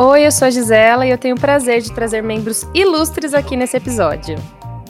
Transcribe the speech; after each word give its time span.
Oi, 0.00 0.24
eu 0.24 0.30
sou 0.30 0.46
a 0.46 0.50
Gisela 0.50 1.04
e 1.04 1.10
eu 1.10 1.18
tenho 1.18 1.34
o 1.34 1.40
prazer 1.40 1.82
de 1.82 1.92
trazer 1.92 2.22
membros 2.22 2.64
ilustres 2.72 3.34
aqui 3.34 3.56
nesse 3.56 3.76
episódio. 3.76 4.36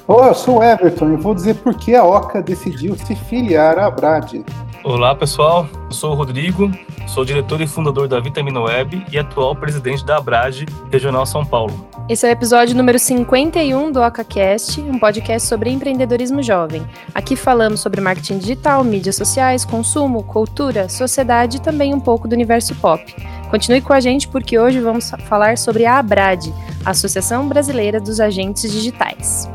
Oi, 0.06 0.28
eu 0.28 0.34
sou 0.34 0.58
o 0.58 0.62
Everton 0.62 1.14
e 1.14 1.16
vou 1.16 1.34
dizer 1.34 1.54
por 1.54 1.74
que 1.74 1.94
a 1.94 2.04
OCA 2.04 2.42
decidiu 2.42 2.94
se 2.94 3.16
filiar 3.16 3.78
à 3.78 3.90
Brad. 3.90 4.42
Olá, 4.84 5.14
pessoal. 5.14 5.66
Eu 5.86 5.92
sou 5.92 6.12
o 6.12 6.14
Rodrigo, 6.14 6.70
sou 7.06 7.24
diretor 7.24 7.58
e 7.62 7.66
fundador 7.66 8.06
da 8.06 8.20
Vitamina 8.20 8.60
Web 8.60 9.02
e 9.10 9.18
atual 9.18 9.56
presidente 9.56 10.04
da 10.04 10.18
Abrage 10.18 10.66
Regional 10.92 11.24
São 11.24 11.42
Paulo. 11.42 11.88
Esse 12.06 12.26
é 12.26 12.28
o 12.28 12.32
episódio 12.32 12.76
número 12.76 12.98
51 12.98 13.90
do 13.90 14.02
OcaCast, 14.02 14.78
um 14.82 14.98
podcast 14.98 15.48
sobre 15.48 15.70
empreendedorismo 15.70 16.42
jovem. 16.42 16.86
Aqui 17.14 17.34
falamos 17.34 17.80
sobre 17.80 18.02
marketing 18.02 18.38
digital, 18.38 18.84
mídias 18.84 19.16
sociais, 19.16 19.64
consumo, 19.64 20.22
cultura, 20.22 20.86
sociedade 20.88 21.56
e 21.56 21.60
também 21.60 21.94
um 21.94 22.00
pouco 22.00 22.28
do 22.28 22.34
universo 22.34 22.74
pop. 22.76 23.14
Continue 23.50 23.80
com 23.80 23.92
a 23.94 24.00
gente 24.00 24.28
porque 24.28 24.58
hoje 24.58 24.78
vamos 24.78 25.10
falar 25.26 25.56
sobre 25.56 25.86
a 25.86 25.98
ABRAD, 25.98 26.52
Associação 26.84 27.48
Brasileira 27.48 27.98
dos 27.98 28.20
Agentes 28.20 28.70
Digitais. 28.70 29.48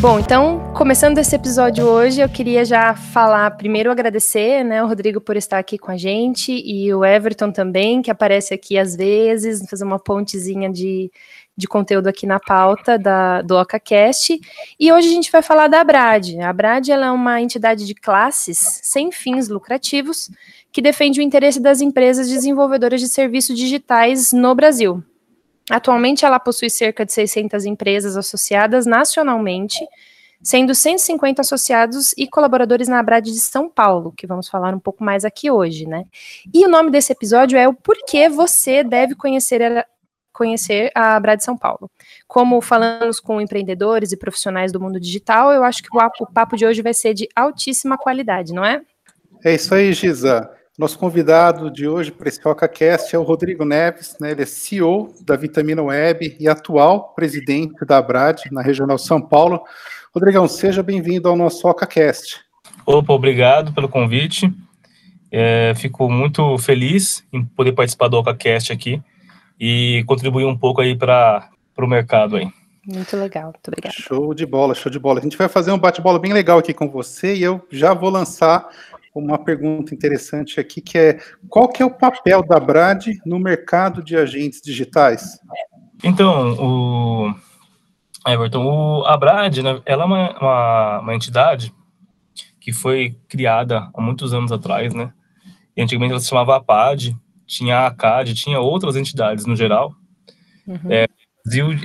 Bom, 0.00 0.20
então, 0.20 0.72
começando 0.74 1.18
esse 1.18 1.34
episódio 1.34 1.84
hoje, 1.84 2.20
eu 2.20 2.28
queria 2.28 2.64
já 2.64 2.94
falar, 2.94 3.50
primeiro 3.56 3.90
agradecer, 3.90 4.62
né, 4.62 4.80
o 4.80 4.86
Rodrigo 4.86 5.20
por 5.20 5.36
estar 5.36 5.58
aqui 5.58 5.76
com 5.76 5.90
a 5.90 5.96
gente 5.96 6.52
e 6.52 6.94
o 6.94 7.04
Everton 7.04 7.50
também, 7.50 8.00
que 8.00 8.08
aparece 8.08 8.54
aqui 8.54 8.78
às 8.78 8.94
vezes, 8.94 9.68
fazer 9.68 9.82
uma 9.82 9.98
pontezinha 9.98 10.70
de, 10.70 11.10
de 11.58 11.66
conteúdo 11.66 12.06
aqui 12.06 12.24
na 12.24 12.38
pauta 12.38 12.96
da, 12.96 13.42
do 13.42 13.56
OcaCast. 13.56 14.40
E 14.78 14.92
hoje 14.92 15.08
a 15.08 15.10
gente 15.10 15.32
vai 15.32 15.42
falar 15.42 15.66
da 15.66 15.80
Abrad. 15.80 16.38
A 16.38 16.50
Abrad 16.50 16.88
é 16.88 17.10
uma 17.10 17.42
entidade 17.42 17.84
de 17.84 17.96
classes 17.96 18.80
sem 18.84 19.10
fins 19.10 19.48
lucrativos 19.48 20.30
que 20.70 20.80
defende 20.80 21.18
o 21.18 21.22
interesse 21.22 21.58
das 21.58 21.80
empresas 21.80 22.28
desenvolvedoras 22.28 23.00
de 23.00 23.08
serviços 23.08 23.58
digitais 23.58 24.32
no 24.32 24.54
Brasil. 24.54 25.02
Atualmente 25.68 26.24
ela 26.24 26.38
possui 26.38 26.70
cerca 26.70 27.04
de 27.04 27.12
600 27.12 27.64
empresas 27.64 28.16
associadas 28.16 28.86
nacionalmente, 28.86 29.84
sendo 30.40 30.76
150 30.76 31.42
associados 31.42 32.14
e 32.16 32.28
colaboradores 32.28 32.86
na 32.86 33.00
Abrad 33.00 33.24
de 33.24 33.40
São 33.40 33.68
Paulo, 33.68 34.14
que 34.16 34.28
vamos 34.28 34.48
falar 34.48 34.72
um 34.72 34.78
pouco 34.78 35.02
mais 35.02 35.24
aqui 35.24 35.50
hoje, 35.50 35.88
né? 35.88 36.04
E 36.54 36.64
o 36.64 36.68
nome 36.68 36.92
desse 36.92 37.10
episódio 37.10 37.58
é 37.58 37.66
o 37.66 37.74
porquê 37.74 38.28
você 38.28 38.84
deve 38.84 39.16
conhecer 39.16 39.88
conhecer 40.38 40.92
a 40.94 41.16
Abra 41.16 41.36
de 41.36 41.42
São 41.42 41.58
Paulo. 41.58 41.90
Como 42.28 42.60
falamos 42.60 43.18
com 43.18 43.40
empreendedores 43.40 44.12
e 44.12 44.16
profissionais 44.16 44.70
do 44.70 44.80
mundo 44.80 45.00
digital, 45.00 45.50
eu 45.50 45.64
acho 45.64 45.82
que 45.82 45.88
o 45.90 46.26
papo 46.32 46.56
de 46.56 46.64
hoje 46.64 46.80
vai 46.80 46.94
ser 46.94 47.12
de 47.12 47.28
altíssima 47.34 47.98
qualidade, 47.98 48.54
não 48.54 48.64
é? 48.64 48.80
É 49.44 49.54
isso 49.54 49.74
aí, 49.74 49.92
Giza. 49.92 50.48
Nosso 50.78 50.96
convidado 50.96 51.72
de 51.72 51.88
hoje 51.88 52.12
para 52.12 52.28
esse 52.28 52.46
OcaCast 52.46 53.14
é 53.14 53.18
o 53.18 53.24
Rodrigo 53.24 53.64
Neves, 53.64 54.16
né? 54.20 54.30
ele 54.30 54.42
é 54.42 54.46
CEO 54.46 55.12
da 55.26 55.34
Vitamina 55.34 55.82
Web 55.82 56.36
e 56.38 56.48
atual 56.48 57.14
presidente 57.14 57.84
da 57.84 57.98
Abrad 57.98 58.44
na 58.52 58.62
Regional 58.62 58.96
São 58.96 59.20
Paulo. 59.20 59.60
Rodrigão, 60.14 60.46
seja 60.46 60.80
bem-vindo 60.80 61.28
ao 61.28 61.34
nosso 61.34 61.66
OcaCast. 61.66 62.38
Opa, 62.86 63.12
obrigado 63.12 63.72
pelo 63.72 63.88
convite. 63.88 64.52
É, 65.32 65.72
fico 65.74 66.08
muito 66.08 66.56
feliz 66.58 67.24
em 67.32 67.44
poder 67.44 67.72
participar 67.72 68.06
do 68.06 68.16
OcaCast 68.16 68.72
aqui 68.72 69.02
e 69.58 70.04
contribuir 70.06 70.44
um 70.44 70.56
pouco 70.56 70.80
aí 70.80 70.96
para 70.96 71.50
o 71.78 71.86
mercado 71.86 72.36
aí. 72.36 72.48
Muito 72.86 73.16
legal, 73.16 73.44
muito 73.44 73.68
obrigada. 73.68 73.94
Show 73.94 74.32
de 74.32 74.46
bola, 74.46 74.74
show 74.74 74.90
de 74.90 74.98
bola. 74.98 75.20
A 75.20 75.22
gente 75.22 75.36
vai 75.36 75.48
fazer 75.48 75.72
um 75.72 75.78
bate-bola 75.78 76.18
bem 76.18 76.32
legal 76.32 76.58
aqui 76.58 76.72
com 76.72 76.88
você 76.88 77.34
e 77.34 77.42
eu 77.42 77.66
já 77.70 77.92
vou 77.92 78.08
lançar 78.08 78.66
uma 79.14 79.36
pergunta 79.36 79.94
interessante 79.94 80.60
aqui, 80.60 80.80
que 80.80 80.96
é 80.96 81.18
qual 81.48 81.68
que 81.68 81.82
é 81.82 81.86
o 81.86 81.90
papel 81.90 82.42
da 82.42 82.58
Brad 82.58 83.08
no 83.26 83.38
mercado 83.38 84.02
de 84.02 84.16
agentes 84.16 84.60
digitais? 84.62 85.38
Então, 86.02 86.54
o 86.54 87.34
Everton, 88.26 88.64
o, 88.64 89.04
a 89.04 89.16
Brad, 89.16 89.58
né, 89.58 89.80
ela 89.84 90.04
é 90.04 90.06
uma, 90.06 90.38
uma, 90.38 91.00
uma, 91.00 91.14
entidade 91.14 91.74
que 92.60 92.72
foi 92.72 93.16
criada 93.28 93.90
há 93.92 94.00
muitos 94.00 94.32
anos 94.32 94.52
atrás, 94.52 94.94
né? 94.94 95.12
E 95.76 95.82
antigamente 95.82 96.12
ela 96.12 96.20
se 96.20 96.28
chamava 96.28 96.56
APAD, 96.56 97.16
tinha 97.48 97.78
a 97.78 97.86
ACAD, 97.86 98.34
tinha 98.34 98.60
outras 98.60 98.94
entidades 98.94 99.46
no 99.46 99.56
geral, 99.56 99.94
uhum. 100.66 100.78
é, 100.90 101.08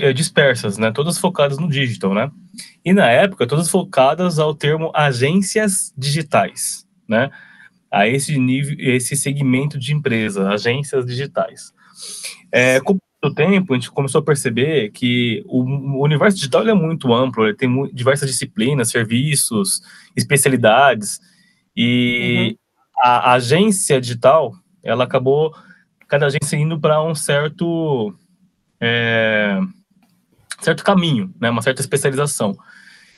é, 0.02 0.14
dispersas, 0.14 0.78
né? 0.78 0.92
Todas 0.92 1.18
focadas 1.18 1.58
no 1.58 1.70
digital, 1.70 2.14
né? 2.14 2.30
E 2.84 2.92
na 2.92 3.10
época, 3.10 3.48
todas 3.48 3.70
focadas 3.70 4.38
ao 4.38 4.54
termo 4.54 4.92
agências 4.94 5.94
digitais, 5.98 6.86
né? 7.08 7.32
A 7.90 8.08
esse 8.08 8.38
nível, 8.38 8.76
esse 8.78 9.16
segmento 9.16 9.80
de 9.80 9.94
empresa, 9.94 10.50
agências 10.50 11.06
digitais. 11.06 11.74
É, 12.52 12.82
com 12.82 12.98
o 13.24 13.34
tempo, 13.34 13.74
a 13.74 13.78
gente 13.78 13.90
começou 13.90 14.20
a 14.20 14.24
perceber 14.24 14.92
que 14.92 15.44
o, 15.46 15.62
o 15.62 16.04
universo 16.04 16.36
digital 16.36 16.68
é 16.68 16.74
muito 16.74 17.14
amplo, 17.14 17.46
ele 17.46 17.56
tem 17.56 17.70
diversas 17.94 18.30
disciplinas, 18.30 18.90
serviços, 18.90 19.82
especialidades, 20.14 21.22
e 21.76 22.50
uhum. 22.50 22.56
a, 23.02 23.32
a 23.32 23.34
agência 23.34 24.02
digital, 24.02 24.54
ela 24.84 25.06
acabou 25.06 25.56
cada 26.08 26.28
agência 26.28 26.58
indo 26.58 26.80
para 26.80 27.02
um 27.02 27.16
certo 27.16 28.14
é, 28.80 29.60
certo 30.60 30.84
caminho, 30.84 31.34
né, 31.40 31.50
uma 31.50 31.62
certa 31.62 31.82
especialização. 31.82 32.56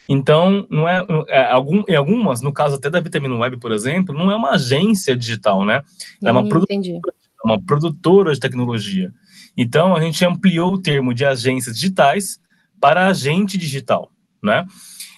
Então, 0.08 0.68
não 0.70 0.88
é, 0.88 1.06
é, 1.28 1.52
algum, 1.52 1.84
em 1.88 1.96
algumas, 1.96 2.42
no 2.42 2.54
caso 2.54 2.76
até 2.76 2.90
da 2.90 3.00
Vitamina 3.00 3.36
Web, 3.36 3.58
por 3.58 3.72
exemplo, 3.72 4.16
não 4.16 4.32
é 4.32 4.36
uma 4.36 4.52
agência 4.52 5.16
digital, 5.16 5.66
né? 5.66 5.82
É 6.24 6.32
uma, 6.32 6.42
hum, 6.42 6.50
produtora, 6.50 7.14
uma 7.44 7.60
produtora 7.60 8.34
de 8.34 8.40
tecnologia. 8.40 9.12
Então, 9.58 9.96
a 9.96 10.02
gente 10.02 10.24
ampliou 10.24 10.74
o 10.74 10.82
termo 10.82 11.14
de 11.14 11.26
agências 11.26 11.76
digitais 11.76 12.40
para 12.80 13.08
agente 13.08 13.58
digital, 13.58 14.12
né? 14.44 14.68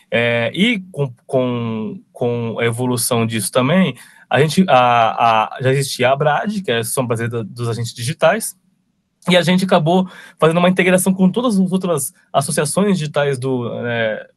É, 0.10 0.52
e 0.56 0.80
com, 0.90 1.14
com, 1.26 2.02
com 2.14 2.58
a 2.58 2.66
evolução 2.66 3.28
disso 3.28 3.52
também, 3.52 3.94
a 4.30 4.40
gente 4.40 4.66
a, 4.68 5.56
a, 5.56 5.62
já 5.62 5.72
existia 5.72 6.12
a 6.12 6.16
Brad, 6.16 6.62
que 6.64 6.72
é 6.72 6.78
a 6.78 6.80
Associação 6.80 7.08
Brasileira 7.08 7.44
dos 7.44 7.70
Agentes 7.70 7.94
Digitais, 7.94 8.56
e 9.30 9.36
a 9.36 9.42
gente 9.42 9.66
acabou 9.66 10.10
fazendo 10.40 10.58
uma 10.58 10.70
integração 10.70 11.14
com 11.14 11.30
todas 11.30 11.60
as 11.60 11.72
outras 11.72 12.14
associações 12.32 12.98
digitais 12.98 13.38
do 13.38 13.70
é, 13.86 14.30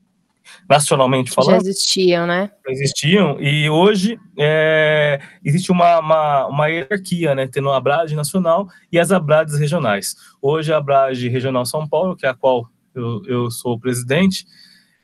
nacionalmente 0.69 1.31
falando. 1.31 1.62
Já 1.62 1.71
existiam, 1.71 2.27
né? 2.27 2.50
Já 2.67 2.73
existiam, 2.73 3.41
e 3.41 3.71
hoje 3.71 4.19
é, 4.39 5.21
existe 5.45 5.71
uma, 5.71 5.99
uma, 6.00 6.47
uma, 6.47 6.69
hierarquia, 6.69 7.34
né? 7.34 7.47
Tendo 7.47 7.71
a 7.71 7.77
Abrad 7.77 8.12
nacional 8.12 8.69
e 8.91 8.99
as 8.99 9.12
Abrades 9.12 9.59
regionais. 9.59 10.17
Hoje 10.41 10.73
a 10.73 10.79
Abrad 10.79 11.19
Regional 11.29 11.65
São 11.67 11.89
Paulo, 11.89 12.17
que 12.17 12.27
é 12.27 12.29
a 12.29 12.34
qual 12.34 12.69
eu, 12.95 13.23
eu 13.27 13.50
sou 13.50 13.75
o 13.75 13.81
presidente, 13.81 14.45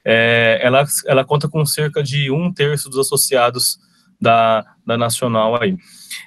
é, 0.05 0.61
ela, 0.63 0.85
ela 1.07 1.25
conta 1.25 1.49
com 1.49 1.65
cerca 1.65 2.03
de 2.03 2.31
um 2.31 2.53
terço 2.53 2.89
dos 2.89 2.99
associados 2.99 3.79
da, 4.21 4.65
da 4.85 4.97
Nacional 4.97 5.61
aí. 5.61 5.77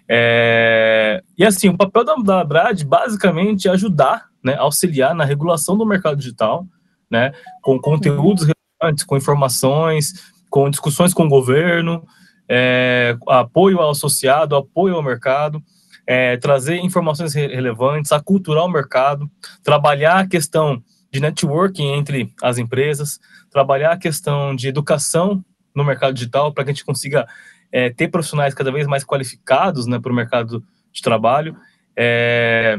É, 0.08 1.24
e 1.38 1.46
assim, 1.46 1.70
o 1.70 1.78
papel 1.78 2.04
da, 2.04 2.16
da 2.16 2.44
Brad 2.44 2.84
basicamente 2.84 3.68
é 3.68 3.72
ajudar, 3.72 4.26
né, 4.44 4.56
auxiliar 4.56 5.14
na 5.16 5.26
regulação 5.26 5.78
do 5.78 5.86
mercado 5.86 6.18
digital, 6.18 6.66
né, 7.10 7.32
com 7.62 7.80
conteúdos 7.80 8.46
relevantes, 8.46 9.04
com 9.04 9.18
informações, 9.18 10.34
com 10.50 10.70
discussões 10.70 11.14
com 11.14 11.26
o 11.26 11.30
governo, 11.30 12.06
é, 12.48 13.16
apoio 13.28 13.80
ao 13.80 13.92
associado, 13.92 14.56
apoio 14.56 14.96
ao 14.96 15.04
mercado, 15.04 15.62
é, 16.08 16.38
trazer 16.38 16.78
informações 16.78 17.36
relevantes, 17.36 18.12
aculturar 18.12 18.66
o 18.66 18.70
mercado, 18.70 19.30
trabalhar 19.64 20.20
a 20.20 20.28
questão 20.28 20.82
de 21.12 21.20
networking 21.20 21.94
entre 21.94 22.34
as 22.42 22.58
empresas, 22.58 23.20
trabalhar 23.52 23.92
a 23.92 23.98
questão 23.98 24.56
de 24.56 24.68
educação 24.68 25.44
no 25.76 25.84
mercado 25.84 26.14
digital 26.14 26.52
para 26.52 26.64
que 26.64 26.72
a 26.72 26.74
gente 26.74 26.86
consiga 26.86 27.28
é, 27.72 27.90
ter 27.90 28.08
profissionais 28.08 28.54
cada 28.54 28.72
vez 28.72 28.88
mais 28.88 29.04
qualificados 29.04 29.86
né, 29.86 30.00
para 30.00 30.12
o 30.12 30.16
mercado 30.16 30.64
de 30.92 31.02
trabalho, 31.02 31.56
é, 31.96 32.78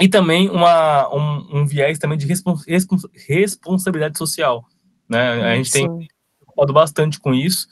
e 0.00 0.08
também 0.08 0.48
uma, 0.48 1.12
um, 1.12 1.60
um, 1.60 1.66
viés 1.66 1.98
também 1.98 2.16
de 2.16 2.26
respons 2.26 2.64
responsabilidade 3.26 4.16
social. 4.16 4.64
Né? 5.08 5.42
A 5.42 5.56
gente 5.56 5.72
tem 5.72 6.08
atuado 6.48 6.72
bastante 6.72 7.18
com 7.18 7.34
isso 7.34 7.66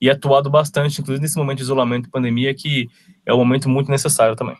e 0.00 0.08
atuado 0.08 0.48
bastante, 0.48 1.00
inclusive 1.00 1.22
nesse 1.22 1.36
momento 1.36 1.58
de 1.58 1.64
isolamento 1.64 2.06
e 2.06 2.10
pandemia, 2.10 2.54
que 2.54 2.88
é 3.26 3.34
um 3.34 3.38
momento 3.38 3.68
muito 3.68 3.90
necessário 3.90 4.36
também. 4.36 4.56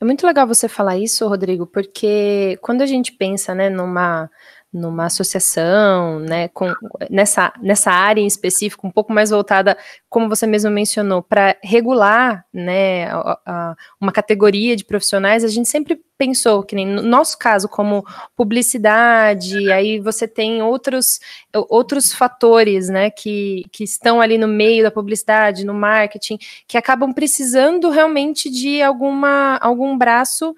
É 0.00 0.04
muito 0.04 0.26
legal 0.26 0.46
você 0.46 0.68
falar 0.68 0.98
isso, 0.98 1.26
Rodrigo, 1.28 1.66
porque 1.66 2.58
quando 2.60 2.82
a 2.82 2.86
gente 2.86 3.12
pensa 3.12 3.54
né, 3.54 3.70
numa 3.70 4.28
numa 4.72 5.06
associação, 5.06 6.18
né, 6.18 6.48
com, 6.48 6.72
nessa, 7.10 7.52
nessa 7.60 7.90
área 7.90 8.22
em 8.22 8.26
específico, 8.26 8.86
um 8.86 8.90
pouco 8.90 9.12
mais 9.12 9.30
voltada, 9.30 9.76
como 10.08 10.28
você 10.28 10.46
mesmo 10.46 10.70
mencionou, 10.70 11.22
para 11.22 11.56
regular, 11.62 12.44
né, 12.52 13.06
a, 13.10 13.38
a, 13.44 13.76
uma 14.00 14.10
categoria 14.10 14.74
de 14.74 14.84
profissionais, 14.84 15.44
a 15.44 15.48
gente 15.48 15.68
sempre 15.68 16.00
pensou 16.16 16.62
que 16.62 16.76
nem 16.76 16.86
no 16.86 17.02
nosso 17.02 17.36
caso, 17.36 17.68
como 17.68 18.04
publicidade, 18.36 19.70
aí 19.72 19.98
você 19.98 20.28
tem 20.28 20.62
outros, 20.62 21.18
outros 21.52 22.12
fatores, 22.12 22.88
né, 22.88 23.10
que, 23.10 23.64
que 23.72 23.84
estão 23.84 24.20
ali 24.20 24.38
no 24.38 24.48
meio 24.48 24.84
da 24.84 24.90
publicidade, 24.90 25.66
no 25.66 25.74
marketing, 25.74 26.38
que 26.66 26.78
acabam 26.78 27.12
precisando 27.12 27.90
realmente 27.90 28.48
de 28.48 28.80
alguma, 28.80 29.56
algum 29.56 29.98
braço 29.98 30.54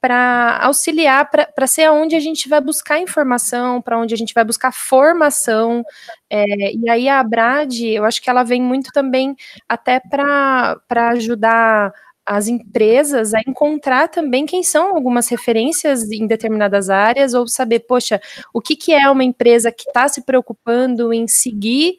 para 0.00 0.58
auxiliar, 0.62 1.28
para 1.30 1.66
ser 1.66 1.90
onde 1.90 2.14
a 2.16 2.20
gente 2.20 2.48
vai 2.48 2.60
buscar 2.60 3.00
informação, 3.00 3.80
para 3.82 3.98
onde 3.98 4.14
a 4.14 4.16
gente 4.16 4.34
vai 4.34 4.44
buscar 4.44 4.72
formação. 4.72 5.84
É, 6.30 6.74
e 6.74 6.88
aí 6.90 7.08
a 7.08 7.20
Abrad, 7.20 7.80
eu 7.82 8.04
acho 8.04 8.20
que 8.22 8.30
ela 8.30 8.42
vem 8.42 8.62
muito 8.62 8.90
também 8.92 9.34
até 9.68 10.00
para 10.00 10.78
ajudar 11.10 11.92
as 12.26 12.48
empresas 12.48 13.32
a 13.32 13.40
encontrar 13.46 14.08
também 14.08 14.46
quem 14.46 14.62
são 14.62 14.96
algumas 14.96 15.28
referências 15.28 16.10
em 16.10 16.26
determinadas 16.26 16.90
áreas, 16.90 17.34
ou 17.34 17.46
saber, 17.46 17.80
poxa, 17.80 18.20
o 18.52 18.60
que, 18.60 18.74
que 18.74 18.92
é 18.92 19.08
uma 19.08 19.22
empresa 19.22 19.70
que 19.70 19.88
está 19.88 20.08
se 20.08 20.24
preocupando 20.24 21.12
em 21.12 21.28
seguir 21.28 21.94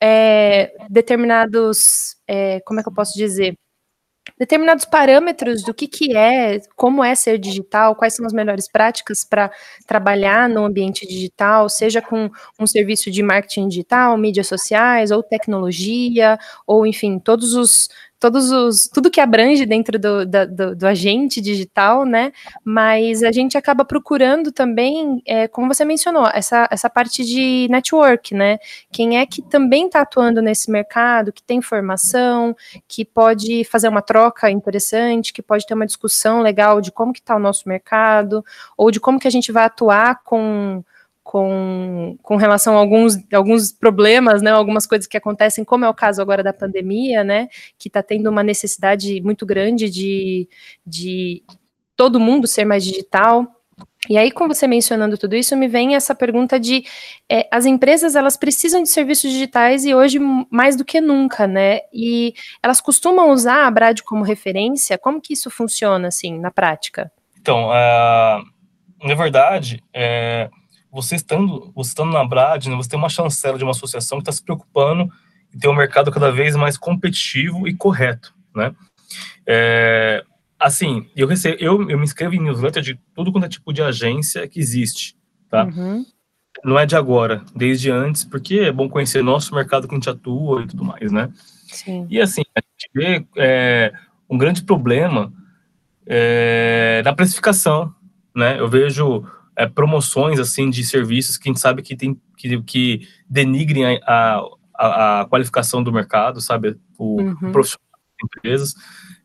é, 0.00 0.72
determinados, 0.88 2.16
é, 2.26 2.60
como 2.60 2.80
é 2.80 2.82
que 2.82 2.88
eu 2.88 2.94
posso 2.94 3.14
dizer? 3.18 3.56
Determinados 4.38 4.84
parâmetros 4.84 5.62
do 5.62 5.72
que, 5.72 5.86
que 5.86 6.16
é, 6.16 6.60
como 6.74 7.02
é 7.02 7.14
ser 7.14 7.38
digital, 7.38 7.94
quais 7.94 8.14
são 8.14 8.26
as 8.26 8.32
melhores 8.32 8.68
práticas 8.68 9.24
para 9.24 9.50
trabalhar 9.86 10.48
no 10.48 10.64
ambiente 10.64 11.06
digital, 11.06 11.68
seja 11.68 12.02
com 12.02 12.30
um 12.58 12.66
serviço 12.66 13.10
de 13.10 13.22
marketing 13.22 13.68
digital, 13.68 14.16
mídias 14.16 14.48
sociais, 14.48 15.10
ou 15.10 15.22
tecnologia, 15.22 16.38
ou 16.66 16.86
enfim, 16.86 17.18
todos 17.18 17.54
os 17.54 17.88
todos 18.18 18.50
os 18.50 18.88
tudo 18.88 19.10
que 19.10 19.20
abrange 19.20 19.66
dentro 19.66 19.98
do, 19.98 20.24
do, 20.24 20.76
do, 20.76 20.86
agente 20.86 21.40
digital, 21.40 22.04
né? 22.04 22.32
Mas 22.64 23.22
a 23.22 23.30
gente 23.30 23.58
acaba 23.58 23.84
procurando 23.84 24.50
também, 24.50 25.22
é, 25.26 25.46
como 25.48 25.72
você 25.72 25.84
mencionou, 25.84 26.26
essa, 26.28 26.66
essa 26.70 26.88
parte 26.88 27.24
de 27.24 27.68
network, 27.70 28.34
né? 28.34 28.58
Quem 28.90 29.18
é 29.18 29.26
que 29.26 29.42
também 29.42 29.86
está 29.86 30.00
atuando 30.00 30.40
nesse 30.40 30.70
mercado, 30.70 31.32
que 31.32 31.42
tem 31.42 31.60
formação, 31.60 32.56
que 32.88 33.04
pode 33.04 33.64
fazer 33.64 33.88
uma 33.88 34.02
troca 34.02 34.50
interessante, 34.50 35.32
que 35.32 35.42
pode 35.42 35.66
ter 35.66 35.74
uma 35.74 35.86
discussão 35.86 36.40
legal 36.40 36.80
de 36.80 36.90
como 36.90 37.12
que 37.12 37.20
está 37.20 37.36
o 37.36 37.40
nosso 37.40 37.68
mercado, 37.68 38.44
ou 38.76 38.90
de 38.90 39.00
como 39.00 39.20
que 39.20 39.28
a 39.28 39.32
gente 39.32 39.52
vai 39.52 39.64
atuar 39.64 40.22
com 40.24 40.82
com, 41.26 42.16
com 42.22 42.36
relação 42.36 42.76
a 42.76 42.78
alguns, 42.78 43.18
alguns 43.34 43.72
problemas, 43.72 44.40
né, 44.42 44.52
algumas 44.52 44.86
coisas 44.86 45.08
que 45.08 45.16
acontecem, 45.16 45.64
como 45.64 45.84
é 45.84 45.88
o 45.88 45.94
caso 45.94 46.22
agora 46.22 46.40
da 46.40 46.52
pandemia, 46.52 47.24
né, 47.24 47.48
que 47.76 47.88
está 47.88 48.00
tendo 48.00 48.30
uma 48.30 48.44
necessidade 48.44 49.20
muito 49.22 49.44
grande 49.44 49.90
de, 49.90 50.48
de 50.86 51.42
todo 51.96 52.20
mundo 52.20 52.46
ser 52.46 52.64
mais 52.64 52.84
digital. 52.84 53.44
E 54.08 54.16
aí, 54.16 54.30
com 54.30 54.46
você 54.46 54.68
mencionando 54.68 55.18
tudo 55.18 55.34
isso, 55.34 55.56
me 55.56 55.66
vem 55.66 55.96
essa 55.96 56.14
pergunta 56.14 56.60
de 56.60 56.84
é, 57.28 57.48
as 57.50 57.66
empresas 57.66 58.14
elas 58.14 58.36
precisam 58.36 58.80
de 58.80 58.88
serviços 58.88 59.32
digitais 59.32 59.84
e 59.84 59.92
hoje 59.92 60.20
mais 60.48 60.76
do 60.76 60.84
que 60.84 61.00
nunca, 61.00 61.48
né? 61.48 61.80
E 61.92 62.34
elas 62.62 62.80
costumam 62.80 63.32
usar 63.32 63.66
a 63.66 63.70
Brad 63.70 64.00
como 64.02 64.22
referência. 64.22 64.96
Como 64.96 65.20
que 65.20 65.32
isso 65.32 65.50
funciona 65.50 66.06
assim 66.06 66.38
na 66.38 66.52
prática? 66.52 67.10
Então, 67.40 67.68
uh, 67.68 68.44
na 69.04 69.14
verdade, 69.16 69.82
é, 69.92 70.48
você 70.96 71.16
estando, 71.16 71.70
você 71.74 71.90
estando 71.90 72.10
na 72.10 72.24
Brad, 72.24 72.66
né, 72.66 72.74
você 72.74 72.88
tem 72.88 72.98
uma 72.98 73.10
chancela 73.10 73.58
de 73.58 73.64
uma 73.64 73.72
associação 73.72 74.16
que 74.16 74.22
está 74.22 74.32
se 74.32 74.42
preocupando 74.42 75.12
em 75.54 75.58
ter 75.58 75.68
um 75.68 75.74
mercado 75.74 76.10
cada 76.10 76.32
vez 76.32 76.56
mais 76.56 76.78
competitivo 76.78 77.68
e 77.68 77.74
correto, 77.74 78.34
né? 78.54 78.74
É, 79.46 80.24
assim, 80.58 81.06
eu, 81.14 81.28
recebo, 81.28 81.56
eu, 81.60 81.90
eu 81.90 81.98
me 81.98 82.04
inscrevo 82.04 82.34
em 82.34 82.40
newsletter 82.40 82.82
de 82.82 82.98
tudo 83.14 83.30
quanto 83.30 83.44
é 83.44 83.48
tipo 83.48 83.74
de 83.74 83.82
agência 83.82 84.48
que 84.48 84.58
existe, 84.58 85.14
tá? 85.50 85.64
Uhum. 85.64 86.06
Não 86.64 86.78
é 86.78 86.86
de 86.86 86.96
agora, 86.96 87.44
desde 87.54 87.90
antes, 87.90 88.24
porque 88.24 88.60
é 88.60 88.72
bom 88.72 88.88
conhecer 88.88 89.22
nosso 89.22 89.54
mercado 89.54 89.86
que 89.86 89.94
a 89.94 89.98
gente 89.98 90.08
atua 90.08 90.62
e 90.62 90.66
tudo 90.66 90.82
mais, 90.82 91.12
né? 91.12 91.30
Sim. 91.66 92.06
E 92.08 92.18
assim, 92.18 92.42
a 92.56 92.60
gente 92.60 92.90
vê 92.94 93.26
é, 93.36 93.92
um 94.30 94.38
grande 94.38 94.64
problema 94.64 95.30
é, 96.06 97.02
na 97.04 97.14
precificação, 97.14 97.94
né? 98.34 98.58
Eu 98.58 98.66
vejo 98.66 99.26
é, 99.56 99.66
promoções 99.66 100.38
assim 100.38 100.68
de 100.68 100.84
serviços 100.84 101.36
que 101.36 101.48
a 101.48 101.52
gente 101.52 101.60
sabe 101.60 101.82
que 101.82 101.96
tem 101.96 102.20
que, 102.36 102.62
que 102.62 103.08
denigrem 103.28 104.00
a, 104.06 104.40
a, 104.74 105.20
a 105.20 105.24
qualificação 105.26 105.82
do 105.82 105.92
mercado, 105.92 106.40
sabe? 106.40 106.76
O 106.98 107.20
uhum. 107.20 107.52
profissional 107.52 107.86
das 107.92 108.24
empresas. 108.24 108.74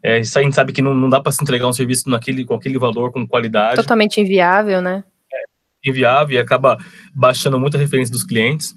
É, 0.04 0.20
isso 0.20 0.38
a 0.40 0.42
gente 0.42 0.56
sabe 0.56 0.74
que 0.74 0.82
não, 0.82 0.94
não 0.96 1.10
dá 1.10 1.22
para 1.22 1.32
se 1.32 1.44
entregar 1.44 1.68
um 1.68 1.74
serviço 1.74 2.10
naquele, 2.10 2.46
com 2.46 2.56
aquele 2.56 2.80
valor, 2.80 3.12
com 3.12 3.28
qualidade. 3.28 3.76
Totalmente 3.76 4.20
inviável, 4.20 4.82
né? 4.82 5.04
É, 5.32 5.90
inviável 5.90 6.36
e 6.36 6.40
acaba 6.40 6.78
baixando 7.14 7.60
muita 7.60 7.78
referência 7.78 8.12
dos 8.12 8.24
clientes. 8.24 8.76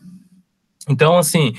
Então, 0.88 1.16
assim, 1.16 1.54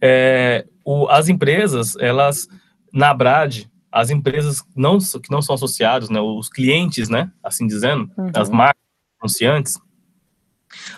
é, 0.00 0.66
o, 0.84 1.08
as 1.08 1.28
empresas, 1.28 1.96
elas, 1.96 2.48
na 2.92 3.14
Brad, 3.14 3.64
as 3.92 4.10
empresas 4.10 4.62
não, 4.74 4.98
que 4.98 5.30
não 5.30 5.40
são 5.40 5.54
associados, 5.54 6.10
né, 6.10 6.20
os 6.20 6.48
clientes, 6.48 7.08
né, 7.08 7.30
assim 7.42 7.66
dizendo, 7.66 8.10
uhum. 8.18 8.30
as 8.34 8.50
marcas, 8.50 8.83
anunciantes, 9.24 9.78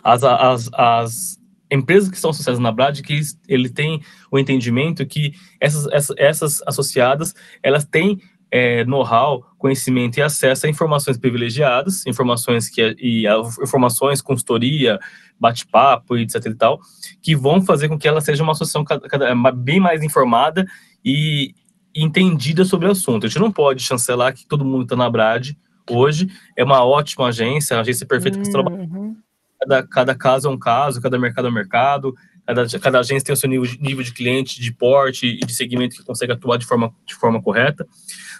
as, 0.02 0.24
as, 0.24 0.70
as 0.72 1.40
empresas 1.70 2.08
que 2.08 2.16
estão 2.16 2.30
associadas 2.30 2.60
na 2.60 2.72
Brad, 2.72 3.00
que 3.00 3.20
ele 3.48 3.68
tem 3.68 4.02
o 4.30 4.38
entendimento 4.38 5.06
que 5.06 5.32
essas, 5.60 5.86
essas, 5.92 6.16
essas 6.18 6.62
associadas, 6.66 7.34
elas 7.62 7.84
têm 7.84 8.20
é, 8.50 8.84
know-how, 8.84 9.44
conhecimento 9.58 10.18
e 10.18 10.22
acesso 10.22 10.66
a 10.66 10.70
informações 10.70 11.18
privilegiadas, 11.18 12.06
informações 12.06 12.68
que 12.68 12.96
e 12.98 13.26
a, 13.26 13.36
informações, 13.62 14.22
consultoria, 14.22 14.98
bate-papo, 15.38 16.16
etc 16.16 16.46
e 16.46 16.54
tal, 16.54 16.80
que 17.20 17.34
vão 17.34 17.60
fazer 17.60 17.88
com 17.88 17.98
que 17.98 18.06
ela 18.06 18.20
seja 18.20 18.42
uma 18.42 18.52
associação 18.52 18.84
cada, 18.84 19.06
cada, 19.08 19.52
bem 19.52 19.80
mais 19.80 20.02
informada 20.02 20.64
e 21.04 21.54
entendida 21.94 22.64
sobre 22.64 22.86
o 22.86 22.92
assunto. 22.92 23.26
A 23.26 23.28
gente 23.28 23.40
não 23.40 23.50
pode 23.50 23.82
chancelar 23.82 24.34
que 24.34 24.46
todo 24.46 24.64
mundo 24.64 24.84
está 24.84 24.96
na 24.96 25.10
Brad 25.10 25.50
hoje 25.90 26.28
é 26.56 26.64
uma 26.64 26.84
ótima 26.84 27.28
agência, 27.28 27.76
a 27.76 27.80
agência 27.80 28.06
perfeita 28.06 28.38
que 28.38 28.50
trabalha. 28.50 28.76
Uhum. 28.76 29.16
Cada, 29.58 29.86
cada 29.86 30.14
caso 30.14 30.48
é 30.48 30.50
um 30.50 30.58
caso, 30.58 31.00
cada 31.00 31.18
mercado 31.18 31.48
é 31.48 31.50
um 31.50 31.54
mercado, 31.54 32.14
cada, 32.46 32.66
cada 32.78 33.00
agência 33.00 33.26
tem 33.26 33.32
o 33.32 33.36
seu 33.36 33.48
nível 33.48 33.66
de, 33.66 33.80
nível 33.80 34.04
de 34.04 34.12
cliente, 34.12 34.60
de 34.60 34.72
porte 34.72 35.26
e 35.26 35.40
de 35.40 35.54
segmento 35.54 35.96
que 35.96 36.04
consegue 36.04 36.32
atuar 36.32 36.58
de 36.58 36.66
forma, 36.66 36.94
de 37.06 37.14
forma 37.14 37.42
correta. 37.42 37.86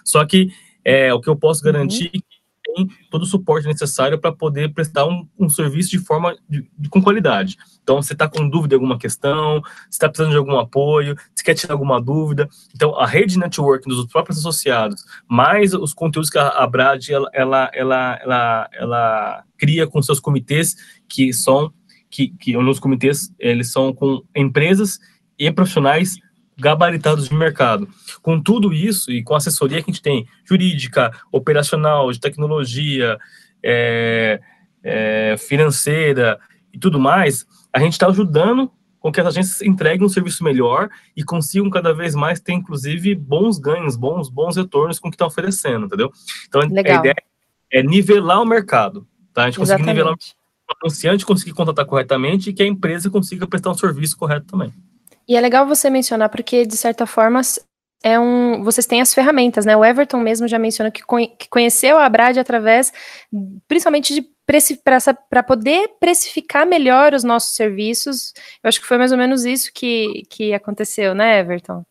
Só 0.03 0.25
que 0.25 0.51
é, 0.85 1.13
o 1.13 1.19
que 1.19 1.29
eu 1.29 1.35
posso 1.35 1.63
garantir 1.63 2.11
uhum 2.13 2.36
tem 2.77 2.89
todo 3.09 3.23
o 3.23 3.25
suporte 3.25 3.67
necessário 3.67 4.19
para 4.19 4.31
poder 4.31 4.73
prestar 4.73 5.05
um, 5.07 5.27
um, 5.39 5.49
serviço 5.49 5.89
de 5.89 5.99
forma 5.99 6.35
de, 6.47 6.69
de, 6.77 6.89
com 6.89 7.01
qualidade. 7.01 7.57
Então, 7.81 8.01
você 8.01 8.13
está 8.13 8.27
com 8.27 8.47
dúvida 8.47 8.75
em 8.75 8.77
alguma 8.77 8.97
questão, 8.97 9.61
está 9.89 10.07
precisando 10.07 10.31
de 10.31 10.37
algum 10.37 10.57
apoio, 10.57 11.15
você 11.33 11.43
quer 11.43 11.55
tirar 11.55 11.73
alguma 11.73 12.01
dúvida. 12.01 12.47
Então, 12.75 12.97
a 12.99 13.05
rede 13.05 13.39
network 13.39 13.87
dos 13.87 14.05
próprios 14.07 14.39
associados, 14.39 15.03
mais 15.27 15.73
os 15.73 15.93
conteúdos 15.93 16.29
que 16.29 16.37
a, 16.37 16.49
a 16.49 16.67
Brad 16.67 17.09
ela, 17.09 17.29
ela, 17.33 17.71
ela, 17.73 18.19
ela, 18.21 18.69
ela 18.73 19.43
cria 19.57 19.87
com 19.87 20.01
seus 20.01 20.19
comitês, 20.19 20.75
que 21.07 21.33
são 21.33 21.73
que, 22.09 22.29
que 22.29 22.55
nos 22.55 22.79
comitês 22.79 23.33
eles 23.37 23.69
são 23.69 23.93
com 23.93 24.23
empresas 24.33 24.97
e 25.37 25.51
profissionais 25.51 26.17
gabaritados 26.57 27.29
de 27.29 27.35
mercado. 27.35 27.87
Com 28.21 28.41
tudo 28.41 28.73
isso 28.73 29.11
e 29.11 29.23
com 29.23 29.33
a 29.33 29.37
assessoria 29.37 29.81
que 29.81 29.89
a 29.89 29.93
gente 29.93 30.01
tem, 30.01 30.27
jurídica, 30.43 31.11
operacional, 31.31 32.11
de 32.11 32.19
tecnologia, 32.19 33.17
é, 33.63 34.39
é, 34.83 35.35
financeira 35.37 36.39
e 36.73 36.79
tudo 36.79 36.99
mais, 36.99 37.45
a 37.71 37.79
gente 37.79 37.93
está 37.93 38.07
ajudando 38.07 38.71
com 38.99 39.11
que 39.11 39.21
as 39.21 39.27
agências 39.27 39.61
entreguem 39.61 40.05
um 40.05 40.09
serviço 40.09 40.43
melhor 40.43 40.89
e 41.15 41.23
consigam 41.23 41.69
cada 41.69 41.93
vez 41.93 42.15
mais 42.15 42.39
ter, 42.39 42.53
inclusive, 42.53 43.13
bons 43.15 43.59
ganhos, 43.59 43.95
bons, 43.95 44.29
bons 44.29 44.57
retornos 44.57 44.99
com 44.99 45.07
o 45.07 45.11
que 45.11 45.15
estão 45.15 45.27
oferecendo, 45.27 45.85
entendeu? 45.85 46.11
Então, 46.47 46.61
Legal. 46.61 46.97
a 46.97 46.99
ideia 46.99 47.15
é 47.71 47.83
nivelar 47.83 48.41
o 48.41 48.45
mercado, 48.45 49.07
tá? 49.33 49.43
A 49.43 49.45
gente 49.45 49.59
conseguir 49.59 49.83
nivelar 49.83 50.13
o 50.13 50.17
anunciante 50.83 51.25
conseguir 51.25 51.53
contratar 51.53 51.85
corretamente 51.85 52.49
e 52.49 52.53
que 52.53 52.63
a 52.63 52.65
empresa 52.65 53.09
consiga 53.09 53.47
prestar 53.47 53.71
um 53.71 53.75
serviço 53.75 54.17
correto 54.17 54.47
também. 54.47 54.73
E 55.27 55.35
é 55.35 55.41
legal 55.41 55.67
você 55.67 55.89
mencionar, 55.89 56.29
porque, 56.29 56.65
de 56.65 56.77
certa 56.77 57.05
forma, 57.05 57.41
é 58.03 58.19
um, 58.19 58.63
vocês 58.63 58.85
têm 58.85 59.01
as 59.01 59.13
ferramentas, 59.13 59.65
né? 59.65 59.75
O 59.75 59.83
Everton 59.83 60.19
mesmo 60.19 60.47
já 60.47 60.57
mencionou 60.57 60.91
que, 60.91 61.03
que 61.37 61.49
conheceu 61.49 61.97
a 61.97 62.07
Brad 62.07 62.37
através, 62.37 62.93
principalmente 63.67 64.13
de 64.13 64.37
para 65.29 65.43
poder 65.43 65.89
precificar 65.99 66.65
melhor 66.65 67.13
os 67.13 67.23
nossos 67.23 67.53
serviços. 67.53 68.33
Eu 68.63 68.69
acho 68.69 68.79
que 68.79 68.87
foi 68.87 68.97
mais 68.97 69.11
ou 69.11 69.17
menos 69.17 69.43
isso 69.43 69.71
que, 69.73 70.23
que 70.29 70.53
aconteceu, 70.53 71.13
né, 71.13 71.39
Everton? 71.39 71.83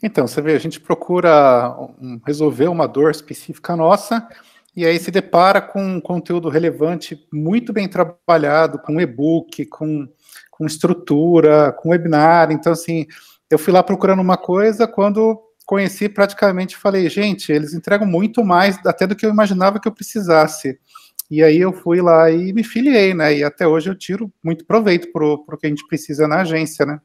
Então, 0.00 0.26
você 0.26 0.40
vê, 0.40 0.52
a 0.54 0.58
gente 0.58 0.78
procura 0.78 1.76
resolver 2.24 2.68
uma 2.68 2.86
dor 2.86 3.10
específica 3.10 3.74
nossa 3.74 4.26
e 4.74 4.86
aí 4.86 4.98
se 4.98 5.10
depara 5.10 5.60
com 5.60 5.82
um 5.82 6.00
conteúdo 6.00 6.48
relevante, 6.48 7.26
muito 7.32 7.72
bem 7.72 7.88
trabalhado, 7.88 8.78
com 8.78 9.00
e-book, 9.00 9.66
com, 9.66 10.06
com 10.56 10.66
estrutura, 10.66 11.72
com 11.72 11.90
webinar. 11.90 12.50
Então, 12.50 12.72
assim, 12.72 13.06
eu 13.50 13.58
fui 13.58 13.72
lá 13.72 13.82
procurando 13.82 14.20
uma 14.20 14.36
coisa, 14.36 14.86
quando 14.86 15.38
conheci 15.66 16.08
praticamente 16.08 16.76
falei, 16.76 17.08
gente, 17.10 17.50
eles 17.52 17.74
entregam 17.74 18.06
muito 18.06 18.44
mais 18.44 18.78
até 18.86 19.06
do 19.06 19.16
que 19.16 19.26
eu 19.26 19.30
imaginava 19.30 19.80
que 19.80 19.88
eu 19.88 19.92
precisasse. 19.92 20.78
E 21.30 21.42
aí 21.42 21.58
eu 21.58 21.72
fui 21.72 22.00
lá 22.00 22.30
e 22.30 22.52
me 22.52 22.62
filiei, 22.62 23.12
né? 23.12 23.36
E 23.36 23.44
até 23.44 23.66
hoje 23.66 23.90
eu 23.90 23.94
tiro 23.94 24.32
muito 24.42 24.64
proveito 24.64 25.10
pro, 25.12 25.44
pro 25.44 25.58
que 25.58 25.66
a 25.66 25.68
gente 25.68 25.86
precisa 25.88 26.28
na 26.28 26.42
agência, 26.42 26.86
né? 26.86 27.00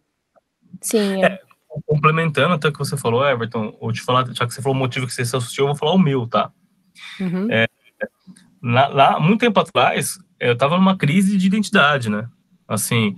Sim. 0.79 1.23
É. 1.23 1.27
É, 1.27 1.39
complementando 1.87 2.53
até 2.53 2.69
o 2.69 2.71
que 2.71 2.79
você 2.79 2.95
falou, 2.95 3.27
Everton, 3.27 3.75
vou 3.81 3.91
te 3.91 4.01
falar, 4.01 4.27
já 4.31 4.45
que 4.45 4.53
você 4.53 4.61
falou 4.61 4.75
o 4.75 4.79
motivo 4.79 5.07
que 5.07 5.13
você 5.13 5.25
se 5.25 5.35
associou, 5.35 5.67
eu 5.67 5.73
vou 5.73 5.79
falar 5.79 5.93
o 5.93 5.99
meu, 5.99 6.27
tá? 6.27 6.51
Uhum. 7.19 7.47
É, 7.51 7.67
lá, 8.61 8.87
lá, 8.87 9.19
muito 9.19 9.39
tempo 9.39 9.59
atrás, 9.59 10.19
eu 10.39 10.53
estava 10.53 10.77
numa 10.77 10.95
crise 10.95 11.35
de 11.35 11.47
identidade, 11.47 12.09
né? 12.09 12.29
Assim, 12.67 13.15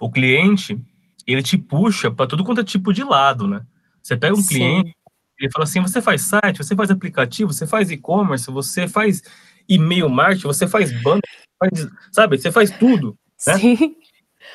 o 0.00 0.10
cliente, 0.10 0.80
ele 1.26 1.42
te 1.42 1.58
puxa 1.58 2.10
para 2.10 2.26
tudo 2.26 2.44
quanto 2.44 2.60
é 2.60 2.64
tipo 2.64 2.92
de 2.92 3.04
lado, 3.04 3.46
né? 3.46 3.62
Você 4.02 4.16
pega 4.16 4.34
um 4.34 4.40
Sim. 4.40 4.48
cliente, 4.48 4.96
ele 5.38 5.50
fala 5.52 5.64
assim, 5.64 5.80
você 5.80 6.00
faz 6.00 6.22
site, 6.22 6.58
você 6.58 6.74
faz 6.74 6.90
aplicativo, 6.90 7.52
você 7.52 7.66
faz 7.66 7.90
e-commerce, 7.90 8.50
você 8.50 8.88
faz 8.88 9.22
e-mail 9.68 10.08
marketing, 10.08 10.46
você 10.46 10.66
faz 10.66 10.90
faz, 11.02 11.88
sabe? 12.12 12.38
Você 12.38 12.50
faz 12.50 12.70
tudo, 12.70 13.16
né? 13.46 13.58
Sim. 13.58 13.96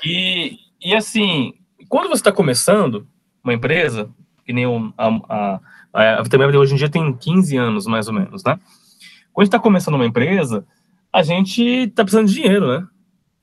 E, 0.04 0.58
e 0.82 0.96
assim, 0.96 1.54
quando 1.88 2.10
você 2.10 2.22
está 2.22 2.32
começando 2.32 3.08
uma 3.44 3.54
empresa, 3.54 4.10
que 4.46 4.52
nem 4.52 4.66
a, 4.66 5.08
a, 5.30 5.60
a, 5.94 6.20
a 6.20 6.24
Vitamina 6.24 6.58
hoje 6.58 6.74
em 6.74 6.78
dia 6.78 6.90
tem 6.90 7.14
15 7.14 7.56
anos, 7.58 7.86
mais 7.86 8.08
ou 8.08 8.14
menos, 8.14 8.44
né? 8.44 8.60
Quando 9.32 9.44
a 9.44 9.46
gente 9.46 9.50
está 9.50 9.60
começando 9.60 9.96
uma 9.96 10.06
empresa, 10.06 10.66
a 11.12 11.22
gente 11.22 11.62
está 11.62 12.04
precisando 12.04 12.28
de 12.28 12.34
dinheiro, 12.34 12.68
né? 12.68 12.88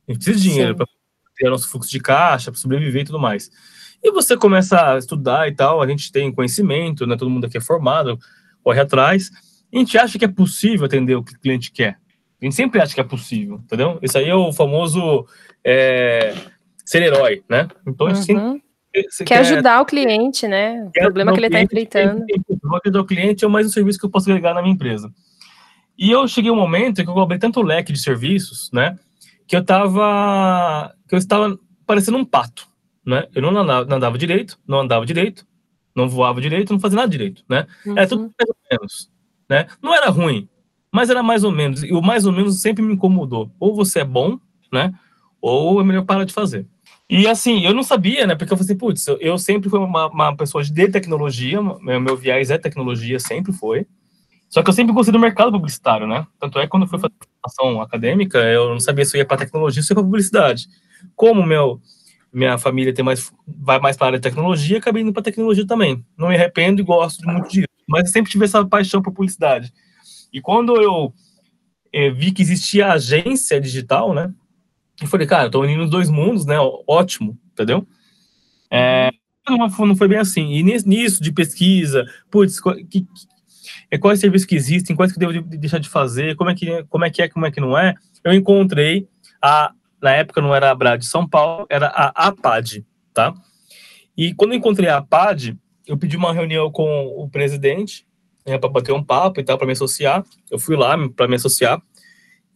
A 0.09 0.13
gente 0.13 0.25
precisa 0.25 0.37
de 0.37 0.51
dinheiro 0.51 0.77
para 0.77 0.87
ter 1.41 1.51
nosso 1.51 1.69
fluxo 1.69 1.91
de 1.91 1.99
caixa, 1.99 2.51
para 2.51 2.61
sobreviver 2.61 3.03
e 3.03 3.05
tudo 3.07 3.19
mais. 3.19 3.51
E 4.03 4.11
você 4.13 4.37
começa 4.37 4.95
a 4.95 4.99
estudar 4.99 5.49
e 5.49 5.55
tal, 5.55 5.83
a 5.83 5.87
gente 5.87 6.13
tem 6.13 6.33
conhecimento, 6.33 7.07
né? 7.07 7.17
Todo 7.17 7.31
mundo 7.31 7.47
aqui 7.47 7.57
é 7.57 7.61
formado, 7.61 8.19
corre 8.63 8.81
atrás. 8.81 9.31
A 9.73 9.79
gente 9.79 9.97
acha 9.97 10.19
que 10.19 10.25
é 10.25 10.29
possível 10.29 10.87
atender 10.87 11.15
o 11.15 11.23
que 11.23 11.35
o 11.35 11.41
cliente 11.41 11.73
quer. 11.73 11.99
A 12.41 12.45
gente 12.45 12.55
sempre 12.55 12.81
acha 12.81 12.95
que 12.95 13.01
é 13.01 13.05
possível, 13.05 13.61
entendeu? 13.65 13.99
Isso 14.03 14.17
aí 14.17 14.29
é 14.29 14.35
o 14.35 14.53
famoso 14.53 15.27
é, 15.65 16.35
ser 16.85 17.03
herói, 17.03 17.43
né? 17.49 17.69
Então 17.87 18.07
a 18.07 18.15
gente 18.15 18.33
uhum. 18.33 18.61
sempre 19.11 19.25
quer, 19.27 19.39
ajudar 19.41 19.81
o 19.81 19.87
cliente, 19.87 20.49
né? 20.49 20.83
O 20.85 20.91
problema 20.91 21.33
que 21.33 21.39
ele 21.39 21.47
está 21.47 21.61
enfrentando. 21.61 22.25
O 22.65 22.77
ajudar 22.77 23.01
o 23.01 23.05
cliente 23.05 23.45
é 23.45 23.49
mais 23.49 23.67
um 23.67 23.71
serviço 23.71 23.99
que 23.99 24.07
eu 24.07 24.11
posso 24.11 24.31
agregar 24.31 24.55
na 24.55 24.63
minha 24.63 24.75
empresa. 24.75 25.13
E 25.99 26.11
eu 26.11 26.27
cheguei 26.27 26.51
um 26.51 26.57
momento 26.57 27.05
que 27.05 27.11
eu 27.11 27.19
abri 27.19 27.39
tanto 27.39 27.61
leque 27.61 27.93
de 27.93 27.99
serviços, 27.99 28.71
né? 28.73 28.99
Que 29.51 29.57
eu 29.57 29.65
tava. 29.65 30.95
que 31.09 31.15
eu 31.17 31.19
estava 31.19 31.59
parecendo 31.85 32.17
um 32.17 32.25
pato, 32.25 32.69
né? 33.05 33.27
Eu 33.35 33.43
não 33.43 33.49
andava, 33.51 33.85
não 33.85 33.97
andava 33.97 34.17
direito, 34.17 34.57
não 34.65 34.79
andava 34.79 35.05
direito, 35.05 35.45
não 35.93 36.09
voava 36.09 36.41
direito, 36.41 36.73
não 36.73 36.79
fazia 36.79 36.95
nada 36.95 37.09
direito, 37.09 37.43
né? 37.49 37.67
Uhum. 37.85 37.99
Era 37.99 38.07
tudo 38.07 38.23
mais 38.39 38.49
ou 38.49 38.57
menos, 38.71 39.11
né? 39.49 39.67
Não 39.83 39.93
era 39.93 40.09
ruim, 40.09 40.49
mas 40.93 41.11
era 41.11 41.21
mais 41.21 41.43
ou 41.43 41.51
menos. 41.51 41.83
E 41.83 41.93
o 41.93 42.01
mais 42.01 42.27
ou 42.27 42.33
menos 42.33 42.63
sempre 42.63 42.81
me 42.81 42.95
incomodou. 42.95 43.51
Ou 43.59 43.75
você 43.75 44.03
é 44.03 44.05
bom, 44.05 44.39
né? 44.73 44.95
Ou 45.41 45.81
é 45.81 45.85
melhor 45.85 46.05
parar 46.05 46.23
de 46.23 46.33
fazer. 46.33 46.65
E 47.09 47.27
assim, 47.27 47.67
eu 47.67 47.75
não 47.75 47.83
sabia, 47.83 48.29
né? 48.29 48.37
Porque 48.37 48.53
eu 48.53 48.57
falei 48.57 48.71
assim, 48.71 48.79
putz, 48.79 49.05
eu 49.19 49.37
sempre 49.37 49.69
fui 49.69 49.81
uma, 49.81 50.07
uma 50.07 50.37
pessoa 50.37 50.63
de 50.63 50.89
tecnologia, 50.91 51.61
meu, 51.61 52.01
meu 52.01 52.17
viés 52.17 52.53
é 52.53 52.57
tecnologia, 52.57 53.19
sempre 53.19 53.53
foi. 53.53 53.85
Só 54.51 54.65
que 54.65 54.69
eu 54.69 54.75
sempre 54.75 54.93
gostei 54.93 55.13
do 55.13 55.19
mercado 55.19 55.53
publicitário, 55.53 56.09
né? 56.09 56.27
Tanto 56.41 56.59
é 56.59 56.63
que 56.63 56.69
quando 56.69 56.83
eu 56.83 56.89
fui 56.89 56.99
fazer 56.99 57.15
formação 57.41 57.81
acadêmica, 57.81 58.37
eu 58.39 58.71
não 58.71 58.81
sabia 58.81 59.05
se 59.05 59.17
eu 59.17 59.21
ia 59.21 59.25
para 59.25 59.39
tecnologia 59.39 59.81
ou 59.81 59.85
se 59.85 59.93
ia 59.93 59.95
para 59.95 60.03
publicidade. 60.03 60.67
Como 61.15 61.47
meu 61.47 61.81
minha 62.33 62.59
família 62.59 62.93
tem 62.93 63.05
mais 63.05 63.33
vai 63.47 63.81
mais 63.81 63.97
para 63.97 64.07
a 64.07 64.09
área 64.09 64.19
de 64.19 64.23
tecnologia, 64.23 64.79
acabei 64.79 65.03
indo 65.03 65.13
para 65.13 65.23
tecnologia 65.23 65.65
também. 65.67 66.05
Não 66.19 66.29
me 66.29 66.35
arrependo 66.35 66.81
e 66.81 66.85
gosto 66.85 67.25
muito 67.29 67.49
disso, 67.49 67.69
mas 67.89 68.07
eu 68.07 68.13
sempre 68.13 68.31
tive 68.31 68.45
essa 68.45 68.65
paixão 68.67 69.01
por 69.01 69.13
publicidade. 69.13 69.73
E 70.33 70.41
quando 70.41 70.81
eu 70.81 71.15
eh, 71.93 72.11
vi 72.11 72.33
que 72.33 72.43
existia 72.43 72.93
agência 72.93 73.61
digital, 73.61 74.13
né? 74.13 74.33
Eu 75.01 75.07
falei, 75.07 75.27
cara, 75.27 75.45
eu 75.45 75.51
tô 75.51 75.61
unindo 75.63 75.85
os 75.85 75.91
dois 75.91 76.11
mundos, 76.11 76.45
né? 76.45 76.57
Ótimo, 76.87 77.39
entendeu? 77.53 77.87
É, 78.71 79.11
não 79.49 79.97
foi 79.97 80.09
bem 80.09 80.19
assim. 80.19 80.53
E 80.53 80.63
nisso 80.63 81.23
de 81.23 81.33
pesquisa, 81.33 82.05
putz, 82.31 82.61
que, 82.89 83.07
é 83.91 83.99
quais 83.99 84.21
serviços 84.21 84.47
que 84.47 84.55
existem, 84.55 84.95
quais 84.95 85.13
que 85.13 85.19
devo 85.19 85.41
deixar 85.43 85.79
de 85.79 85.89
fazer, 85.89 86.37
como 86.37 86.51
é 86.51 86.55
que, 86.55 86.85
como 86.85 87.05
é, 87.05 87.11
que 87.11 87.23
é, 87.23 87.29
como 87.29 87.47
é 87.47 87.51
que 87.51 87.61
não 87.61 87.77
é, 87.77 87.95
eu 88.25 88.33
encontrei 88.33 89.09
a, 89.43 89.73
na 90.01 90.13
época 90.13 90.41
não 90.41 90.55
era 90.55 90.69
a 90.69 90.71
Abra 90.71 90.97
de 90.97 91.07
São 91.07 91.29
Paulo, 91.29 91.67
era 91.69 91.87
a 91.89 92.29
APAD, 92.29 92.85
tá? 93.13 93.35
E 94.17 94.35
quando 94.35 94.53
eu 94.53 94.59
encontrei 94.59 94.89
a 94.89 94.99
APAD, 94.99 95.59
eu 95.87 95.97
pedi 95.97 96.17
uma 96.17 96.33
reunião 96.33 96.71
com 96.71 97.07
o 97.17 97.29
presidente, 97.29 98.07
né, 98.47 98.59
para 98.59 98.69
bater 98.69 98.93
um 98.93 99.03
papo 99.03 99.41
e 99.41 99.45
tal, 99.45 99.59
para 99.59 99.67
me 99.67 99.73
associar. 99.73 100.25
Eu 100.51 100.59
fui 100.59 100.77
lá 100.77 100.97
para 101.11 101.29
me 101.29 101.37
associar. 101.37 101.83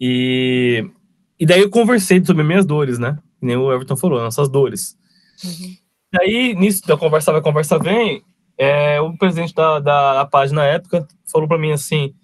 E, 0.01 0.89
e 1.39 1.47
daí 1.47 1.61
eu 1.61 1.71
conversei 1.71 2.25
sobre 2.25 2.43
minhas 2.43 2.67
dores, 2.67 2.99
né? 2.99 3.19
Que 3.39 3.47
nem 3.47 3.57
o 3.57 3.73
Everton 3.73 3.97
falou, 3.97 4.21
nossas 4.21 4.49
dores. 4.49 4.97
Uhum. 5.45 5.77
Daí, 6.13 6.55
nisso 6.55 6.87
da 6.87 6.97
conversa 6.97 7.33
vai, 7.33 7.41
conversa 7.41 7.79
vem, 7.79 8.23
é, 8.57 9.01
o 9.01 9.17
presidente 9.17 9.55
da, 9.55 9.81
da 9.81 10.27
página 10.27 10.63
na 10.63 10.69
época 10.69 11.07
falou 11.31 11.49
para 11.49 11.59
mim 11.59 11.73
assim: 11.73 12.15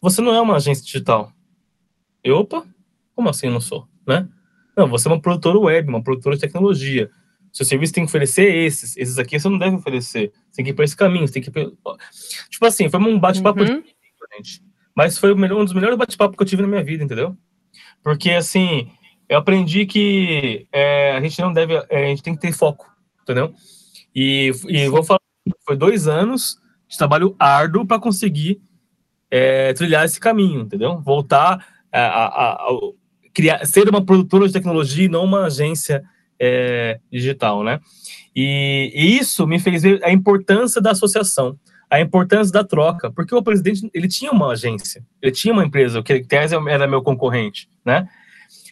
Você 0.00 0.20
não 0.20 0.34
é 0.34 0.40
uma 0.40 0.56
agência 0.56 0.84
digital. 0.84 1.32
Eu, 2.22 2.38
opa, 2.38 2.64
como 3.14 3.28
assim 3.28 3.46
eu 3.46 3.52
não 3.52 3.60
sou? 3.60 3.86
Né? 4.06 4.28
Não, 4.76 4.86
você 4.86 5.08
é 5.08 5.10
uma 5.10 5.20
produtora 5.20 5.58
web, 5.58 5.88
uma 5.88 6.02
produtora 6.02 6.36
de 6.36 6.40
tecnologia. 6.40 7.10
Seu 7.52 7.66
serviço 7.66 7.92
tem 7.92 8.04
que 8.04 8.08
oferecer 8.08 8.54
esses. 8.54 8.96
Esses 8.96 9.18
aqui 9.18 9.38
você 9.38 9.48
não 9.48 9.58
deve 9.58 9.76
oferecer. 9.76 10.32
Você 10.50 10.56
tem 10.56 10.64
que 10.64 10.70
ir 10.70 10.74
para 10.74 10.84
esse 10.84 10.96
caminho. 10.96 11.26
Você 11.26 11.34
tem 11.34 11.42
que 11.42 11.50
ir 11.50 11.72
Tipo 12.48 12.66
assim, 12.66 12.88
foi 12.88 13.00
um 13.00 13.18
bate-papo 13.18 13.60
uhum. 13.60 13.82
gente. 14.36 14.62
Mas 14.94 15.18
foi 15.18 15.34
um 15.34 15.64
dos 15.64 15.74
melhores 15.74 15.96
bate-papos 15.98 16.36
que 16.36 16.42
eu 16.42 16.46
tive 16.46 16.62
na 16.62 16.68
minha 16.68 16.82
vida, 16.82 17.04
entendeu? 17.04 17.36
Porque, 18.02 18.30
assim, 18.30 18.90
eu 19.28 19.38
aprendi 19.38 19.86
que 19.86 20.66
é, 20.72 21.12
a 21.12 21.20
gente 21.20 21.40
não 21.40 21.52
deve. 21.52 21.74
É, 21.88 22.06
a 22.06 22.08
gente 22.08 22.22
tem 22.22 22.34
que 22.34 22.40
ter 22.40 22.52
foco, 22.52 22.90
entendeu? 23.22 23.54
E, 24.14 24.52
e 24.68 24.88
vou 24.88 25.02
falar 25.02 25.21
foi 25.64 25.76
dois 25.76 26.08
anos 26.08 26.56
de 26.88 26.96
trabalho 26.96 27.34
árduo 27.38 27.86
para 27.86 27.98
conseguir 27.98 28.60
é, 29.30 29.72
trilhar 29.72 30.04
esse 30.04 30.20
caminho, 30.20 30.60
entendeu? 30.60 31.00
Voltar 31.00 31.66
a, 31.90 32.00
a, 32.00 32.52
a, 32.52 32.78
criar, 33.32 33.64
ser 33.66 33.88
uma 33.88 34.04
produtora 34.04 34.46
de 34.46 34.52
tecnologia 34.52 35.06
e 35.06 35.08
não 35.08 35.24
uma 35.24 35.46
agência 35.46 36.04
é, 36.38 37.00
digital, 37.10 37.62
né? 37.62 37.80
E, 38.34 38.92
e, 38.94 39.18
isso 39.18 39.46
me 39.46 39.58
fez 39.58 39.82
ver 39.82 40.04
a 40.04 40.12
importância 40.12 40.80
da 40.80 40.90
associação, 40.90 41.58
a 41.90 42.00
importância 42.00 42.52
da 42.52 42.64
troca, 42.64 43.10
porque 43.10 43.34
o 43.34 43.42
presidente 43.42 43.88
ele 43.94 44.08
tinha 44.08 44.32
uma 44.32 44.52
agência, 44.52 45.04
ele 45.20 45.32
tinha 45.32 45.52
uma 45.52 45.64
empresa, 45.64 46.02
que 46.02 46.24
tese 46.24 46.54
era 46.68 46.86
meu 46.86 47.02
concorrente, 47.02 47.68
né? 47.84 48.08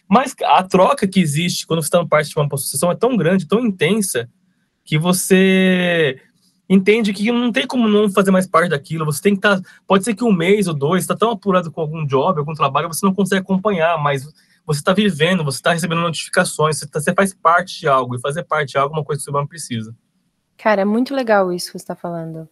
Mas 0.07 0.35
a 0.43 0.61
troca 0.61 1.07
que 1.07 1.21
existe 1.21 1.65
quando 1.65 1.81
você 1.81 1.87
está 1.87 2.05
parte 2.05 2.29
de 2.29 2.37
uma 2.37 2.47
associação 2.51 2.91
é 2.91 2.95
tão 2.95 3.15
grande, 3.15 3.47
tão 3.47 3.65
intensa, 3.65 4.29
que 4.83 4.97
você 4.97 6.19
entende 6.73 7.11
que 7.11 7.29
não 7.31 7.51
tem 7.51 7.67
como 7.67 7.85
não 7.87 8.09
fazer 8.09 8.31
mais 8.31 8.47
parte 8.47 8.69
daquilo. 8.69 9.03
Você 9.03 9.21
tem 9.21 9.33
que 9.33 9.39
estar. 9.39 9.59
Tá, 9.59 9.69
pode 9.85 10.05
ser 10.05 10.15
que 10.15 10.23
um 10.23 10.31
mês 10.31 10.67
ou 10.67 10.73
dois 10.73 11.03
está 11.03 11.15
tão 11.15 11.31
apurado 11.31 11.69
com 11.69 11.81
algum 11.81 12.05
job, 12.05 12.39
algum 12.39 12.53
trabalho, 12.53 12.87
você 12.87 13.05
não 13.05 13.13
consegue 13.13 13.41
acompanhar, 13.41 14.01
mas 14.01 14.25
você 14.65 14.79
está 14.79 14.93
vivendo, 14.93 15.43
você 15.43 15.57
está 15.57 15.73
recebendo 15.73 15.99
notificações, 15.99 16.79
você, 16.79 16.87
tá, 16.87 17.01
você, 17.01 17.13
faz 17.13 17.33
parte 17.33 17.81
de 17.81 17.87
algo, 17.89 18.15
e 18.15 18.21
fazer 18.21 18.43
parte 18.43 18.69
de 18.69 18.77
algo 18.77 18.95
é 18.95 18.99
uma 18.99 19.03
coisa 19.03 19.19
que 19.19 19.23
o 19.23 19.25
ser 19.25 19.31
humano 19.31 19.47
precisa. 19.47 19.93
Cara, 20.57 20.81
é 20.81 20.85
muito 20.85 21.13
legal 21.13 21.51
isso 21.51 21.67
que 21.67 21.71
você 21.73 21.83
está 21.83 21.95
falando. 21.95 22.47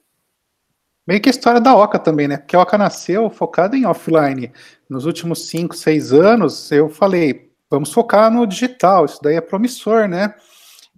Meio 1.07 1.21
que 1.21 1.29
a 1.29 1.31
história 1.31 1.61
da 1.61 1.75
Oca 1.75 1.97
também, 1.97 2.27
né? 2.27 2.37
Porque 2.37 2.55
a 2.55 2.59
Oca 2.59 2.77
nasceu 2.77 3.29
focada 3.29 3.77
em 3.77 3.85
offline. 3.85 4.51
Nos 4.89 5.05
últimos 5.05 5.47
cinco, 5.47 5.75
seis 5.75 6.11
anos, 6.11 6.71
eu 6.71 6.89
falei, 6.89 7.51
vamos 7.69 7.93
focar 7.93 8.29
no 8.29 8.45
digital, 8.45 9.05
isso 9.05 9.19
daí 9.21 9.35
é 9.35 9.41
promissor, 9.41 10.07
né? 10.07 10.33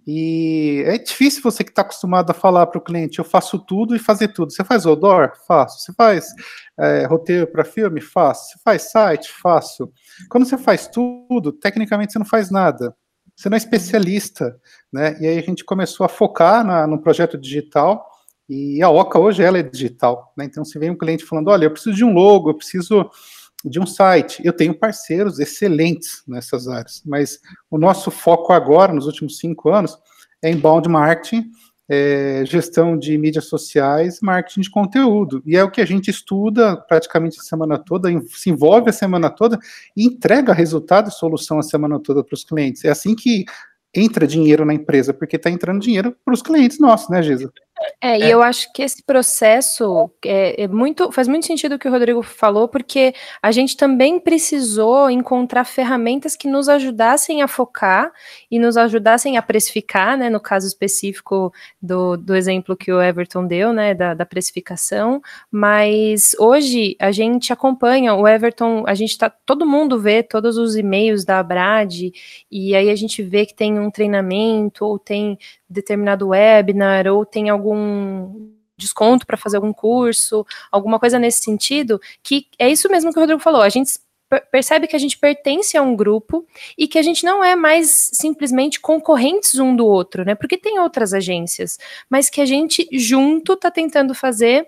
E 0.06 0.82
é 0.86 0.98
difícil 0.98 1.42
você 1.42 1.62
que 1.62 1.70
está 1.70 1.82
acostumado 1.82 2.30
a 2.30 2.34
falar 2.34 2.66
para 2.66 2.78
o 2.78 2.82
cliente, 2.82 3.18
eu 3.18 3.24
faço 3.24 3.58
tudo 3.58 3.94
e 3.94 3.98
fazer 3.98 4.28
tudo. 4.28 4.52
Você 4.52 4.64
faz 4.64 4.84
odor? 4.84 5.32
Faço. 5.46 5.80
Você 5.80 5.92
faz 5.92 6.26
é, 6.78 7.06
roteiro 7.06 7.46
para 7.46 7.64
filme? 7.64 8.00
Faço. 8.00 8.50
Você 8.50 8.58
faz 8.64 8.90
site? 8.90 9.32
Faço. 9.40 9.92
Quando 10.28 10.44
você 10.44 10.58
faz 10.58 10.88
tudo, 10.88 11.52
tecnicamente 11.52 12.12
você 12.12 12.18
não 12.18 12.26
faz 12.26 12.50
nada. 12.50 12.94
Você 13.34 13.48
não 13.48 13.54
é 13.54 13.58
especialista, 13.58 14.56
né? 14.92 15.16
E 15.20 15.26
aí 15.26 15.38
a 15.38 15.42
gente 15.42 15.64
começou 15.64 16.04
a 16.04 16.08
focar 16.08 16.64
na, 16.64 16.86
no 16.86 17.00
projeto 17.00 17.38
digital 17.38 18.06
e 18.48 18.82
a 18.82 18.90
Oca 18.90 19.18
hoje 19.18 19.42
ela 19.42 19.58
é 19.58 19.62
digital, 19.62 20.32
né? 20.36 20.44
Então 20.44 20.64
se 20.64 20.78
vem 20.78 20.90
um 20.90 20.98
cliente 20.98 21.24
falando, 21.24 21.48
olha, 21.48 21.64
eu 21.64 21.70
preciso 21.70 21.96
de 21.96 22.04
um 22.04 22.12
logo, 22.12 22.50
eu 22.50 22.54
preciso 22.54 23.08
de 23.64 23.80
um 23.80 23.86
site. 23.86 24.42
Eu 24.44 24.52
tenho 24.52 24.74
parceiros 24.74 25.38
excelentes 25.38 26.22
nessas 26.26 26.68
áreas, 26.68 27.02
mas 27.04 27.40
o 27.70 27.78
nosso 27.78 28.10
foco 28.10 28.52
agora, 28.52 28.92
nos 28.92 29.06
últimos 29.06 29.38
cinco 29.38 29.70
anos, 29.70 29.96
é 30.42 30.50
inbound 30.50 30.88
marketing, 30.88 31.50
é, 31.88 32.42
gestão 32.46 32.96
de 32.96 33.16
mídias 33.18 33.46
sociais, 33.46 34.20
marketing 34.20 34.62
de 34.62 34.70
conteúdo. 34.70 35.42
E 35.44 35.56
é 35.56 35.62
o 35.62 35.70
que 35.70 35.80
a 35.80 35.84
gente 35.84 36.10
estuda 36.10 36.76
praticamente 36.76 37.38
a 37.38 37.42
semana 37.42 37.78
toda, 37.78 38.08
se 38.28 38.50
envolve 38.50 38.88
a 38.88 38.92
semana 38.92 39.28
toda 39.28 39.58
e 39.96 40.06
entrega 40.06 40.52
resultado 40.52 41.08
e 41.08 41.12
solução 41.12 41.58
a 41.58 41.62
semana 41.62 42.00
toda 42.00 42.24
para 42.24 42.34
os 42.34 42.44
clientes. 42.44 42.84
É 42.84 42.90
assim 42.90 43.14
que 43.14 43.44
entra 43.94 44.26
dinheiro 44.26 44.64
na 44.64 44.72
empresa, 44.72 45.12
porque 45.12 45.36
está 45.36 45.50
entrando 45.50 45.82
dinheiro 45.82 46.16
para 46.24 46.32
os 46.32 46.40
clientes 46.40 46.78
nossos, 46.80 47.10
né, 47.10 47.22
Gisa? 47.22 47.52
É, 48.00 48.18
e 48.18 48.22
é. 48.22 48.28
eu 48.30 48.42
acho 48.42 48.72
que 48.72 48.82
esse 48.82 49.02
processo 49.02 50.10
é, 50.24 50.64
é, 50.64 50.68
muito, 50.68 51.10
faz 51.12 51.28
muito 51.28 51.46
sentido 51.46 51.74
o 51.74 51.78
que 51.78 51.88
o 51.88 51.90
Rodrigo 51.90 52.22
falou, 52.22 52.68
porque 52.68 53.14
a 53.40 53.52
gente 53.52 53.76
também 53.76 54.18
precisou 54.18 55.08
encontrar 55.10 55.64
ferramentas 55.64 56.36
que 56.36 56.48
nos 56.48 56.68
ajudassem 56.68 57.42
a 57.42 57.48
focar 57.48 58.12
e 58.50 58.58
nos 58.58 58.76
ajudassem 58.76 59.36
a 59.36 59.42
precificar, 59.42 60.16
né? 60.16 60.28
No 60.28 60.40
caso 60.40 60.66
específico 60.66 61.52
do, 61.80 62.16
do 62.16 62.34
exemplo 62.34 62.76
que 62.76 62.92
o 62.92 63.00
Everton 63.00 63.46
deu, 63.46 63.72
né? 63.72 63.94
Da, 63.94 64.14
da 64.14 64.26
precificação. 64.26 65.22
Mas 65.50 66.34
hoje 66.38 66.96
a 66.98 67.12
gente 67.12 67.52
acompanha 67.52 68.14
o 68.14 68.26
Everton, 68.26 68.84
a 68.86 68.94
gente 68.94 69.16
tá, 69.16 69.30
todo 69.30 69.66
mundo 69.66 69.98
vê 69.98 70.22
todos 70.22 70.56
os 70.56 70.76
e-mails 70.76 71.24
da 71.24 71.38
Abrad, 71.38 72.10
e 72.50 72.74
aí 72.74 72.90
a 72.90 72.96
gente 72.96 73.22
vê 73.22 73.46
que 73.46 73.54
tem 73.54 73.78
um 73.78 73.90
treinamento 73.90 74.84
ou 74.84 74.98
tem 74.98 75.38
determinado 75.72 76.28
webinar 76.28 77.06
ou 77.06 77.24
tem 77.24 77.48
algum 77.48 78.52
desconto 78.76 79.26
para 79.26 79.36
fazer 79.36 79.56
algum 79.56 79.72
curso, 79.72 80.46
alguma 80.70 80.98
coisa 80.98 81.18
nesse 81.18 81.42
sentido, 81.42 82.00
que 82.22 82.46
é 82.58 82.68
isso 82.68 82.88
mesmo 82.88 83.12
que 83.12 83.18
o 83.18 83.20
Rodrigo 83.20 83.40
falou, 83.40 83.62
a 83.62 83.68
gente 83.68 83.92
percebe 84.50 84.86
que 84.86 84.96
a 84.96 84.98
gente 84.98 85.18
pertence 85.18 85.76
a 85.76 85.82
um 85.82 85.94
grupo 85.94 86.46
e 86.76 86.88
que 86.88 86.98
a 86.98 87.02
gente 87.02 87.24
não 87.24 87.44
é 87.44 87.54
mais 87.54 88.10
simplesmente 88.14 88.80
concorrentes 88.80 89.58
um 89.58 89.76
do 89.76 89.86
outro, 89.86 90.24
né? 90.24 90.34
Porque 90.34 90.56
tem 90.56 90.78
outras 90.78 91.12
agências, 91.12 91.78
mas 92.08 92.30
que 92.30 92.40
a 92.40 92.46
gente 92.46 92.88
junto 92.92 93.52
está 93.52 93.70
tentando 93.70 94.14
fazer 94.14 94.66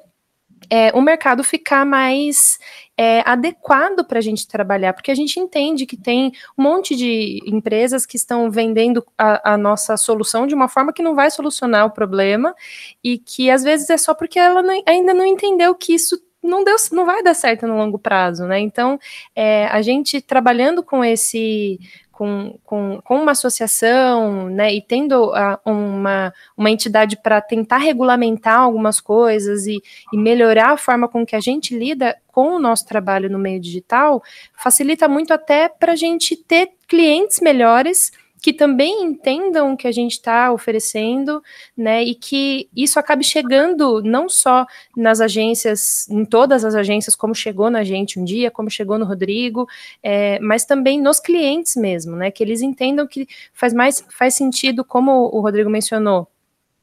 é, 0.71 0.91
o 0.93 1.01
mercado 1.01 1.43
ficar 1.45 1.85
mais 1.85 2.59
é, 2.97 3.21
adequado 3.29 4.05
para 4.05 4.19
a 4.19 4.23
gente 4.23 4.47
trabalhar, 4.47 4.93
porque 4.93 5.11
a 5.11 5.15
gente 5.15 5.39
entende 5.41 5.87
que 5.87 5.97
tem 5.97 6.33
um 6.57 6.63
monte 6.63 6.95
de 6.95 7.41
empresas 7.47 8.07
que 8.07 8.17
estão 8.17 8.51
vendendo 8.51 9.05
a, 9.19 9.55
a, 9.55 9.59
nossa 9.59 9.97
solução 9.97 10.47
de 10.47 10.55
uma 10.55 10.69
forma 10.69 10.93
que 10.93 11.03
não 11.03 11.15
vai 11.15 11.31
solucionar 11.31 11.87
o 11.87 11.91
problema 11.91 12.55
e 13.03 13.19
que 13.19 13.51
às 13.51 13.63
vezes 13.63 13.91
é 13.91 13.97
só 13.97 14.15
porque 14.15 14.39
ela 14.39 14.63
não, 14.63 14.83
ainda 14.87 15.13
não 15.13 15.27
entendeu 15.27 15.75
que 15.75 15.95
isso 15.95 16.21
não 16.45 16.63
deu, 16.63 16.77
não 16.93 17.07
vai 17.07 17.23
dar 17.23 17.35
certo 17.35 17.67
no 17.67 17.77
longo 17.77 17.99
prazo, 17.99 18.45
né? 18.45 18.61
Então, 18.61 18.99
é, 19.35 19.67
a 19.67 19.81
gente 19.81 20.21
trabalhando 20.21 20.83
com 20.83 21.05
esse 21.05 21.81
com, 22.15 22.57
com, 22.65 23.01
com 23.03 23.21
uma 23.21 23.33
associação, 23.33 24.49
né, 24.49 24.73
e 24.73 24.81
tendo 24.81 25.35
a, 25.35 25.59
uma, 25.65 26.33
uma 26.57 26.71
entidade 26.71 27.17
para 27.21 27.41
tentar 27.41 27.79
regulamentar 27.79 28.61
algumas 28.61 29.01
coisas 29.01 29.67
e, 29.67 29.83
e, 30.13 30.17
melhorar 30.17 30.71
a 30.71 30.77
forma 30.77 31.09
com 31.09 31.27
que 31.27 31.35
a 31.35 31.41
gente 31.41 31.77
lida 31.77 32.17
com 32.29 32.55
o 32.55 32.61
nosso 32.61 32.87
trabalho 32.87 33.29
no 33.29 33.39
meio 33.39 33.61
digital, 33.61 34.23
facilita 34.57 35.09
muito 35.09 35.33
até 35.33 35.69
para 35.69 35.93
a 35.93 35.97
gente 35.97 36.37
ter 36.37 36.71
clientes 36.87 37.41
melhores 37.41 38.13
que 38.45 38.53
também 38.53 39.03
entendam 39.03 39.73
o 39.73 39.77
que 39.77 39.89
a 39.89 39.91
gente 39.93 40.13
está 40.13 40.53
oferecendo, 40.53 41.43
né, 41.75 42.05
e 42.05 42.15
que 42.15 42.69
isso 42.77 42.99
acabe 42.99 43.25
chegando 43.25 44.03
não 44.03 44.29
só 44.29 44.67
nas 44.95 45.19
agências, 45.23 46.07
em 46.11 46.27
todas 46.27 46.63
as 46.63 46.75
agências, 46.75 47.17
como 47.17 47.35
chegou 47.35 47.71
na 47.71 47.83
gente 47.83 48.21
um 48.21 48.25
dia, 48.25 48.51
como 48.51 48.69
chegou 48.69 48.99
no 48.99 49.07
Rodrigo, 49.07 49.67
é, 50.03 50.39
mas 50.41 50.67
também 50.67 51.01
nos 51.01 51.21
clientes 51.21 51.75
mesmo, 51.75 52.17
né, 52.17 52.31
que 52.31 52.43
eles 52.43 52.61
entendam 52.61 53.07
que 53.07 53.27
faz 53.55 53.73
mais 53.73 54.05
faz 54.11 54.35
sentido, 54.35 54.85
como 54.85 55.35
o 55.35 55.41
Rodrigo 55.41 55.71
mencionou, 55.71 56.29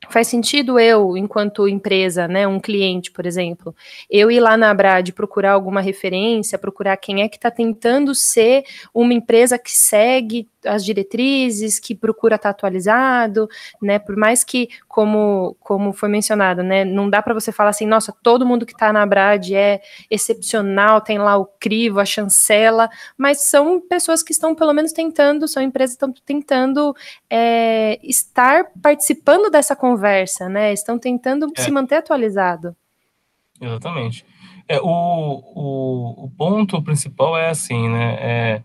Faz 0.09 0.27
sentido 0.27 0.79
eu, 0.79 1.15
enquanto 1.15 1.67
empresa, 1.67 2.27
né, 2.27 2.47
um 2.47 2.59
cliente, 2.59 3.11
por 3.11 3.23
exemplo, 3.23 3.73
eu 4.09 4.31
ir 4.31 4.39
lá 4.39 4.57
na 4.57 4.71
Abrad 4.71 5.11
procurar 5.11 5.51
alguma 5.51 5.79
referência, 5.79 6.57
procurar 6.57 6.97
quem 6.97 7.21
é 7.21 7.29
que 7.29 7.37
está 7.37 7.51
tentando 7.51 8.15
ser 8.15 8.63
uma 8.95 9.13
empresa 9.13 9.59
que 9.59 9.71
segue 9.71 10.47
as 10.65 10.83
diretrizes, 10.85 11.79
que 11.79 11.95
procura 11.95 12.35
estar 12.35 12.49
tá 12.49 12.51
atualizado, 12.51 13.49
né? 13.81 13.99
Por 13.99 14.15
mais 14.15 14.43
que, 14.43 14.69
como, 14.87 15.55
como 15.59 15.93
foi 15.93 16.09
mencionado, 16.09 16.63
né, 16.63 16.83
não 16.85 17.09
dá 17.09 17.21
para 17.21 17.33
você 17.33 17.51
falar 17.51 17.71
assim, 17.71 17.85
nossa, 17.85 18.13
todo 18.23 18.45
mundo 18.45 18.65
que 18.65 18.73
está 18.73 18.91
na 18.91 19.03
Abrad 19.03 19.51
é 19.53 19.81
excepcional, 20.09 21.01
tem 21.01 21.17
lá 21.17 21.37
o 21.37 21.45
crivo, 21.45 21.99
a 21.99 22.05
chancela, 22.05 22.89
mas 23.17 23.49
são 23.49 23.81
pessoas 23.81 24.23
que 24.23 24.31
estão 24.31 24.55
pelo 24.55 24.73
menos 24.73 24.91
tentando, 24.91 25.47
são 25.47 25.61
empresas 25.61 25.95
que 25.95 26.05
estão 26.05 26.13
tentando 26.25 26.95
é, 27.29 27.99
estar 28.03 28.65
participando 28.81 29.49
dessa 29.49 29.75
conversa, 29.75 30.47
né? 30.47 30.73
Estão 30.73 30.97
tentando 30.97 31.51
é. 31.55 31.61
se 31.61 31.71
manter 31.71 31.95
atualizado. 31.95 32.75
Exatamente. 33.59 34.25
É, 34.67 34.79
o, 34.79 34.87
o, 34.87 36.25
o 36.25 36.31
ponto 36.37 36.81
principal 36.81 37.37
é 37.37 37.49
assim, 37.49 37.89
né? 37.89 38.17
É, 38.19 38.63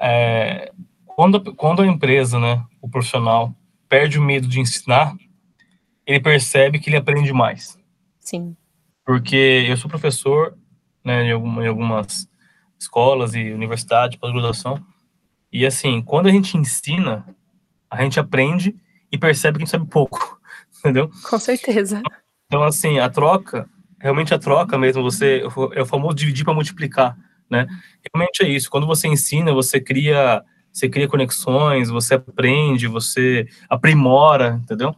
é, 0.00 0.72
quando, 1.20 1.54
quando 1.54 1.82
a 1.82 1.86
empresa, 1.86 2.38
né, 2.38 2.64
o 2.80 2.88
profissional, 2.88 3.54
perde 3.90 4.18
o 4.18 4.22
medo 4.22 4.48
de 4.48 4.58
ensinar, 4.58 5.14
ele 6.06 6.18
percebe 6.18 6.78
que 6.78 6.88
ele 6.88 6.96
aprende 6.96 7.30
mais. 7.30 7.78
Sim. 8.18 8.56
Porque 9.04 9.66
eu 9.68 9.76
sou 9.76 9.90
professor 9.90 10.56
né, 11.04 11.24
em, 11.24 11.32
alguma, 11.32 11.62
em 11.62 11.68
algumas 11.68 12.26
escolas 12.78 13.34
e 13.34 13.52
universidades, 13.52 14.18
pós-graduação, 14.18 14.82
e 15.52 15.66
assim, 15.66 16.00
quando 16.00 16.26
a 16.26 16.32
gente 16.32 16.56
ensina, 16.56 17.26
a 17.90 18.02
gente 18.02 18.18
aprende 18.18 18.74
e 19.12 19.18
percebe 19.18 19.58
que 19.58 19.64
a 19.64 19.66
gente 19.66 19.72
sabe 19.72 19.90
pouco, 19.90 20.40
entendeu? 20.80 21.10
Com 21.28 21.38
certeza. 21.38 22.00
Então, 22.46 22.62
assim, 22.62 22.98
a 22.98 23.10
troca, 23.10 23.68
realmente 24.00 24.32
a 24.32 24.38
troca 24.38 24.78
mesmo, 24.78 25.02
você, 25.02 25.42
é 25.74 25.82
o 25.82 25.86
famoso 25.86 26.14
dividir 26.14 26.46
para 26.46 26.54
multiplicar, 26.54 27.14
né? 27.50 27.66
Realmente 28.10 28.42
é 28.42 28.48
isso, 28.48 28.70
quando 28.70 28.86
você 28.86 29.06
ensina, 29.06 29.52
você 29.52 29.78
cria 29.78 30.42
você 30.72 30.88
cria 30.88 31.08
conexões, 31.08 31.88
você 31.88 32.14
aprende, 32.14 32.86
você 32.86 33.46
aprimora, 33.68 34.60
entendeu? 34.62 34.94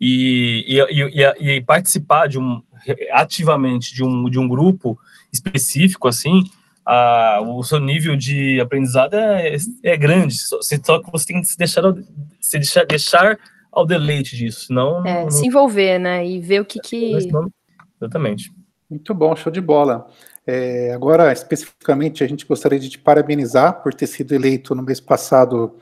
E, 0.00 0.64
e, 0.66 1.02
e, 1.02 1.56
e, 1.56 1.60
participar 1.60 2.26
de 2.26 2.38
um 2.38 2.62
ativamente 3.12 3.94
de 3.94 4.04
um, 4.04 4.28
de 4.28 4.38
um 4.38 4.46
grupo 4.46 4.98
específico 5.32 6.06
assim, 6.06 6.44
a, 6.84 7.40
o 7.42 7.62
seu 7.62 7.80
nível 7.80 8.14
de 8.14 8.60
aprendizado 8.60 9.14
é, 9.14 9.56
é 9.82 9.96
grande. 9.96 10.34
Só, 10.34 10.58
só 10.60 10.98
que 11.00 11.10
você 11.10 11.26
tem 11.26 11.40
que 11.40 11.46
se 11.46 11.56
deixar, 11.56 11.82
se 12.40 12.58
deixar, 12.58 12.84
deixar 12.84 13.38
ao 13.72 13.86
deleite 13.86 14.36
disso, 14.36 14.66
senão 14.66 15.04
é, 15.04 15.24
não, 15.24 15.30
se 15.30 15.46
envolver, 15.46 15.98
né, 15.98 16.24
e 16.24 16.40
ver 16.40 16.60
o 16.60 16.64
que 16.64 16.78
que 16.78 17.12
exatamente. 18.00 18.52
Muito 18.88 19.12
bom, 19.14 19.34
show 19.34 19.50
de 19.50 19.60
bola. 19.60 20.06
É, 20.46 20.92
agora, 20.92 21.32
especificamente, 21.32 22.22
a 22.22 22.26
gente 22.26 22.46
gostaria 22.46 22.78
de 22.78 22.90
te 22.90 22.98
parabenizar 22.98 23.82
por 23.82 23.94
ter 23.94 24.06
sido 24.06 24.34
eleito 24.34 24.74
no 24.74 24.82
mês 24.82 25.00
passado 25.00 25.76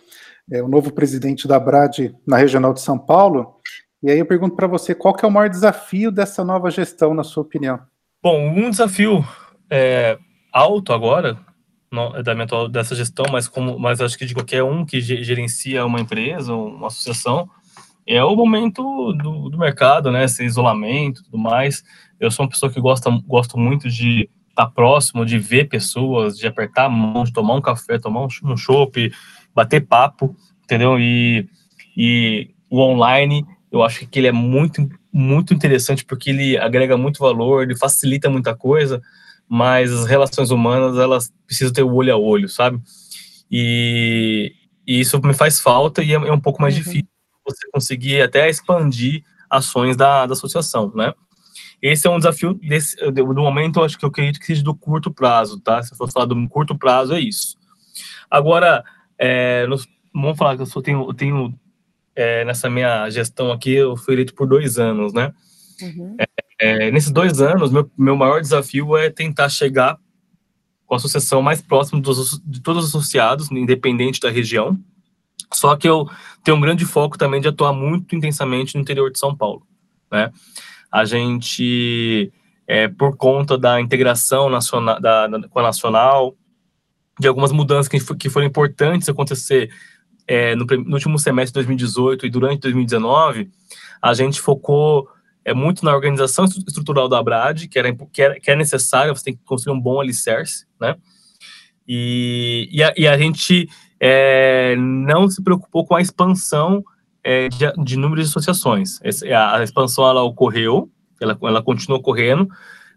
é, 0.50 0.62
o 0.62 0.68
novo 0.68 0.92
presidente 0.92 1.48
da 1.48 1.58
BRAD 1.58 2.14
na 2.26 2.36
Regional 2.36 2.72
de 2.72 2.80
São 2.80 2.98
Paulo. 2.98 3.56
E 4.02 4.10
aí 4.10 4.18
eu 4.18 4.26
pergunto 4.26 4.56
para 4.56 4.66
você, 4.66 4.94
qual 4.94 5.14
que 5.14 5.24
é 5.24 5.28
o 5.28 5.30
maior 5.30 5.48
desafio 5.48 6.10
dessa 6.10 6.44
nova 6.44 6.70
gestão, 6.70 7.14
na 7.14 7.24
sua 7.24 7.42
opinião? 7.42 7.80
Bom, 8.22 8.38
um 8.38 8.70
desafio 8.70 9.24
é, 9.70 10.18
alto 10.52 10.92
agora, 10.92 11.38
da 12.24 12.34
minha 12.34 12.44
atual, 12.44 12.68
dessa 12.68 12.94
gestão, 12.94 13.26
mas, 13.30 13.48
como, 13.48 13.78
mas 13.78 14.00
acho 14.00 14.16
que 14.16 14.24
de 14.24 14.34
qualquer 14.34 14.62
um 14.62 14.84
que 14.84 15.00
gerencia 15.00 15.84
uma 15.84 16.00
empresa, 16.00 16.54
uma 16.54 16.86
associação, 16.86 17.48
é 18.06 18.22
o 18.24 18.34
momento 18.34 19.12
do, 19.12 19.48
do 19.50 19.58
mercado, 19.58 20.10
né, 20.10 20.24
esse 20.24 20.44
isolamento 20.44 21.22
tudo 21.24 21.38
mais. 21.38 21.84
Eu 22.18 22.30
sou 22.30 22.44
uma 22.44 22.50
pessoa 22.50 22.72
que 22.72 22.80
gosta, 22.80 23.10
gosto 23.26 23.58
muito 23.58 23.88
de 23.88 24.28
estar 24.52 24.66
tá 24.66 24.70
próximo, 24.70 25.26
de 25.26 25.38
ver 25.38 25.68
pessoas, 25.68 26.36
de 26.36 26.46
apertar 26.46 26.84
a 26.84 26.88
mão, 26.88 27.24
de 27.24 27.32
tomar 27.32 27.54
um 27.54 27.60
café, 27.60 27.98
tomar 27.98 28.24
um, 28.24 28.56
chopp, 28.56 29.12
bater 29.54 29.86
papo, 29.86 30.36
entendeu? 30.62 30.98
E, 30.98 31.48
e 31.96 32.50
o 32.70 32.80
online, 32.80 33.44
eu 33.70 33.82
acho 33.82 34.06
que 34.06 34.18
ele 34.18 34.28
é 34.28 34.32
muito, 34.32 34.88
muito 35.12 35.52
interessante 35.52 36.04
porque 36.04 36.30
ele 36.30 36.56
agrega 36.56 36.96
muito 36.96 37.18
valor, 37.18 37.62
ele 37.62 37.76
facilita 37.76 38.30
muita 38.30 38.54
coisa, 38.54 39.02
mas 39.48 39.92
as 39.92 40.06
relações 40.06 40.50
humanas, 40.50 40.98
elas 40.98 41.32
precisam 41.46 41.72
ter 41.72 41.82
o 41.82 41.94
olho 41.94 42.14
a 42.14 42.16
olho, 42.16 42.48
sabe? 42.48 42.80
E, 43.50 44.54
e 44.86 45.00
isso 45.00 45.20
me 45.22 45.34
faz 45.34 45.60
falta 45.60 46.02
e 46.02 46.12
é, 46.12 46.14
é 46.14 46.32
um 46.32 46.40
pouco 46.40 46.62
mais 46.62 46.74
uhum. 46.74 46.80
difícil 46.82 47.08
você 47.44 47.68
conseguir 47.72 48.22
até 48.22 48.48
expandir 48.48 49.24
ações 49.50 49.96
da, 49.96 50.26
da 50.26 50.32
associação, 50.32 50.92
né? 50.94 51.12
Esse 51.82 52.06
é 52.06 52.10
um 52.10 52.18
desafio 52.18 52.54
desse, 52.54 52.96
do 53.10 53.42
momento, 53.42 53.82
acho 53.82 53.98
que 53.98 54.04
eu 54.04 54.08
acredito 54.08 54.38
que 54.38 54.46
seja 54.46 54.62
do 54.62 54.74
curto 54.74 55.12
prazo, 55.12 55.58
tá? 55.60 55.82
Se 55.82 55.92
eu 55.92 55.96
for 55.96 56.10
falar 56.10 56.26
do 56.26 56.48
curto 56.48 56.78
prazo, 56.78 57.12
é 57.12 57.20
isso. 57.20 57.56
Agora, 58.30 58.84
é, 59.18 59.66
nós, 59.66 59.86
vamos 60.14 60.38
falar 60.38 60.54
que 60.54 60.62
eu 60.62 60.66
só 60.66 60.80
tenho, 60.80 61.08
eu 61.08 61.12
tenho 61.12 61.58
é, 62.14 62.44
nessa 62.44 62.70
minha 62.70 63.10
gestão 63.10 63.50
aqui, 63.50 63.72
eu 63.72 63.96
fui 63.96 64.14
eleito 64.14 64.32
por 64.32 64.46
dois 64.46 64.78
anos, 64.78 65.12
né? 65.12 65.32
Uhum. 65.82 66.16
É, 66.60 66.86
é 66.86 66.90
nesses 66.92 67.10
dois 67.10 67.40
anos, 67.40 67.72
meu, 67.72 67.90
meu 67.98 68.16
maior 68.16 68.40
desafio 68.40 68.96
é 68.96 69.10
tentar 69.10 69.48
chegar 69.48 69.98
com 70.86 70.94
a 70.94 70.98
associação 70.98 71.42
mais 71.42 71.60
próxima 71.60 72.00
dos, 72.00 72.40
de 72.44 72.60
todos 72.60 72.84
os 72.84 72.90
associados, 72.90 73.50
independente 73.50 74.20
da 74.20 74.30
região, 74.30 74.78
Só 75.52 75.74
que 75.74 75.88
eu 75.88 76.08
tenho 76.44 76.56
um 76.56 76.60
grande 76.60 76.84
foco 76.84 77.18
também 77.18 77.40
de 77.40 77.48
atuar 77.48 77.72
muito 77.72 78.14
intensamente 78.14 78.74
no 78.74 78.82
interior 78.82 79.10
de 79.10 79.18
São 79.18 79.34
Paulo, 79.34 79.66
né? 80.10 80.30
A 80.92 81.04
gente, 81.04 82.30
é, 82.66 82.86
por 82.86 83.16
conta 83.16 83.56
da 83.56 83.80
integração 83.80 84.50
nacional, 84.50 85.00
da, 85.00 85.26
da, 85.26 85.48
com 85.48 85.58
a 85.58 85.62
nacional, 85.62 86.36
de 87.18 87.26
algumas 87.26 87.50
mudanças 87.52 87.88
que, 87.88 88.14
que 88.16 88.28
foram 88.28 88.46
importantes 88.46 89.08
acontecer 89.08 89.70
é, 90.26 90.54
no, 90.54 90.64
no, 90.64 90.94
último 90.94 91.18
semestre 91.18 91.52
de 91.52 91.66
2018 91.66 92.26
e 92.26 92.30
durante 92.30 92.60
2019, 92.60 93.50
a 94.00 94.14
gente 94.14 94.40
focou 94.40 95.08
é, 95.44 95.52
muito 95.52 95.84
na 95.84 95.94
organização 95.94 96.44
estrutural 96.44 97.08
da 97.08 97.18
Abrad, 97.18 97.66
que, 97.68 97.78
era, 97.78 97.94
que, 98.12 98.22
era, 98.22 98.40
que 98.40 98.50
é 98.50 98.56
necessária, 98.56 99.14
você 99.14 99.24
tem 99.24 99.36
que 99.36 99.44
construir 99.44 99.74
um 99.74 99.80
bom 99.80 100.00
alicerce, 100.00 100.66
né? 100.80 100.96
E, 101.86 102.68
e, 102.70 102.82
a, 102.82 102.94
e 102.96 103.08
a 103.08 103.18
gente 103.18 103.68
é, 103.98 104.76
não 104.76 105.28
se 105.28 105.42
preocupou 105.42 105.84
com 105.84 105.96
a 105.96 106.00
expansão 106.00 106.84
é, 107.24 107.48
de, 107.48 107.72
de 107.84 107.96
número 107.96 108.20
de 108.20 108.28
associações. 108.28 109.00
A, 109.32 109.56
a 109.58 109.62
expansão 109.62 110.06
ela 110.06 110.22
ocorreu, 110.22 110.90
ela, 111.20 111.38
ela 111.42 111.62
continua 111.62 111.98
ocorrendo, 111.98 112.48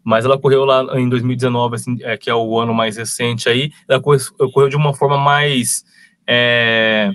mas 0.04 0.26
ela 0.26 0.36
ocorreu 0.36 0.66
lá 0.66 1.00
em 1.00 1.10
2019, 1.10 1.76
assim, 1.76 1.98
é, 2.02 2.18
que 2.18 2.30
é 2.30 2.36
o 2.36 2.60
ano 2.60 2.74
mais 2.74 2.98
recente 2.98 3.50
aí, 3.50 3.72
ela 3.88 4.00
ocorreu 4.00 4.70
de 4.70 4.76
uma 4.76 4.94
forma 4.94 5.18
mais, 5.18 5.84
é, 6.28 7.12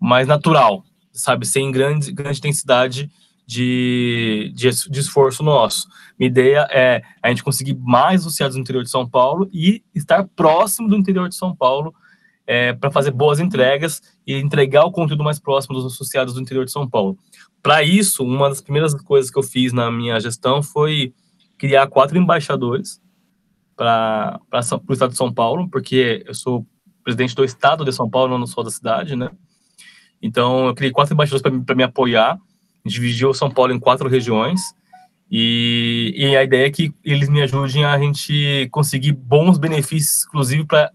mais 0.00 0.26
natural, 0.26 0.84
sabe, 1.12 1.46
sem 1.46 1.70
grande, 1.70 2.12
grande 2.12 2.38
intensidade 2.38 3.10
de, 3.44 4.52
de, 4.54 4.68
de, 4.90 5.00
esforço 5.00 5.42
nosso. 5.42 5.88
Minha 6.18 6.28
ideia 6.28 6.68
é 6.70 7.02
a 7.22 7.30
gente 7.30 7.42
conseguir 7.42 7.74
mais 7.80 8.20
associados 8.20 8.56
no 8.56 8.60
interior 8.60 8.84
de 8.84 8.90
São 8.90 9.08
Paulo 9.08 9.48
e 9.52 9.82
estar 9.94 10.28
próximo 10.36 10.86
do 10.86 10.96
interior 10.96 11.28
de 11.28 11.34
São 11.34 11.56
Paulo 11.56 11.94
é, 12.48 12.72
para 12.72 12.90
fazer 12.90 13.10
boas 13.10 13.38
entregas 13.38 14.00
e 14.26 14.34
entregar 14.34 14.86
o 14.86 14.90
conteúdo 14.90 15.22
mais 15.22 15.38
próximo 15.38 15.74
dos 15.74 15.84
associados 15.84 16.32
do 16.32 16.40
interior 16.40 16.64
de 16.64 16.72
São 16.72 16.88
Paulo. 16.88 17.18
Para 17.62 17.82
isso, 17.82 18.24
uma 18.24 18.48
das 18.48 18.62
primeiras 18.62 18.94
coisas 18.94 19.30
que 19.30 19.38
eu 19.38 19.42
fiz 19.42 19.70
na 19.70 19.90
minha 19.90 20.18
gestão 20.18 20.62
foi 20.62 21.12
criar 21.58 21.86
quatro 21.88 22.16
embaixadores 22.16 23.02
para 23.76 24.40
o 24.88 24.92
estado 24.94 25.10
de 25.10 25.18
São 25.18 25.30
Paulo, 25.30 25.68
porque 25.68 26.24
eu 26.26 26.34
sou 26.34 26.66
presidente 27.04 27.34
do 27.34 27.44
estado 27.44 27.84
de 27.84 27.92
São 27.92 28.08
Paulo, 28.08 28.38
não 28.38 28.46
só 28.46 28.62
da 28.62 28.70
cidade, 28.70 29.14
né? 29.14 29.30
Então, 30.22 30.68
eu 30.68 30.74
criei 30.74 30.90
quatro 30.90 31.12
embaixadores 31.12 31.42
para 31.42 31.74
me 31.74 31.82
apoiar, 31.82 32.38
dividiu 32.82 33.34
São 33.34 33.50
Paulo 33.50 33.74
em 33.74 33.78
quatro 33.78 34.08
regiões, 34.08 34.74
e, 35.30 36.14
e, 36.16 36.36
a 36.36 36.42
ideia 36.42 36.66
é 36.66 36.70
que 36.70 36.94
eles 37.04 37.28
me 37.28 37.42
ajudem 37.42 37.84
a 37.84 37.98
gente 37.98 38.66
conseguir 38.70 39.12
bons 39.12 39.58
benefícios, 39.58 40.24
inclusive 40.26 40.64
para 40.64 40.90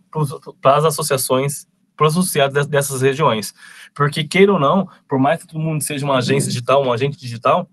as 0.64 0.86
associações, 0.86 1.68
para 1.96 2.08
os 2.08 2.18
associados 2.18 2.66
dessas 2.66 3.02
regiões. 3.02 3.54
Porque, 3.94 4.24
queira 4.24 4.54
ou 4.54 4.60
não, 4.60 4.90
por 5.08 5.20
mais 5.20 5.42
que 5.42 5.48
todo 5.48 5.60
mundo 5.60 5.84
seja 5.84 6.04
uma 6.04 6.18
agência 6.18 6.50
digital, 6.50 6.84
um 6.84 6.92
agente 6.92 7.18
digital, 7.18 7.70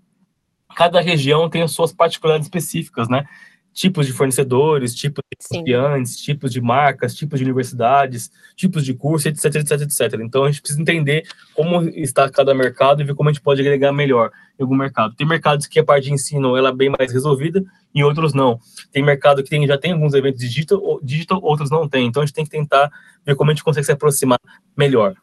cada 0.75 1.01
região 1.01 1.49
tem 1.49 1.63
as 1.63 1.71
suas 1.71 1.91
particularidades 1.91 2.45
específicas, 2.45 3.09
né? 3.09 3.25
Tipos 3.73 4.05
de 4.05 4.13
fornecedores, 4.13 4.93
tipos 4.93 5.23
de 5.31 5.37
estudantes, 5.39 6.17
tipos 6.17 6.51
de 6.51 6.61
marcas, 6.61 7.15
tipos 7.15 7.39
de 7.39 7.45
universidades, 7.45 8.31
tipos 8.55 8.83
de 8.83 8.93
curso, 8.93 9.27
etc, 9.27 9.55
etc, 9.55 9.81
etc. 9.81 10.19
Então 10.21 10.43
a 10.43 10.51
gente 10.51 10.61
precisa 10.61 10.81
entender 10.81 11.23
como 11.53 11.81
está 11.89 12.29
cada 12.29 12.53
mercado 12.53 13.01
e 13.01 13.05
ver 13.05 13.15
como 13.15 13.29
a 13.29 13.33
gente 13.33 13.41
pode 13.41 13.61
agregar 13.61 13.91
melhor 13.91 14.31
em 14.59 14.63
algum 14.63 14.75
mercado. 14.75 15.15
Tem 15.15 15.27
mercados 15.27 15.67
que 15.67 15.79
a 15.79 15.83
parte 15.83 16.05
de 16.05 16.13
ensino 16.13 16.57
ela 16.57 16.69
é 16.69 16.73
bem 16.73 16.89
mais 16.89 17.11
resolvida, 17.11 17.63
e 17.93 18.03
outros 18.03 18.33
não. 18.33 18.59
Tem 18.91 19.03
mercado 19.03 19.43
que 19.43 19.49
tem, 19.49 19.65
já 19.67 19.77
tem 19.77 19.91
alguns 19.91 20.13
eventos 20.13 20.39
digital, 20.39 20.99
digital, 21.03 21.39
outros 21.41 21.69
não 21.69 21.87
tem. 21.87 22.07
Então 22.07 22.23
a 22.23 22.25
gente 22.25 22.35
tem 22.35 22.45
que 22.45 22.51
tentar 22.51 22.89
ver 23.25 23.35
como 23.35 23.51
a 23.51 23.53
gente 23.53 23.63
consegue 23.63 23.85
se 23.85 23.91
aproximar 23.91 24.39
melhor 24.75 25.15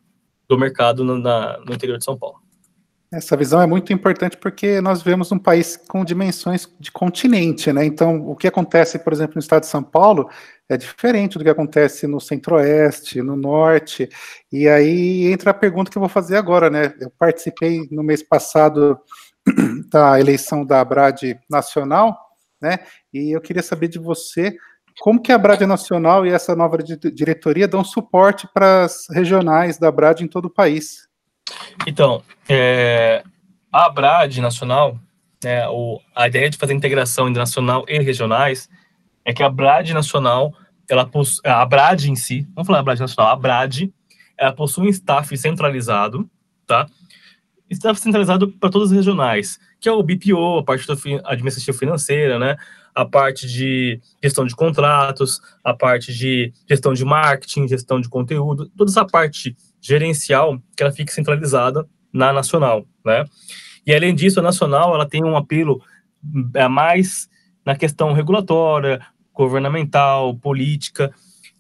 do 0.49 0.59
mercado 0.59 1.05
no, 1.05 1.19
na, 1.19 1.59
no 1.59 1.75
interior 1.75 1.99
de 1.99 2.05
São 2.05 2.17
Paulo. 2.17 2.41
Essa 3.11 3.39
visão 3.39 3.63
é 3.63 3.67
muito 3.67 3.91
importante 3.91 4.37
porque 4.37 4.83
nós 4.83 5.01
vemos 5.01 5.33
um 5.33 5.39
país 5.39 5.79
com 5.89 6.05
dimensões 6.05 6.69
de 6.79 6.93
continente, 6.93 7.73
né? 7.73 7.83
Então, 7.87 8.29
o 8.29 8.37
que 8.37 8.47
acontece, 8.47 8.99
por 8.99 9.15
exemplo, 9.15 9.37
no 9.37 9.41
estado 9.41 9.63
de 9.63 9.69
São 9.69 9.83
Paulo 9.83 10.29
é 10.69 10.77
diferente 10.77 11.39
do 11.39 11.45
que 11.45 11.49
acontece 11.49 12.07
no 12.07 12.21
centro-oeste, 12.21 13.23
no 13.23 13.35
norte. 13.35 14.11
E 14.53 14.69
aí 14.69 15.33
entra 15.33 15.53
a 15.53 15.55
pergunta 15.55 15.91
que 15.91 15.97
eu 15.97 16.01
vou 16.01 16.09
fazer 16.09 16.37
agora, 16.37 16.69
né? 16.69 16.93
Eu 17.01 17.11
participei 17.19 17.89
no 17.91 18.03
mês 18.03 18.23
passado 18.23 18.99
da 19.91 20.21
eleição 20.21 20.63
da 20.63 20.81
Abrad 20.81 21.23
Nacional, 21.49 22.15
né? 22.61 22.81
E 23.11 23.35
eu 23.35 23.41
queria 23.41 23.63
saber 23.63 23.89
de 23.89 23.99
você 23.99 24.55
como 25.01 25.23
que 25.23 25.33
a 25.33 25.39
Brad 25.39 25.63
Nacional 25.63 26.27
e 26.27 26.31
essa 26.31 26.55
nova 26.55 26.77
diretoria 26.77 27.67
dão 27.67 27.83
suporte 27.83 28.47
para 28.53 28.85
as 28.85 29.07
regionais 29.11 29.79
da 29.79 29.91
Brad 29.91 30.21
em 30.21 30.29
todo 30.29 30.47
o 30.47 30.51
país. 30.51 31.08
Então, 31.87 32.23
é, 32.49 33.23
a 33.73 33.89
BRAD 33.91 34.41
nacional, 34.41 34.99
né, 35.43 35.69
o, 35.69 36.01
a 36.15 36.27
ideia 36.27 36.51
de 36.51 36.57
fazer 36.57 36.75
integração 36.75 37.29
internacional 37.29 37.85
e 37.89 37.99
regionais 37.99 38.69
é 39.25 39.33
que 39.33 39.43
a 39.43 39.49
BRAD 39.49 39.93
nacional, 39.93 40.55
ela 40.89 41.09
a 41.45 41.67
BRAD 41.67 42.11
em 42.11 42.17
si, 42.17 42.47
vamos 42.55 42.67
falar 42.67 42.81
a 42.81 42.83
BRAD 42.83 43.01
nacional, 43.01 43.33
a 43.33 43.37
BRAD, 43.37 43.93
ela 44.39 44.53
possui 44.53 44.87
um 44.87 44.91
staff 44.91 45.37
centralizado, 45.37 46.29
tá? 46.67 46.89
Staff 47.71 48.01
centralizado 48.01 48.51
para 48.53 48.71
todas 48.71 48.91
as 48.91 48.97
regionais, 48.97 49.59
que 49.81 49.89
é 49.89 49.93
o 49.93 50.03
BPO, 50.03 50.59
a 50.59 50.65
parte 50.65 50.87
administrativa 51.25 51.77
financeira, 51.77 52.39
né? 52.39 52.57
A 52.95 53.05
parte 53.05 53.47
de 53.47 54.01
gestão 54.23 54.47
de 54.47 54.57
contratos, 54.57 55.41
a 55.63 55.75
parte 55.75 56.13
de 56.13 56.53
gestão 56.69 56.95
de 56.95 57.05
marketing, 57.05 57.69
gestão 57.69 58.01
de 58.01 58.09
conteúdo, 58.09 58.71
toda 58.77 58.91
essa 58.91 59.05
parte 59.05 59.55
gerencial 59.81 60.61
que 60.77 60.83
ela 60.83 60.93
fique 60.93 61.13
centralizada 61.13 61.87
na 62.13 62.33
nacional, 62.33 62.87
né? 63.05 63.25
E 63.87 63.95
além 63.95 64.15
disso, 64.15 64.41
a 64.41 64.43
nacional 64.43 64.95
ela 64.95 65.09
tem 65.09 65.25
um 65.25 65.37
apelo 65.37 65.83
é, 66.55 66.69
mais 66.69 67.29
na 67.65 67.77
questão 67.77 68.13
regulatória, 68.13 69.01
governamental, 69.33 70.35
política 70.37 71.13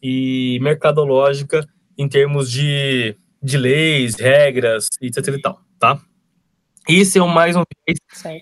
e 0.02 0.58
mercadológica 0.60 1.66
em 1.96 2.08
termos 2.08 2.50
de, 2.50 3.16
de 3.42 3.56
leis, 3.56 4.14
regras, 4.16 4.88
etc 5.00 5.28
e 5.28 5.40
tal, 5.40 5.60
tá? 5.78 6.00
Esse 6.88 7.18
é 7.18 7.22
o 7.22 7.28
mais 7.28 7.54
um 7.54 7.62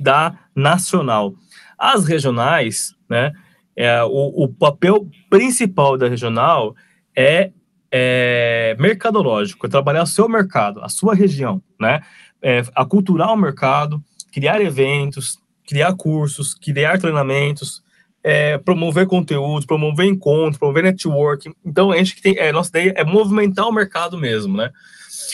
da 0.01 0.39
nacional. 0.55 1.35
As 1.79 2.05
regionais, 2.05 2.95
né? 3.09 3.33
É, 3.75 4.03
o, 4.05 4.45
o 4.45 4.49
papel 4.49 5.09
principal 5.29 5.99
da 5.99 6.09
regional 6.09 6.75
é 7.15 7.51
é, 7.99 8.77
mercadológico, 8.79 9.67
é 9.67 9.71
trabalhar 9.71 10.03
o 10.03 10.07
seu 10.07 10.29
mercado, 10.29 10.83
a 10.83 10.89
sua 10.89 11.15
região, 11.15 11.63
né? 11.81 12.03
É, 12.43 12.63
aculturar 12.75 13.33
o 13.33 13.37
mercado, 13.37 14.03
criar 14.31 14.61
eventos, 14.61 15.39
criar 15.67 15.95
cursos, 15.95 16.53
criar 16.55 16.99
treinamentos, 16.99 17.83
é, 18.23 18.59
promover 18.59 19.07
conteúdo, 19.07 19.67
promover 19.67 20.07
encontros, 20.07 20.59
promover 20.59 20.83
networking. 20.83 21.55
Então, 21.65 21.91
a 21.91 21.97
gente 21.97 22.21
tem, 22.21 22.37
é, 22.39 22.53
nossa 22.53 22.69
ideia 22.69 22.93
é 22.97 23.05
movimentar 23.05 23.67
o 23.67 23.73
mercado 23.73 24.19
mesmo, 24.19 24.57
né? 24.59 24.71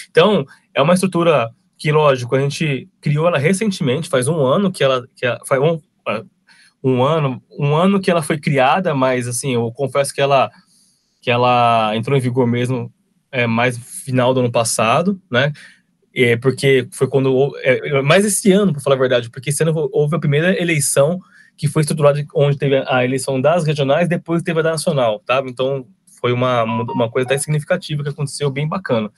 Então, 0.08 0.46
é 0.72 0.80
uma 0.80 0.94
estrutura 0.94 1.50
que, 1.76 1.90
lógico, 1.90 2.36
a 2.36 2.40
gente 2.40 2.88
criou 3.00 3.26
ela 3.26 3.38
recentemente, 3.38 4.08
faz 4.08 4.28
um 4.28 4.40
ano 4.40 4.70
que 4.70 4.84
ela, 4.84 5.04
que 5.16 5.26
ela 5.26 5.40
faz 5.44 5.60
um, 5.60 5.80
um 6.84 7.02
ano, 7.02 7.42
um 7.58 7.74
ano 7.74 8.00
que 8.00 8.10
ela 8.10 8.22
foi 8.22 8.38
criada, 8.38 8.94
mas 8.94 9.26
assim, 9.26 9.54
eu 9.54 9.72
confesso 9.72 10.14
que 10.14 10.20
ela 10.20 10.48
que 11.22 11.30
ela 11.30 11.96
entrou 11.96 12.18
em 12.18 12.20
vigor 12.20 12.46
mesmo 12.46 12.92
é, 13.30 13.46
mais 13.46 13.78
final 13.78 14.34
do 14.34 14.40
ano 14.40 14.52
passado, 14.52 15.18
né? 15.30 15.52
É, 16.14 16.36
porque 16.36 16.86
foi 16.92 17.06
quando. 17.06 17.56
É, 17.62 18.02
mais 18.02 18.26
esse 18.26 18.52
ano, 18.52 18.72
para 18.72 18.82
falar 18.82 18.96
a 18.96 18.98
verdade, 18.98 19.30
porque 19.30 19.48
esse 19.48 19.62
ano 19.62 19.88
houve 19.92 20.16
a 20.16 20.18
primeira 20.18 20.60
eleição 20.60 21.18
que 21.56 21.68
foi 21.68 21.82
estruturada 21.82 22.22
onde 22.34 22.58
teve 22.58 22.84
a 22.86 23.04
eleição 23.04 23.40
das 23.40 23.64
regionais, 23.64 24.08
depois 24.08 24.42
teve 24.42 24.60
a 24.60 24.62
da 24.62 24.72
nacional, 24.72 25.20
tá? 25.20 25.42
Então 25.46 25.86
foi 26.20 26.32
uma, 26.32 26.64
uma 26.64 27.10
coisa 27.10 27.26
até 27.26 27.38
significativa 27.38 28.02
que 28.02 28.08
aconteceu, 28.08 28.50
bem 28.50 28.68
bacana. 28.68 29.10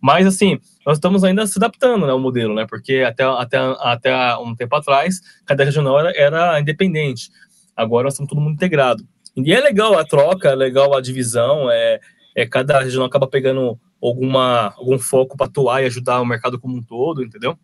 Mas, 0.00 0.26
assim, 0.26 0.58
nós 0.86 0.98
estamos 0.98 1.24
ainda 1.24 1.46
se 1.46 1.58
adaptando 1.58 2.06
né, 2.06 2.12
ao 2.12 2.20
modelo, 2.20 2.54
né? 2.54 2.66
Porque 2.68 3.04
até, 3.06 3.24
até, 3.24 3.58
até 3.80 4.36
um 4.36 4.54
tempo 4.54 4.76
atrás, 4.76 5.20
cada 5.44 5.64
regional 5.64 5.98
era, 5.98 6.12
era 6.16 6.60
independente. 6.60 7.30
Agora 7.76 8.04
nós 8.04 8.14
estamos 8.14 8.28
todo 8.28 8.40
mundo 8.40 8.54
integrado. 8.54 9.04
E 9.44 9.52
é 9.52 9.60
legal 9.60 9.98
a 9.98 10.04
troca, 10.04 10.48
é 10.48 10.54
legal 10.54 10.94
a 10.94 11.00
divisão, 11.00 11.70
é, 11.70 12.00
é 12.34 12.46
cada 12.46 12.80
região 12.80 13.04
acaba 13.04 13.26
pegando 13.26 13.78
alguma, 14.02 14.74
algum 14.76 14.98
foco 14.98 15.36
para 15.36 15.46
atuar 15.46 15.82
e 15.82 15.86
ajudar 15.86 16.20
o 16.20 16.26
mercado 16.26 16.58
como 16.58 16.76
um 16.76 16.82
todo, 16.82 17.22
entendeu? 17.22 17.58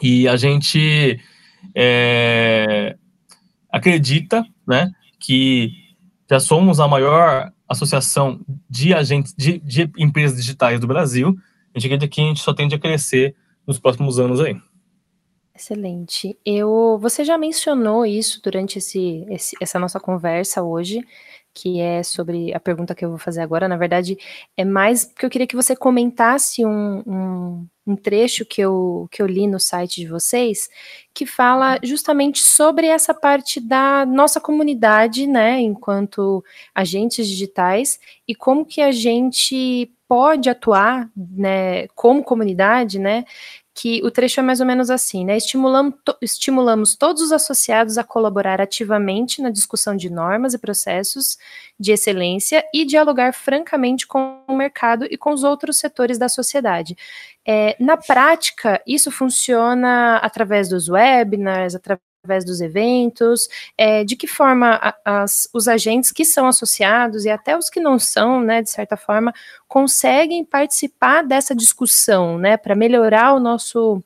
E 0.00 0.26
a 0.28 0.36
gente 0.36 1.20
é, 1.74 2.96
acredita, 3.70 4.44
né, 4.66 4.90
que 5.20 5.72
já 6.28 6.40
somos 6.40 6.80
a 6.80 6.88
maior 6.88 7.52
associação 7.68 8.40
de 8.68 8.94
agentes 8.94 9.34
de, 9.36 9.58
de 9.58 9.90
empresas 9.98 10.36
digitais 10.36 10.80
do 10.80 10.86
Brasil. 10.86 11.36
A 11.74 11.78
gente 11.78 11.86
acredita 11.86 12.08
que 12.08 12.20
a 12.20 12.24
gente 12.24 12.42
só 12.42 12.52
tende 12.52 12.74
a 12.74 12.78
crescer 12.78 13.34
nos 13.66 13.78
próximos 13.78 14.18
anos 14.18 14.40
aí. 14.40 14.56
Excelente. 15.54 16.38
Eu, 16.46 16.98
você 17.00 17.24
já 17.24 17.36
mencionou 17.36 18.06
isso 18.06 18.40
durante 18.42 18.78
esse, 18.78 19.26
esse, 19.28 19.54
essa 19.60 19.78
nossa 19.78 20.00
conversa 20.00 20.62
hoje, 20.62 21.00
que 21.54 21.78
é 21.78 22.02
sobre 22.02 22.54
a 22.54 22.58
pergunta 22.58 22.94
que 22.94 23.04
eu 23.04 23.10
vou 23.10 23.18
fazer 23.18 23.42
agora. 23.42 23.68
Na 23.68 23.76
verdade, 23.76 24.16
é 24.56 24.64
mais 24.64 25.04
porque 25.04 25.26
eu 25.26 25.30
queria 25.30 25.46
que 25.46 25.54
você 25.54 25.76
comentasse 25.76 26.64
um, 26.64 27.02
um, 27.06 27.66
um 27.86 27.94
trecho 27.96 28.46
que 28.46 28.62
eu, 28.62 29.06
que 29.10 29.20
eu 29.20 29.26
li 29.26 29.46
no 29.46 29.60
site 29.60 30.00
de 30.00 30.08
vocês, 30.08 30.70
que 31.12 31.26
fala 31.26 31.78
justamente 31.82 32.40
sobre 32.40 32.86
essa 32.86 33.12
parte 33.12 33.60
da 33.60 34.06
nossa 34.06 34.40
comunidade, 34.40 35.26
né, 35.26 35.60
enquanto 35.60 36.42
agentes 36.74 37.28
digitais, 37.28 38.00
e 38.26 38.34
como 38.34 38.64
que 38.64 38.80
a 38.80 38.90
gente 38.90 39.92
pode 40.08 40.48
atuar, 40.48 41.10
né, 41.16 41.86
como 41.88 42.22
comunidade, 42.24 42.98
né, 42.98 43.24
que 43.74 44.02
o 44.04 44.10
trecho 44.10 44.40
é 44.40 44.42
mais 44.42 44.60
ou 44.60 44.66
menos 44.66 44.90
assim, 44.90 45.24
né? 45.24 45.36
Estimulamos, 45.36 45.94
to, 46.04 46.14
estimulamos 46.20 46.94
todos 46.94 47.22
os 47.22 47.32
associados 47.32 47.96
a 47.96 48.04
colaborar 48.04 48.60
ativamente 48.60 49.40
na 49.40 49.50
discussão 49.50 49.96
de 49.96 50.10
normas 50.10 50.52
e 50.52 50.58
processos 50.58 51.38
de 51.80 51.92
excelência 51.92 52.62
e 52.72 52.84
dialogar 52.84 53.32
francamente 53.32 54.06
com 54.06 54.42
o 54.46 54.54
mercado 54.54 55.06
e 55.10 55.16
com 55.16 55.32
os 55.32 55.42
outros 55.42 55.78
setores 55.78 56.18
da 56.18 56.28
sociedade. 56.28 56.96
É, 57.46 57.74
na 57.80 57.96
prática, 57.96 58.80
isso 58.86 59.10
funciona 59.10 60.16
através 60.18 60.68
dos 60.68 60.88
webinars, 60.88 61.74
através 61.74 62.11
através 62.22 62.44
dos 62.44 62.60
eventos, 62.60 63.48
é, 63.76 64.04
de 64.04 64.14
que 64.14 64.28
forma 64.28 64.94
as, 65.04 65.48
os 65.52 65.66
agentes 65.66 66.12
que 66.12 66.24
são 66.24 66.46
associados 66.46 67.24
e 67.24 67.30
até 67.30 67.58
os 67.58 67.68
que 67.68 67.80
não 67.80 67.98
são, 67.98 68.40
né, 68.40 68.62
de 68.62 68.70
certa 68.70 68.96
forma, 68.96 69.34
conseguem 69.66 70.44
participar 70.44 71.22
dessa 71.22 71.52
discussão, 71.52 72.38
né, 72.38 72.56
para 72.56 72.76
melhorar 72.76 73.34
o 73.34 73.40
nosso, 73.40 74.00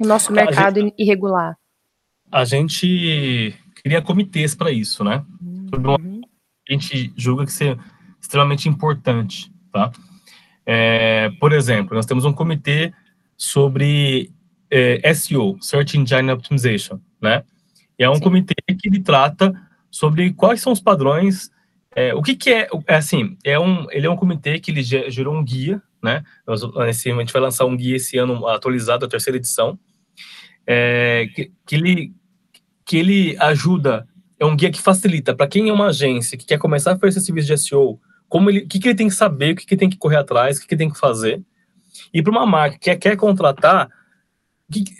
o 0.00 0.06
nosso 0.06 0.32
mercado 0.32 0.80
gente, 0.80 0.94
irregular? 0.98 1.56
A 2.32 2.44
gente 2.44 3.54
cria 3.76 4.02
comitês 4.02 4.56
para 4.56 4.72
isso, 4.72 5.04
né? 5.04 5.24
Uhum. 5.40 6.20
A 6.68 6.72
gente 6.72 7.12
julga 7.16 7.44
que 7.44 7.52
isso 7.52 7.62
é 7.62 7.78
extremamente 8.20 8.68
importante, 8.68 9.52
tá? 9.72 9.92
É, 10.66 11.30
por 11.38 11.52
exemplo, 11.52 11.94
nós 11.94 12.06
temos 12.06 12.24
um 12.24 12.32
comitê 12.32 12.92
sobre 13.36 14.32
é, 14.68 15.14
SEO, 15.14 15.58
Search 15.60 15.96
Engine 15.96 16.30
Optimization, 16.32 16.98
né? 17.20 17.44
E 18.02 18.04
é 18.04 18.10
um 18.10 18.16
Sim. 18.16 18.20
comitê 18.20 18.54
que 18.66 18.88
ele 18.88 19.00
trata 19.00 19.54
sobre 19.88 20.32
quais 20.32 20.60
são 20.60 20.72
os 20.72 20.80
padrões, 20.80 21.52
é, 21.94 22.12
o 22.12 22.20
que, 22.20 22.34
que 22.34 22.50
é, 22.50 22.68
é, 22.88 22.96
assim, 22.96 23.36
é 23.44 23.56
um, 23.60 23.86
ele 23.92 24.08
é 24.08 24.10
um 24.10 24.16
comitê 24.16 24.58
que 24.58 24.72
ele 24.72 24.82
gerou 24.82 25.32
um 25.32 25.44
guia, 25.44 25.80
né? 26.02 26.24
Nós, 26.44 26.62
esse, 26.88 27.12
a 27.12 27.14
gente 27.14 27.32
vai 27.32 27.40
lançar 27.40 27.64
um 27.64 27.76
guia 27.76 27.94
esse 27.94 28.18
ano 28.18 28.48
atualizado, 28.48 29.04
a 29.04 29.08
terceira 29.08 29.36
edição, 29.36 29.78
é, 30.66 31.28
que, 31.32 31.52
que, 31.64 31.76
ele, 31.76 32.12
que 32.84 32.96
ele 32.96 33.36
ajuda, 33.38 34.08
é 34.36 34.44
um 34.44 34.56
guia 34.56 34.72
que 34.72 34.80
facilita 34.80 35.32
para 35.32 35.46
quem 35.46 35.68
é 35.68 35.72
uma 35.72 35.86
agência 35.86 36.36
que 36.36 36.44
quer 36.44 36.58
começar 36.58 36.94
a 36.94 36.98
fazer 36.98 37.20
serviço 37.20 37.46
de 37.46 37.56
SEO, 37.56 38.00
como 38.28 38.50
ele, 38.50 38.64
o 38.64 38.68
que, 38.68 38.80
que 38.80 38.88
ele 38.88 38.96
tem 38.96 39.08
que 39.08 39.14
saber, 39.14 39.52
o 39.52 39.56
que, 39.56 39.64
que 39.64 39.74
ele 39.74 39.78
tem 39.78 39.90
que 39.90 39.98
correr 39.98 40.16
atrás, 40.16 40.56
o 40.56 40.60
que, 40.62 40.66
que 40.66 40.74
ele 40.74 40.80
tem 40.80 40.90
que 40.90 40.98
fazer. 40.98 41.40
E 42.12 42.20
para 42.20 42.32
uma 42.32 42.46
marca 42.46 42.78
que 42.80 42.96
quer 42.96 43.16
contratar, 43.16 43.88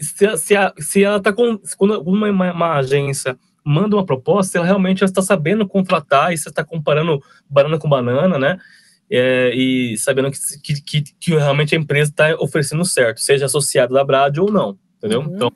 se, 0.00 0.36
se, 0.36 0.54
se 0.78 1.04
ela 1.04 1.18
está 1.18 1.32
com. 1.32 1.58
Quando 1.76 2.00
uma, 2.02 2.30
uma, 2.30 2.52
uma, 2.52 2.72
agência 2.74 3.38
manda 3.64 3.96
uma 3.96 4.04
proposta, 4.04 4.58
ela 4.58 4.66
realmente 4.66 5.04
está 5.04 5.22
sabendo 5.22 5.66
contratar 5.66 6.32
e 6.32 6.38
você 6.38 6.48
está 6.48 6.64
comparando 6.64 7.22
banana 7.48 7.78
com 7.78 7.88
banana, 7.88 8.38
né? 8.38 8.58
É, 9.10 9.52
e 9.54 9.96
sabendo 9.98 10.30
que, 10.30 10.80
que, 10.82 11.02
que, 11.20 11.30
realmente 11.32 11.74
a 11.74 11.78
empresa 11.78 12.10
está 12.10 12.34
oferecendo 12.40 12.84
certo, 12.84 13.20
seja 13.20 13.44
associada 13.44 13.92
da 13.92 14.04
Brad 14.04 14.38
ou 14.38 14.50
não, 14.50 14.78
entendeu? 14.96 15.20
Uhum. 15.20 15.34
Então, 15.34 15.52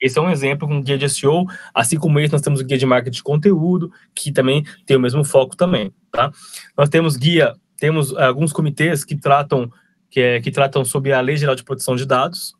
esse 0.00 0.18
é 0.18 0.22
um 0.22 0.30
exemplo 0.30 0.66
com 0.66 0.74
um 0.74 0.82
guia 0.82 0.98
de 0.98 1.08
SEO, 1.08 1.46
assim 1.72 1.96
como 1.96 2.18
esse 2.18 2.32
nós 2.32 2.42
temos 2.42 2.60
o 2.60 2.64
guia 2.64 2.76
de 2.76 2.84
marketing 2.84 3.16
de 3.16 3.22
conteúdo, 3.22 3.90
que 4.14 4.32
também 4.32 4.64
tem 4.84 4.96
o 4.96 5.00
mesmo 5.00 5.24
foco 5.24 5.56
também, 5.56 5.92
tá? 6.10 6.32
Nós 6.76 6.88
temos 6.88 7.16
guia, 7.16 7.54
temos 7.78 8.14
alguns 8.16 8.52
comitês 8.52 9.04
que 9.04 9.14
tratam 9.14 9.70
que, 10.10 10.20
é, 10.20 10.40
que 10.40 10.50
tratam 10.50 10.84
sobre 10.84 11.12
a 11.12 11.20
Lei 11.20 11.36
Geral 11.36 11.54
de 11.54 11.62
Proteção 11.62 11.94
de 11.94 12.06
Dados, 12.06 12.55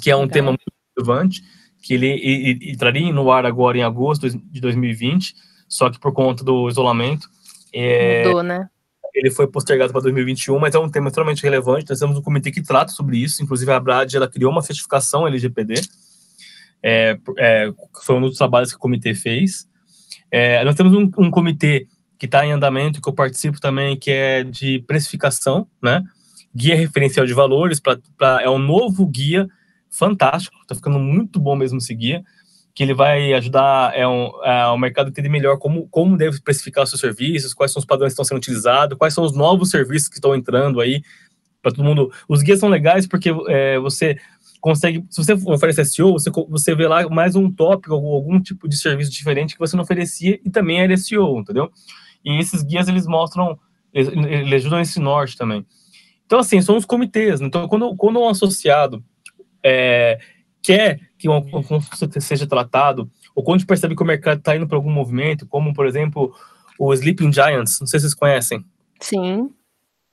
que 0.00 0.10
é 0.10 0.16
um 0.16 0.20
Legal. 0.20 0.32
tema 0.32 0.48
muito 0.48 0.62
relevante, 0.96 1.42
que 1.82 1.94
ele 1.94 2.70
entraria 2.70 3.12
no 3.12 3.30
ar 3.30 3.44
agora 3.44 3.76
em 3.76 3.82
agosto 3.82 4.28
de 4.28 4.60
2020, 4.60 5.34
só 5.68 5.90
que 5.90 5.98
por 5.98 6.12
conta 6.12 6.42
do 6.44 6.68
isolamento. 6.68 7.28
É, 7.72 8.24
Mudou, 8.26 8.42
né? 8.42 8.68
Ele 9.14 9.30
foi 9.30 9.46
postergado 9.46 9.92
para 9.92 10.02
2021, 10.02 10.58
mas 10.58 10.74
é 10.74 10.78
um 10.78 10.88
tema 10.88 11.08
extremamente 11.08 11.42
relevante. 11.42 11.88
Nós 11.88 12.00
temos 12.00 12.18
um 12.18 12.22
comitê 12.22 12.50
que 12.50 12.62
trata 12.62 12.90
sobre 12.90 13.18
isso, 13.18 13.42
inclusive 13.42 13.70
a 13.70 13.78
Brad 13.78 14.12
ela 14.12 14.28
criou 14.28 14.50
uma 14.50 14.62
certificação 14.62 15.26
LGPD, 15.26 15.74
é, 16.86 17.18
é, 17.38 17.72
foi 18.04 18.16
um 18.16 18.20
dos 18.20 18.36
trabalhos 18.36 18.70
que 18.70 18.76
o 18.76 18.80
comitê 18.80 19.14
fez. 19.14 19.66
É, 20.30 20.62
nós 20.64 20.74
temos 20.74 20.92
um, 20.92 21.10
um 21.16 21.30
comitê 21.30 21.86
que 22.18 22.26
está 22.26 22.44
em 22.44 22.52
andamento, 22.52 23.00
que 23.00 23.08
eu 23.08 23.12
participo 23.14 23.58
também, 23.58 23.96
que 23.96 24.10
é 24.10 24.44
de 24.44 24.80
precificação, 24.86 25.66
né? 25.82 26.02
Guia 26.54 26.76
referencial 26.76 27.24
de 27.24 27.32
valores, 27.32 27.80
pra, 27.80 27.98
pra 28.18 28.42
é 28.42 28.50
um 28.50 28.58
novo 28.58 29.06
guia 29.06 29.48
fantástico, 29.96 30.56
tá 30.66 30.74
ficando 30.74 30.98
muito 30.98 31.38
bom 31.38 31.54
mesmo 31.56 31.80
seguir, 31.80 32.24
que 32.74 32.82
ele 32.82 32.92
vai 32.92 33.32
ajudar 33.34 33.96
é 33.96 34.06
um, 34.06 34.30
é, 34.42 34.66
o 34.66 34.76
mercado 34.76 35.06
a 35.06 35.10
entender 35.10 35.28
melhor 35.28 35.58
como, 35.58 35.88
como 35.88 36.16
deve 36.16 36.40
precificar 36.40 36.82
os 36.84 36.90
seus 36.90 37.00
serviços, 37.00 37.54
quais 37.54 37.72
são 37.72 37.78
os 37.78 37.86
padrões 37.86 38.10
que 38.10 38.14
estão 38.14 38.24
sendo 38.24 38.38
utilizados, 38.38 38.98
quais 38.98 39.14
são 39.14 39.24
os 39.24 39.36
novos 39.36 39.70
serviços 39.70 40.08
que 40.08 40.16
estão 40.16 40.34
entrando 40.34 40.80
aí, 40.80 41.02
para 41.62 41.72
todo 41.72 41.84
mundo. 41.84 42.12
Os 42.28 42.42
guias 42.42 42.58
são 42.58 42.68
legais 42.68 43.06
porque 43.06 43.30
é, 43.48 43.78
você 43.78 44.16
consegue, 44.60 45.04
se 45.08 45.22
você 45.22 45.34
oferece 45.46 45.84
SEO, 45.84 46.12
você, 46.12 46.30
você 46.48 46.74
vê 46.74 46.88
lá 46.88 47.08
mais 47.08 47.36
um 47.36 47.50
tópico, 47.50 47.94
algum, 47.94 48.08
algum 48.08 48.40
tipo 48.40 48.68
de 48.68 48.76
serviço 48.76 49.12
diferente 49.12 49.54
que 49.54 49.60
você 49.60 49.76
não 49.76 49.84
oferecia 49.84 50.40
e 50.44 50.50
também 50.50 50.80
era 50.80 50.96
SEO, 50.96 51.38
entendeu? 51.38 51.70
E 52.24 52.38
esses 52.40 52.62
guias, 52.62 52.88
eles 52.88 53.06
mostram, 53.06 53.58
eles, 53.92 54.08
eles 54.08 54.52
ajudam 54.54 54.80
esse 54.80 54.98
norte 54.98 55.36
também. 55.36 55.64
Então, 56.26 56.38
assim, 56.38 56.60
são 56.60 56.76
os 56.76 56.84
comitês. 56.84 57.40
Então, 57.40 57.68
quando, 57.68 57.94
quando 57.96 58.18
um 58.18 58.28
associado 58.28 59.04
é, 59.64 60.18
quer 60.62 61.00
que 61.18 61.28
um 61.28 61.40
conflito 61.40 62.20
seja 62.20 62.46
tratado, 62.46 63.10
ou 63.34 63.42
quando 63.42 63.56
a 63.56 63.58
gente 63.58 63.66
percebe 63.66 63.96
que 63.96 64.02
o 64.02 64.06
mercado 64.06 64.38
está 64.38 64.54
indo 64.54 64.68
para 64.68 64.76
algum 64.76 64.90
movimento, 64.90 65.46
como, 65.46 65.72
por 65.72 65.86
exemplo, 65.86 66.34
o 66.78 66.92
Sleeping 66.92 67.32
Giants, 67.32 67.80
não 67.80 67.86
sei 67.86 67.98
se 67.98 68.04
vocês 68.04 68.14
conhecem. 68.14 68.64
Sim. 69.00 69.50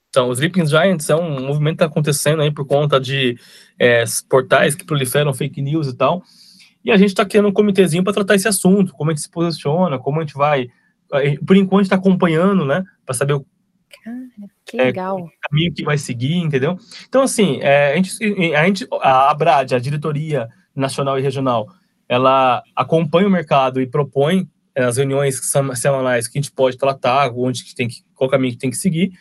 Então, 0.10 0.30
os 0.30 0.40
Sleeping 0.40 0.66
Giants 0.66 1.10
é 1.10 1.16
um 1.16 1.46
movimento 1.46 1.78
que 1.78 1.84
está 1.84 1.86
acontecendo 1.86 2.42
aí 2.42 2.52
por 2.52 2.66
conta 2.66 3.00
de 3.00 3.38
é, 3.80 4.04
portais 4.30 4.76
que 4.76 4.86
proliferam 4.86 5.34
fake 5.34 5.62
news 5.62 5.88
e 5.88 5.96
tal. 5.96 6.24
E 6.84 6.92
a 6.92 6.98
gente 6.98 7.10
está 7.10 7.26
criando 7.26 7.48
um 7.48 7.54
comitêzinho 7.54 8.04
para 8.04 8.14
tratar 8.14 8.36
esse 8.36 8.48
assunto, 8.48 8.92
como 8.94 9.12
a 9.12 9.14
gente 9.14 9.24
se 9.24 9.30
posiciona, 9.30 10.00
como 10.00 10.18
a 10.18 10.22
gente 10.22 10.34
vai. 10.34 10.68
Por 11.46 11.56
enquanto, 11.56 11.84
está 11.84 11.96
acompanhando, 11.96 12.66
né? 12.66 12.84
Para 13.06 13.14
saber 13.14 13.40
que 14.66 14.80
é, 14.80 14.86
legal. 14.86 15.20
É, 15.20 15.22
o 15.22 15.30
caminho 15.50 15.74
que 15.74 15.84
vai 15.84 15.98
seguir, 15.98 16.36
entendeu? 16.36 16.78
Então, 17.08 17.24
assim, 17.24 17.60
é, 17.62 17.94
a, 17.94 17.96
gente, 17.96 18.56
a, 18.56 18.66
gente, 18.66 18.88
a 19.02 19.32
ABRAD, 19.32 19.76
a 19.76 19.80
Diretoria 19.80 20.50
Nacional 20.76 21.20
e 21.20 21.22
Regional, 21.22 21.68
ela 22.08 22.62
acompanha 22.76 23.28
o 23.28 23.32
mercado 23.32 23.82
e 23.82 23.88
propõe 23.88 24.50
é, 24.76 24.84
as 24.84 24.98
reuniões 24.98 25.40
semanais 25.76 26.28
que 26.28 26.38
a 26.38 26.42
gente 26.42 26.52
pode 26.52 26.78
tratar, 26.78 27.32
onde 27.36 27.64
que 27.64 27.76
tem 27.76 27.88
que, 27.88 27.98
qual 28.16 28.30
caminho 28.30 28.54
que 28.54 28.60
tem 28.60 28.70
que 28.70 28.78
seguir, 28.78 29.12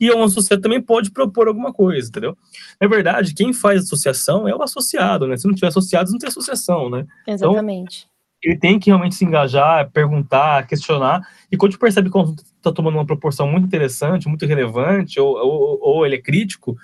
e 0.00 0.10
o 0.10 0.22
associado 0.22 0.62
também 0.62 0.80
pode 0.80 1.10
propor 1.10 1.48
alguma 1.48 1.72
coisa, 1.72 2.08
entendeu? 2.08 2.36
Na 2.80 2.88
verdade, 2.88 3.34
quem 3.34 3.52
faz 3.52 3.84
associação 3.84 4.48
é 4.48 4.54
o 4.54 4.62
associado, 4.62 5.26
né? 5.26 5.36
Se 5.36 5.46
não 5.46 5.54
tiver 5.54 5.68
associados, 5.68 6.12
não 6.12 6.18
tem 6.18 6.28
associação, 6.28 6.90
né? 6.90 7.06
Exatamente. 7.26 8.08
Então, 8.08 8.12
ele 8.42 8.58
tem 8.58 8.78
que 8.78 8.90
realmente 8.90 9.14
se 9.14 9.24
engajar, 9.24 9.90
perguntar, 9.92 10.66
questionar, 10.66 11.26
e 11.50 11.56
quando 11.56 11.78
percebe 11.78 12.10
que 12.10 12.16
o 12.18 12.34
está 12.62 12.72
tomando 12.72 12.94
uma 12.94 13.06
proporção 13.06 13.46
muito 13.46 13.66
interessante, 13.66 14.28
muito 14.28 14.46
relevante, 14.46 15.18
ou, 15.20 15.36
ou, 15.36 15.78
ou, 15.80 16.06
ele 16.06 16.16
é 16.16 16.20
crítico, 16.20 16.76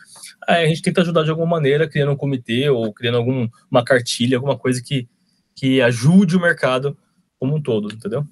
a 0.46 0.66
gente 0.66 0.82
tenta 0.82 1.00
ajudar 1.00 1.22
de 1.22 1.30
alguma 1.30 1.48
maneira, 1.48 1.88
criando 1.88 2.12
um 2.12 2.16
comitê, 2.16 2.68
ou 2.68 2.92
criando 2.92 3.18
alguma 3.18 3.84
cartilha, 3.84 4.36
alguma 4.36 4.58
coisa 4.58 4.82
que, 4.82 5.08
que 5.54 5.80
ajude 5.80 6.36
o 6.36 6.40
mercado 6.40 6.96
como 7.38 7.56
um 7.56 7.62
todo, 7.62 7.92
entendeu? 7.92 8.26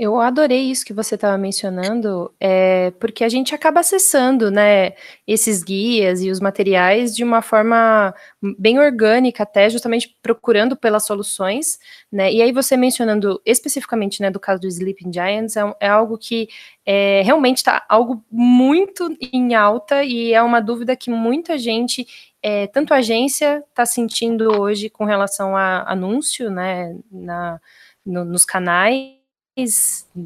Eu 0.00 0.20
adorei 0.20 0.70
isso 0.70 0.84
que 0.86 0.92
você 0.92 1.16
estava 1.16 1.36
mencionando, 1.36 2.32
é, 2.38 2.92
porque 3.00 3.24
a 3.24 3.28
gente 3.28 3.52
acaba 3.52 3.80
acessando, 3.80 4.48
né, 4.48 4.92
esses 5.26 5.64
guias 5.64 6.22
e 6.22 6.30
os 6.30 6.38
materiais 6.38 7.16
de 7.16 7.24
uma 7.24 7.42
forma 7.42 8.14
bem 8.56 8.78
orgânica, 8.78 9.42
até 9.42 9.68
justamente 9.68 10.16
procurando 10.22 10.76
pelas 10.76 11.04
soluções, 11.04 11.80
né, 12.12 12.32
e 12.32 12.40
aí 12.40 12.52
você 12.52 12.76
mencionando 12.76 13.42
especificamente, 13.44 14.22
né, 14.22 14.30
do 14.30 14.38
caso 14.38 14.60
do 14.60 14.68
Sleeping 14.68 15.12
Giants, 15.12 15.56
é, 15.56 15.62
é 15.80 15.88
algo 15.88 16.16
que 16.16 16.48
é, 16.86 17.22
realmente 17.22 17.56
está 17.56 17.84
algo 17.88 18.24
muito 18.30 19.16
em 19.32 19.56
alta 19.56 20.04
e 20.04 20.32
é 20.32 20.40
uma 20.40 20.60
dúvida 20.60 20.94
que 20.94 21.10
muita 21.10 21.58
gente, 21.58 22.06
é, 22.40 22.68
tanto 22.68 22.94
a 22.94 22.98
agência 22.98 23.64
está 23.68 23.84
sentindo 23.84 24.60
hoje 24.60 24.88
com 24.88 25.04
relação 25.04 25.56
a 25.56 25.90
anúncio, 25.90 26.52
né, 26.52 26.96
na, 27.10 27.60
no, 28.06 28.24
nos 28.24 28.44
canais, 28.44 29.17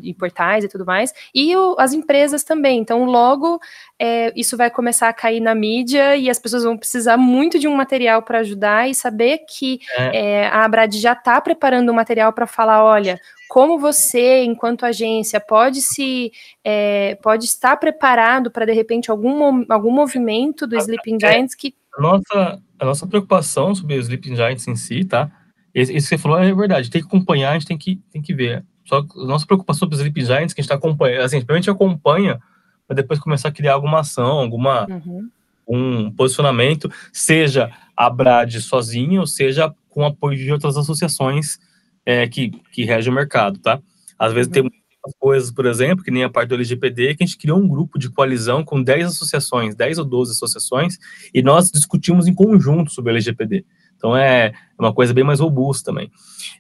e 0.03 0.15
portais 0.15 0.65
e 0.65 0.69
tudo 0.69 0.85
mais, 0.85 1.13
e 1.35 1.55
o, 1.57 1.77
as 1.79 1.93
empresas 1.93 2.45
também. 2.45 2.79
Então, 2.79 3.05
logo 3.05 3.61
é, 3.99 4.33
isso 4.37 4.57
vai 4.57 4.71
começar 4.71 5.09
a 5.09 5.13
cair 5.13 5.41
na 5.41 5.55
mídia 5.55 6.17
e 6.17 6.29
as 6.29 6.39
pessoas 6.39 6.65
vão 6.65 6.77
precisar 6.77 7.17
muito 7.17 7.59
de 7.59 7.69
um 7.69 7.75
material 7.75 8.23
para 8.23 8.41
ajudar 8.41 8.89
e 8.89 8.95
saber 8.95 9.39
que 9.49 9.81
é. 9.97 10.43
É, 10.43 10.47
a 10.49 10.65
Abrad 10.65 10.95
já 10.95 11.13
está 11.13 11.41
preparando 11.41 11.91
um 11.91 11.95
material 11.95 12.33
para 12.33 12.47
falar: 12.47 12.85
olha, 12.85 13.21
como 13.49 13.79
você, 13.79 14.45
enquanto 14.45 14.85
agência, 14.85 15.39
pode 15.39 15.83
se 15.83 16.33
é, 16.65 17.17
pode 17.23 17.45
estar 17.45 17.77
preparado 17.77 18.51
para 18.51 18.65
de 18.65 18.73
repente 18.73 19.11
algum, 19.11 19.65
algum 19.69 19.91
movimento 19.91 20.67
do 20.67 20.77
Sleeping 20.77 21.19
é, 21.23 21.33
Giants 21.33 21.55
que 21.55 21.75
a 21.97 22.01
nossa 22.01 22.63
a 22.79 22.85
nossa 22.85 23.07
preocupação 23.07 23.75
sobre 23.75 23.95
os 23.97 24.07
Sleeping 24.07 24.35
Giants 24.35 24.67
em 24.67 24.75
si, 24.75 25.05
tá? 25.05 25.31
Isso 25.75 25.93
que 25.93 26.01
você 26.01 26.19
falou 26.19 26.39
é 26.39 26.53
verdade. 26.53 26.91
Tem 26.91 27.01
que 27.01 27.07
acompanhar, 27.07 27.51
a 27.51 27.53
gente 27.55 27.67
tem 27.67 27.79
que 27.79 28.01
tem 28.11 28.21
que 28.21 28.35
ver. 28.35 28.65
Só 28.85 29.03
que 29.03 29.19
a 29.19 29.25
nossa 29.25 29.47
preocupação 29.47 29.81
sobre 29.81 29.95
os 29.95 30.01
Sleeping 30.01 30.25
Giants 30.25 30.53
que 30.53 30.61
a 30.61 30.63
gente 30.63 30.73
está 30.73 30.75
acompanhando, 30.75 31.25
assim, 31.25 31.45
a 31.47 31.55
gente 31.55 31.71
acompanha 31.71 32.41
para 32.87 32.97
depois 32.97 33.19
começar 33.19 33.49
a 33.49 33.53
criar 33.53 33.75
alguma 33.75 34.01
ação, 34.01 34.39
alguma 34.39 34.87
uhum. 34.87 35.31
um 35.67 36.11
posicionamento, 36.11 36.91
seja 37.13 37.71
a 37.97 38.11
Brad 38.11 38.55
sozinha, 38.57 39.21
ou 39.21 39.27
seja 39.27 39.75
com 39.89 40.05
apoio 40.05 40.37
de 40.37 40.53
outras 40.53 40.77
associações 40.77 41.59
é, 42.05 42.27
que, 42.27 42.51
que 42.73 42.85
regem 42.85 43.13
o 43.13 43.15
mercado, 43.15 43.59
tá? 43.59 43.81
Às 44.19 44.33
vezes 44.33 44.49
uhum. 44.49 44.53
tem 44.53 44.63
muitas 44.63 45.19
coisas, 45.19 45.51
por 45.51 45.67
exemplo, 45.67 46.05
que 46.05 46.11
nem 46.11 46.25
a 46.25 46.31
parte 46.31 46.49
do 46.49 46.55
LGPD, 46.55 47.15
que 47.15 47.23
a 47.23 47.27
gente 47.27 47.39
criou 47.39 47.59
um 47.59 47.69
grupo 47.69 47.99
de 47.99 48.11
coalizão 48.11 48.65
com 48.65 48.83
10 48.83 49.07
associações, 49.07 49.75
10 49.75 49.99
ou 49.99 50.05
12 50.05 50.33
associações, 50.33 50.99
e 51.33 51.43
nós 51.43 51.71
discutimos 51.71 52.27
em 52.27 52.35
conjunto 52.35 52.93
sobre 52.93 53.11
o 53.11 53.15
LGPD. 53.15 53.65
Então 54.03 54.17
é 54.17 54.53
uma 54.77 54.93
coisa 54.93 55.15
bem 55.15 55.23
mais 55.23 55.39
robusta 55.39 55.93
também. 55.93 56.11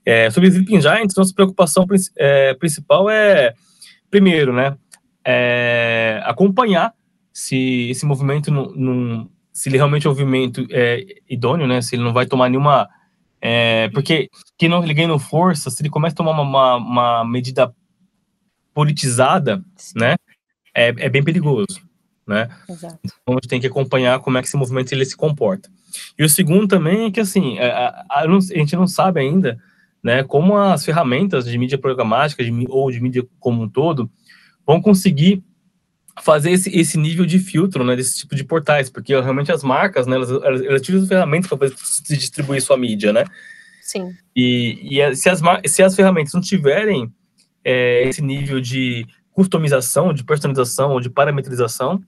É, 0.07 0.31
sobre 0.31 0.48
Sleeping 0.48 0.81
Giants, 0.81 1.16
nossa 1.16 1.35
preocupação 1.35 1.85
é, 2.16 2.55
principal 2.55 3.11
é, 3.11 3.52
primeiro, 4.09 4.52
né, 4.52 4.76
é, 5.24 6.22
acompanhar 6.24 6.94
se 7.33 7.90
esse 7.90 8.07
movimento 8.07 8.52
não, 8.52 9.28
se 9.52 9.68
ele 9.68 9.76
realmente 9.76 10.07
é 10.07 10.11
um 10.11 10.12
movimento 10.12 10.64
é, 10.70 11.05
idôneo, 11.28 11.66
né, 11.66 11.83
se 11.83 11.96
ele 11.96 12.05
não 12.05 12.12
vai 12.12 12.24
tomar 12.24 12.48
nenhuma 12.48 12.88
é, 13.40 13.88
porque 13.88 14.31
que 14.57 14.68
não 14.68 14.85
ele 14.85 14.94
ganhando 14.94 15.18
força, 15.18 15.68
se 15.68 15.83
ele 15.83 15.90
começa 15.90 16.14
a 16.14 16.18
tomar 16.18 16.31
uma, 16.31 16.42
uma, 16.42 16.76
uma 16.76 17.24
medida 17.24 17.74
politizada, 18.72 19.64
né, 19.96 20.14
é, 20.72 20.90
é 20.90 21.09
bem 21.09 21.24
perigoso, 21.24 21.83
né? 22.24 22.48
Exato. 22.68 23.00
Então 23.05 23.35
a 23.35 23.38
gente 23.38 23.48
tem 23.48 23.61
que 23.61 23.66
acompanhar 23.66 24.20
como 24.20 24.38
é 24.38 24.40
que 24.40 24.46
esse 24.46 24.57
movimento 24.57 24.92
ele 24.92 25.05
se 25.05 25.16
comporta. 25.16 25.68
E 26.18 26.24
o 26.24 26.28
segundo 26.28 26.68
também 26.68 27.07
é 27.07 27.11
que 27.11 27.20
assim 27.20 27.59
é, 27.59 27.70
a, 27.70 28.05
a, 28.09 28.20
a 28.22 28.40
gente 28.40 28.76
não 28.76 28.87
sabe 28.87 29.20
ainda, 29.20 29.59
né, 30.02 30.22
como 30.24 30.57
as 30.57 30.85
ferramentas 30.85 31.44
de 31.44 31.57
mídia 31.57 31.78
programática 31.78 32.42
de, 32.44 32.66
ou 32.68 32.90
de 32.90 33.00
mídia 33.00 33.24
como 33.38 33.62
um 33.62 33.68
todo 33.68 34.11
vão 34.66 34.81
conseguir 34.81 35.42
fazer 36.20 36.50
esse, 36.50 36.70
esse 36.76 36.98
nível 36.98 37.24
de 37.24 37.38
filtro, 37.38 37.85
né, 37.85 37.96
desse 37.96 38.18
tipo 38.18 38.35
de 38.35 38.44
portais, 38.44 38.90
porque 38.90 39.18
realmente 39.18 39.50
as 39.50 39.62
marcas, 39.62 40.07
né, 40.07 40.16
elas, 40.16 40.31
elas, 40.31 40.62
elas 40.62 40.81
utilizam 40.81 41.09
ferramentas 41.09 41.48
para 41.48 41.70
distribuir 42.09 42.61
sua 42.61 42.76
mídia, 42.76 43.12
né? 43.12 43.24
Sim. 43.81 44.14
E, 44.37 44.98
e 44.98 45.16
se, 45.16 45.28
as, 45.28 45.40
se 45.66 45.83
as 45.83 45.96
ferramentas 45.96 46.33
não 46.35 46.40
tiverem 46.40 47.11
é, 47.64 48.09
esse 48.09 48.22
nível 48.22 48.61
de 48.61 49.07
customização, 49.33 50.12
de 50.12 50.22
personalização 50.24 50.92
ou 50.92 51.00
de 51.00 51.11
parametrização, 51.11 52.02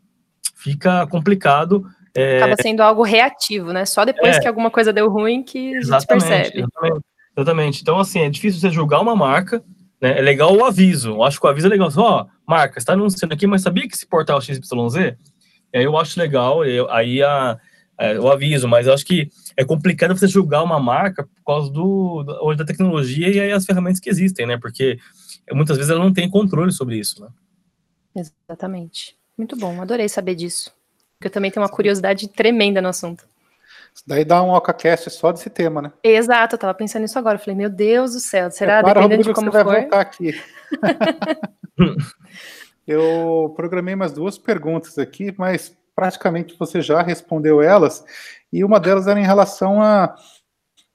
fica 0.55 1.07
complicado. 1.07 1.85
É... 2.17 2.39
Acaba 2.39 2.57
sendo 2.61 2.81
algo 2.81 3.03
reativo, 3.03 3.73
né? 3.73 3.85
Só 3.85 4.05
depois 4.05 4.37
é, 4.37 4.41
que 4.41 4.49
alguma 4.49 4.71
coisa 4.71 4.93
deu 4.93 5.11
ruim 5.11 5.43
que 5.43 5.77
a 5.77 5.81
gente 5.81 6.07
percebe. 6.07 6.59
Exatamente, 6.59 7.05
exatamente. 7.37 7.83
Então, 7.83 7.99
assim, 7.99 8.21
é 8.21 8.31
difícil 8.31 8.61
você 8.61 8.71
julgar 8.71 9.01
uma 9.01 9.17
marca 9.17 9.63
né? 10.05 10.19
É 10.19 10.21
legal 10.21 10.55
o 10.55 10.63
aviso. 10.63 11.13
Eu 11.13 11.23
acho 11.23 11.41
que 11.41 11.47
o 11.47 11.49
aviso 11.49 11.67
é 11.67 11.71
legal. 11.71 11.89
Ó, 11.97 12.23
oh, 12.23 12.29
marca, 12.47 12.79
está 12.79 12.93
anunciando 12.93 13.33
aqui, 13.33 13.47
mas 13.47 13.63
sabia 13.63 13.89
que 13.89 13.95
esse 13.95 14.07
portal 14.07 14.39
XYZ? 14.39 14.61
E 15.73 15.79
aí 15.79 15.85
eu 15.85 15.97
acho 15.97 16.21
legal, 16.21 16.63
eu, 16.63 16.91
aí 16.91 17.23
a, 17.23 17.59
é, 17.99 18.21
o 18.21 18.31
aviso, 18.31 18.69
mas 18.69 18.87
eu 18.87 18.93
acho 18.93 19.05
que 19.07 19.31
é 19.57 19.65
complicado 19.65 20.15
você 20.15 20.29
julgar 20.29 20.63
uma 20.63 20.79
marca 20.79 21.25
por 21.25 21.45
causa 21.45 21.73
do, 21.73 22.23
do 22.23 22.55
da 22.55 22.67
tecnologia 22.67 23.29
e 23.31 23.41
aí 23.41 23.51
as 23.51 23.65
ferramentas 23.65 23.99
que 23.99 24.11
existem, 24.11 24.47
né? 24.47 24.59
Porque 24.59 24.99
muitas 25.53 25.79
vezes 25.79 25.91
ela 25.91 26.05
não 26.05 26.13
tem 26.13 26.29
controle 26.29 26.71
sobre 26.71 26.99
isso, 26.99 27.23
né? 27.23 27.29
Exatamente. 28.15 29.17
Muito 29.39 29.57
bom, 29.57 29.81
adorei 29.81 30.09
saber 30.09 30.35
disso. 30.35 30.71
Porque 31.17 31.29
eu 31.29 31.31
também 31.31 31.51
tenho 31.51 31.65
uma 31.65 31.71
curiosidade 31.71 32.29
tremenda 32.29 32.83
no 32.83 32.89
assunto. 32.89 33.25
Daí 34.07 34.25
dá 34.25 34.43
um 34.43 34.51
OcaCast 34.51 35.09
só 35.11 35.31
desse 35.31 35.49
tema, 35.49 35.81
né? 35.81 35.93
Exato, 36.03 36.57
eu 36.57 36.59
tava 36.59 36.75
pensando 36.75 37.03
nisso 37.03 37.19
agora. 37.19 37.37
Eu 37.37 37.41
falei, 37.41 37.55
meu 37.55 37.71
Deus 37.71 38.13
do 38.13 38.21
céu, 38.21 38.51
será? 38.51 38.83
Para, 38.83 39.03
Dependendo 39.03 39.23
de 39.23 39.33
como 39.33 39.53
você 39.53 39.59
for. 39.59 39.65
vai 39.65 39.81
voltar 39.83 40.01
aqui. 40.01 40.35
eu 42.87 43.53
programei 43.57 43.95
mais 43.95 44.13
duas 44.13 44.37
perguntas 44.37 44.99
aqui, 44.99 45.33
mas 45.39 45.77
praticamente 45.95 46.57
você 46.59 46.81
já 46.81 47.03
respondeu 47.03 47.63
elas. 47.63 48.05
E 48.53 48.65
uma 48.65 48.81
delas 48.81 49.07
era 49.07 49.21
em 49.21 49.25
relação 49.25 49.81
a 49.81 50.17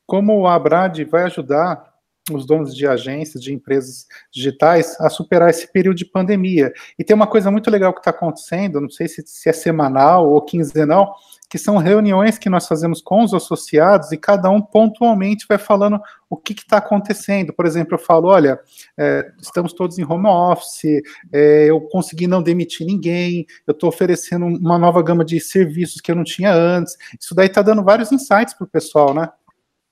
como 0.05 0.45
a 0.45 0.55
Abrad 0.55 0.99
vai 1.05 1.23
ajudar 1.23 1.88
os 2.35 2.45
donos 2.45 2.75
de 2.75 2.87
agências, 2.87 3.43
de 3.43 3.53
empresas 3.53 4.07
digitais, 4.31 4.99
a 4.99 5.09
superar 5.09 5.49
esse 5.49 5.71
período 5.71 5.97
de 5.97 6.05
pandemia. 6.05 6.71
E 6.97 7.03
tem 7.03 7.15
uma 7.15 7.27
coisa 7.27 7.51
muito 7.51 7.69
legal 7.69 7.93
que 7.93 7.99
está 7.99 8.11
acontecendo, 8.11 8.81
não 8.81 8.89
sei 8.89 9.07
se, 9.07 9.23
se, 9.25 9.49
é 9.49 9.53
semanal 9.53 10.29
ou 10.29 10.41
quinzenal, 10.41 11.15
que 11.49 11.57
são 11.57 11.77
reuniões 11.77 12.37
que 12.37 12.49
nós 12.49 12.67
fazemos 12.67 13.01
com 13.01 13.23
os 13.23 13.33
associados 13.33 14.11
e 14.11 14.17
cada 14.17 14.49
um 14.51 14.61
pontualmente 14.61 15.45
vai 15.49 15.57
falando 15.57 15.99
o 16.29 16.37
que 16.37 16.53
está 16.53 16.77
acontecendo. 16.77 17.51
Por 17.51 17.65
exemplo, 17.65 17.95
eu 17.95 17.99
falo: 17.99 18.27
olha, 18.27 18.59
é, 18.97 19.31
estamos 19.41 19.73
todos 19.73 19.97
em 19.97 20.05
home 20.05 20.27
office, 20.27 21.01
é, 21.33 21.65
eu 21.65 21.81
consegui 21.81 22.27
não 22.27 22.43
demitir 22.43 22.85
ninguém, 22.85 23.47
eu 23.65 23.71
estou 23.71 23.89
oferecendo 23.89 24.45
uma 24.45 24.77
nova 24.77 25.01
gama 25.01 25.25
de 25.25 25.39
serviços 25.39 25.99
que 25.99 26.11
eu 26.11 26.15
não 26.15 26.23
tinha 26.23 26.53
antes. 26.53 26.95
Isso 27.19 27.33
daí 27.33 27.47
está 27.47 27.63
dando 27.63 27.83
vários 27.83 28.11
insights 28.11 28.53
para 28.53 28.65
o 28.65 28.69
pessoal, 28.69 29.13
né? 29.13 29.29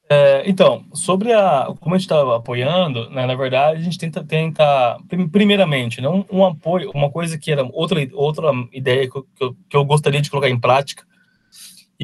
É, 0.10 0.50
então, 0.50 0.86
sobre 0.94 1.34
a 1.34 1.74
como 1.82 1.96
a 1.96 1.98
gente 1.98 2.06
está 2.06 2.36
apoiando, 2.36 3.10
né, 3.10 3.26
na 3.26 3.36
verdade 3.36 3.80
a 3.80 3.84
gente 3.84 3.98
tenta, 3.98 4.24
tenta 4.24 4.98
primeiramente, 5.32 6.00
não 6.00 6.26
um 6.32 6.46
apoio, 6.46 6.92
uma 6.96 7.12
coisa 7.12 7.38
que 7.38 7.52
era 7.52 7.64
outra 7.74 8.00
outra 8.14 8.52
ideia 8.72 9.10
que 9.10 9.18
eu, 9.18 9.56
que 9.70 9.76
eu 9.76 9.84
gostaria 9.84 10.22
de 10.22 10.30
colocar 10.30 10.50
em 10.50 10.60
prática 10.60 11.04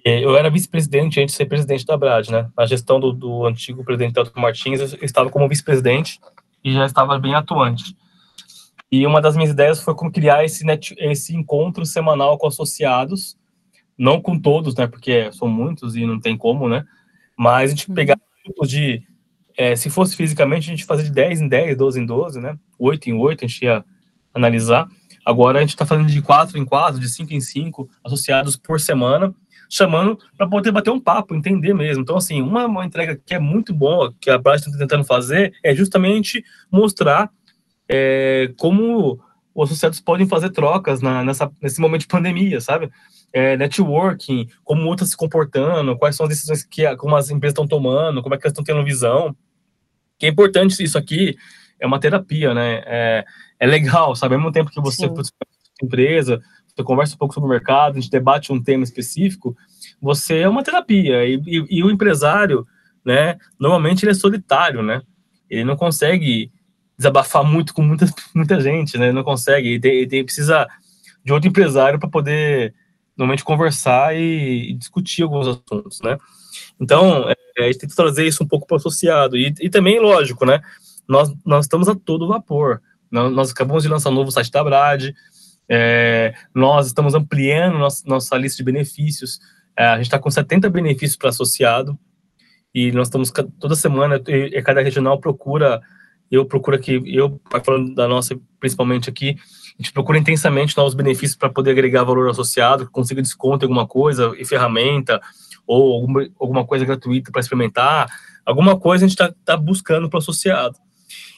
eu 0.03 0.35
era 0.35 0.49
vice-presidente 0.49 1.19
antes 1.19 1.33
de 1.33 1.37
ser 1.37 1.45
presidente 1.45 1.85
da 1.85 1.95
Brad, 1.95 2.27
né? 2.29 2.49
Na 2.57 2.65
gestão 2.65 2.99
do, 2.99 3.13
do 3.13 3.45
antigo 3.45 3.83
presidente 3.83 4.17
Elton 4.17 4.39
Martins, 4.39 4.93
eu 4.93 5.03
estava 5.03 5.29
como 5.29 5.47
vice-presidente 5.47 6.19
e 6.63 6.73
já 6.73 6.85
estava 6.85 7.19
bem 7.19 7.35
atuante. 7.35 7.95
E 8.91 9.05
uma 9.05 9.21
das 9.21 9.35
minhas 9.35 9.51
ideias 9.51 9.83
foi 9.83 9.93
como 9.93 10.11
criar 10.11 10.43
esse, 10.43 10.65
net, 10.65 10.95
esse 10.97 11.35
encontro 11.35 11.85
semanal 11.85 12.37
com 12.37 12.47
associados, 12.47 13.37
não 13.97 14.19
com 14.19 14.39
todos, 14.39 14.75
né? 14.75 14.87
Porque 14.87 15.31
são 15.31 15.47
muitos 15.47 15.95
e 15.95 16.05
não 16.05 16.19
tem 16.19 16.35
como, 16.35 16.67
né? 16.67 16.83
Mas 17.43 17.71
a 17.71 17.75
gente 17.75 17.89
uhum. 17.89 17.95
pegar 17.95 18.17
grupos 18.45 18.69
de. 18.69 19.03
É, 19.57 19.75
se 19.75 19.89
fosse 19.89 20.15
fisicamente, 20.15 20.69
a 20.69 20.71
gente 20.71 20.85
fazia 20.85 21.03
de 21.03 21.11
10 21.11 21.41
em 21.41 21.47
10, 21.49 21.77
12 21.77 21.99
em 21.99 22.05
12, 22.05 22.39
né? 22.39 22.57
8 22.79 23.09
em 23.09 23.13
8, 23.13 23.43
a 23.43 23.47
gente 23.47 23.65
ia 23.65 23.83
analisar. 24.33 24.87
Agora 25.25 25.57
a 25.59 25.61
gente 25.61 25.71
está 25.71 25.85
fazendo 25.85 26.07
de 26.07 26.21
4 26.21 26.57
em 26.57 26.63
4, 26.63 26.99
de 26.99 27.09
5 27.09 27.33
em 27.33 27.41
5 27.41 27.89
associados 28.03 28.55
por 28.55 28.79
semana 28.79 29.35
chamando 29.69 30.19
para 30.37 30.47
poder 30.47 30.71
bater 30.71 30.91
um 30.91 30.99
papo, 30.99 31.33
entender 31.33 31.73
mesmo. 31.73 32.03
Então, 32.03 32.15
assim, 32.15 32.41
uma, 32.41 32.65
uma 32.65 32.85
entrega 32.85 33.19
que 33.25 33.33
é 33.33 33.39
muito 33.39 33.73
boa, 33.73 34.13
que 34.21 34.29
a 34.29 34.37
Blast 34.37 34.67
está 34.67 34.77
tentando 34.77 35.03
fazer, 35.03 35.51
é 35.63 35.73
justamente 35.73 36.45
mostrar 36.71 37.31
é, 37.89 38.53
como 38.57 39.19
os 39.53 39.69
associados 39.69 39.99
podem 39.99 40.27
fazer 40.27 40.51
trocas 40.51 41.01
na, 41.01 41.23
nessa, 41.23 41.51
nesse 41.59 41.81
momento 41.81 42.01
de 42.01 42.07
pandemia, 42.07 42.61
sabe? 42.61 42.91
É, 43.35 43.57
networking, 43.57 44.47
como 44.63 44.87
outras 44.87 45.09
se 45.09 45.17
comportando, 45.17 45.97
quais 45.97 46.15
são 46.15 46.25
as 46.25 46.29
decisões 46.29 46.63
que 46.63 46.95
como 46.97 47.15
as 47.15 47.31
empresas 47.31 47.53
estão 47.53 47.67
tomando, 47.67 48.21
como 48.21 48.35
é 48.35 48.37
que 48.37 48.45
elas 48.45 48.51
estão 48.51 48.63
tendo 48.63 48.85
visão. 48.85 49.35
Que 50.19 50.27
é 50.27 50.29
importante 50.29 50.81
isso 50.83 50.99
aqui, 50.99 51.35
é 51.79 51.87
uma 51.87 51.99
terapia, 51.99 52.53
né? 52.53 52.83
É, 52.85 53.25
é 53.59 53.65
legal, 53.65 54.15
sabe? 54.15 54.35
Ao 54.35 54.39
mesmo 54.39 54.51
tempo 54.51 54.69
que 54.69 54.79
você, 54.79 55.09
empresa, 55.81 56.41
você 56.67 56.83
conversa 56.83 57.15
um 57.15 57.17
pouco 57.17 57.33
sobre 57.33 57.47
o 57.47 57.49
mercado, 57.49 57.97
a 57.97 57.99
gente 57.99 58.09
debate 58.09 58.51
um 58.51 58.61
tema 58.61 58.83
específico, 58.83 59.55
você 60.01 60.39
é 60.39 60.49
uma 60.49 60.63
terapia. 60.63 61.25
E, 61.25 61.41
e, 61.45 61.77
e 61.77 61.83
o 61.83 61.91
empresário, 61.91 62.65
né, 63.05 63.37
normalmente 63.59 64.03
ele 64.03 64.11
é 64.11 64.15
solitário, 64.15 64.81
né? 64.81 65.01
Ele 65.49 65.63
não 65.63 65.75
consegue 65.75 66.51
desabafar 66.97 67.43
muito 67.43 67.73
com 67.73 67.81
muita, 67.81 68.05
muita 68.33 68.59
gente, 68.59 68.97
né? 68.97 69.05
Ele 69.05 69.13
não 69.13 69.23
consegue, 69.23 69.69
ele, 69.69 69.79
tem, 69.79 69.91
ele 69.93 70.23
precisa 70.23 70.67
de 71.23 71.31
outro 71.31 71.49
empresário 71.49 71.99
para 71.99 72.09
poder 72.09 72.73
normalmente 73.17 73.43
conversar 73.43 74.15
e, 74.15 74.73
discutir 74.73 75.23
alguns 75.23 75.47
assuntos, 75.47 76.01
né? 76.01 76.17
Então, 76.79 77.29
é, 77.29 77.35
a 77.63 77.71
gente 77.71 77.87
que 77.87 77.95
trazer 77.95 78.25
isso 78.25 78.43
um 78.43 78.47
pouco 78.47 78.65
para 78.65 78.75
o 78.75 78.77
associado. 78.77 79.37
E, 79.37 79.53
e, 79.61 79.69
também, 79.69 79.99
lógico, 79.99 80.45
né? 80.45 80.61
Nós, 81.07 81.31
nós 81.45 81.65
estamos 81.65 81.87
a 81.87 81.95
todo 81.95 82.27
vapor. 82.27 82.81
Nós, 83.11 83.31
nós 83.31 83.51
acabamos 83.51 83.83
de 83.83 83.89
lançar 83.89 84.09
um 84.09 84.13
novo 84.13 84.31
site 84.31 84.51
da 84.51 84.63
Brad, 84.63 85.11
é, 85.69 86.33
nós 86.53 86.87
estamos 86.87 87.13
ampliando 87.13 87.77
nossa, 87.77 88.03
nossa 88.05 88.37
lista 88.37 88.57
de 88.57 88.63
benefícios. 88.63 89.39
É, 89.77 89.85
a 89.85 89.95
gente 89.97 90.05
está 90.05 90.19
com 90.19 90.29
70 90.29 90.69
benefícios 90.69 91.15
para 91.15 91.29
associado 91.29 91.97
e 92.73 92.91
nós 92.91 93.07
estamos 93.07 93.31
toda 93.59 93.75
semana, 93.75 94.21
e, 94.27 94.61
cada 94.61 94.81
regional 94.81 95.19
procura, 95.19 95.81
eu 96.29 96.45
procuro 96.45 96.75
aqui, 96.75 97.01
eu 97.05 97.39
falando 97.63 97.93
da 97.93 98.07
nossa 98.07 98.39
principalmente 98.59 99.09
aqui, 99.09 99.35
a 99.77 99.81
gente 99.81 99.91
procura 99.91 100.17
intensamente 100.17 100.77
novos 100.77 100.93
benefícios 100.93 101.35
para 101.35 101.49
poder 101.49 101.71
agregar 101.71 102.03
valor 102.03 102.29
associado, 102.29 102.89
consiga 102.91 103.21
desconto 103.21 103.65
em 103.65 103.67
alguma 103.67 103.87
coisa 103.87 104.33
e 104.37 104.45
ferramenta 104.45 105.19
ou 105.65 105.93
alguma, 105.93 106.27
alguma 106.39 106.65
coisa 106.65 106.85
gratuita 106.85 107.31
para 107.31 107.41
experimentar, 107.41 108.07
alguma 108.45 108.79
coisa 108.79 109.05
a 109.05 109.07
gente 109.07 109.19
está 109.19 109.33
tá 109.43 109.57
buscando 109.57 110.09
para 110.09 110.17
o 110.17 110.21
associado. 110.21 110.77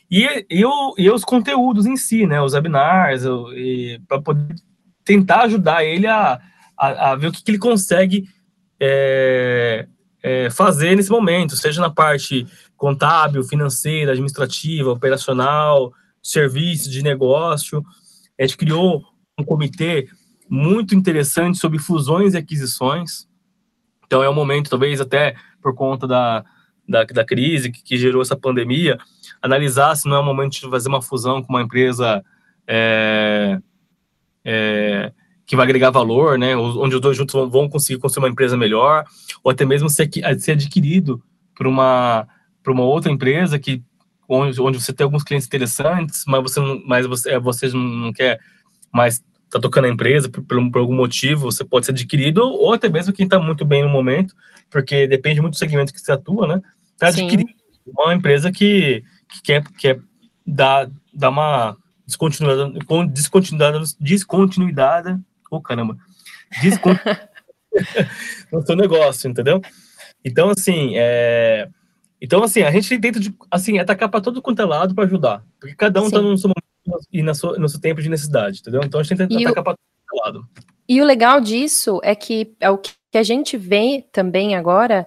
E, 0.10 0.46
e, 0.50 0.66
o, 0.66 0.94
e 0.98 1.10
os 1.10 1.24
conteúdos 1.24 1.86
em 1.86 1.98
si, 1.98 2.28
né? 2.28 2.42
Os 2.42 2.54
webinars, 2.54 3.24
para 4.08 4.22
poder 4.22 4.56
tentar 5.04 5.44
ajudar 5.44 5.84
ele 5.84 6.08
a, 6.08 6.40
a, 6.78 7.12
a 7.12 7.16
ver 7.16 7.28
o 7.28 7.32
que, 7.32 7.44
que 7.44 7.52
ele 7.52 7.58
consegue 7.58 8.28
é, 8.80 9.88
é, 10.22 10.50
fazer 10.50 10.96
nesse 10.96 11.10
momento, 11.10 11.56
seja 11.56 11.82
na 11.82 11.90
parte 11.90 12.46
contábil, 12.76 13.44
financeira, 13.44 14.12
administrativa, 14.12 14.92
operacional, 14.92 15.94
serviço, 16.22 16.90
de 16.90 17.02
negócio. 17.02 17.84
A 18.40 18.44
gente 18.44 18.58
criou 18.58 19.04
um 19.40 19.44
comitê 19.44 20.08
muito 20.50 20.96
interessante 20.96 21.58
sobre 21.58 21.80
fusões 21.80 22.34
e 22.34 22.38
aquisições. 22.38 23.28
Então 24.06 24.24
é 24.24 24.30
um 24.30 24.34
momento, 24.34 24.70
talvez 24.70 25.02
até 25.02 25.36
por 25.62 25.74
conta 25.74 26.08
da, 26.08 26.46
da, 26.88 27.04
da 27.04 27.26
crise 27.26 27.72
que, 27.72 27.84
que, 27.84 27.98
gerou 27.98 28.22
essa 28.22 28.36
pandemia, 28.36 28.98
analisar 29.42 29.96
se 29.96 30.08
não 30.08 30.18
é 30.18 30.20
o 30.20 30.24
momento 30.24 30.54
de 30.54 30.70
fazer 30.70 30.90
uma 30.90 31.02
fusão 31.02 31.42
com 31.42 31.52
uma 31.52 31.62
empresa 31.62 32.24
é, 32.68 33.60
é, 34.44 35.12
que 35.46 35.56
vai 35.56 35.66
agregar 35.66 35.90
valor, 35.90 36.38
né? 36.38 36.56
Onde 36.56 36.96
os 36.96 37.02
dois 37.02 37.18
juntos 37.18 37.34
vão, 37.34 37.50
vão 37.50 37.70
conseguir 37.70 38.00
construir 38.00 38.26
uma 38.26 38.32
empresa 38.32 38.56
melhor, 38.56 39.06
ou 39.44 39.52
até 39.52 39.66
mesmo 39.66 39.90
ser, 39.90 40.10
ser 40.40 40.52
adquirido 40.52 41.22
por 41.56 41.68
uma, 41.68 42.28
por 42.64 42.72
uma 42.72 42.84
outra 42.84 43.12
empresa 43.12 43.58
que 43.58 43.84
onde, 44.28 44.60
onde 44.62 44.82
você 44.82 44.94
tem 44.94 45.04
alguns 45.04 45.24
clientes 45.24 45.48
interessantes, 45.48 46.24
mas 46.28 46.42
você 46.42 46.60
não, 46.60 46.82
mas 46.86 47.06
você, 47.06 47.32
é, 47.32 47.40
você 47.40 47.68
não 47.70 48.12
quer 48.14 48.40
mais 48.92 49.24
tá 49.50 49.60
tocando 49.60 49.86
a 49.86 49.90
empresa 49.90 50.30
por, 50.30 50.44
por, 50.44 50.80
algum 50.80 50.96
motivo, 50.96 51.52
você 51.52 51.64
pode 51.64 51.86
ser 51.86 51.92
adquirido, 51.92 52.42
ou 52.42 52.74
até 52.74 52.90
mesmo 52.90 53.14
quem 53.14 53.26
está 53.26 53.40
muito 53.40 53.64
bem 53.64 53.84
no 53.84 53.90
momento, 53.90 54.36
porque 54.70 55.08
depende 55.08 55.40
muito 55.40 55.54
do 55.54 55.60
segmento 55.60 55.94
que 55.94 56.00
você 56.00 56.12
atua, 56.12 56.48
né? 56.48 56.62
Tá 56.98 57.08
adquirindo 57.08 57.52
uma 57.86 58.14
empresa 58.14 58.52
que, 58.52 59.04
que 59.30 59.42
quer, 59.44 59.64
quer 59.78 60.00
dar, 60.46 60.90
dar 61.14 61.30
uma 61.30 61.78
descontinuidade, 62.06 62.74
descontinuidade, 63.14 63.96
descontinuidade, 64.00 65.20
oh 65.50 65.62
caramba, 65.62 65.98
descontinuidade 66.62 67.30
no 68.52 68.66
seu 68.66 68.76
negócio, 68.76 69.30
entendeu? 69.30 69.62
Então, 70.24 70.50
assim, 70.50 70.94
é, 70.96 71.68
então, 72.26 72.42
assim, 72.42 72.64
a 72.64 72.72
gente 72.72 72.98
tenta 72.98 73.20
de, 73.20 73.32
assim, 73.52 73.78
atacar 73.78 74.10
para 74.10 74.20
todo 74.20 74.42
quanto 74.42 74.60
é 74.60 74.66
lado 74.66 74.96
para 74.96 75.04
ajudar. 75.04 75.44
Porque 75.60 75.76
cada 75.76 76.02
um 76.02 76.08
está 76.08 76.20
no 76.20 76.36
seu 76.36 76.50
momento 76.50 77.06
e 77.12 77.22
na 77.22 77.36
sua, 77.36 77.56
no 77.60 77.70
seu 77.70 77.80
tempo 77.80 78.02
de 78.02 78.10
necessidade, 78.10 78.62
entendeu? 78.62 78.82
Então 78.84 79.00
a 79.00 79.04
gente 79.04 79.16
tenta 79.16 79.32
e 79.32 79.46
atacar 79.46 79.64
para 79.64 79.76
todo 79.76 80.24
lado. 80.24 80.48
E 80.90 81.00
o 81.00 81.06
legal 81.06 81.40
disso 81.40 82.00
é 82.04 82.16
que 82.16 82.56
é 82.60 82.68
o 82.68 82.80
que 82.80 82.96
a 83.14 83.22
gente 83.22 83.58
vê 83.58 84.04
também 84.12 84.56
agora 84.56 85.06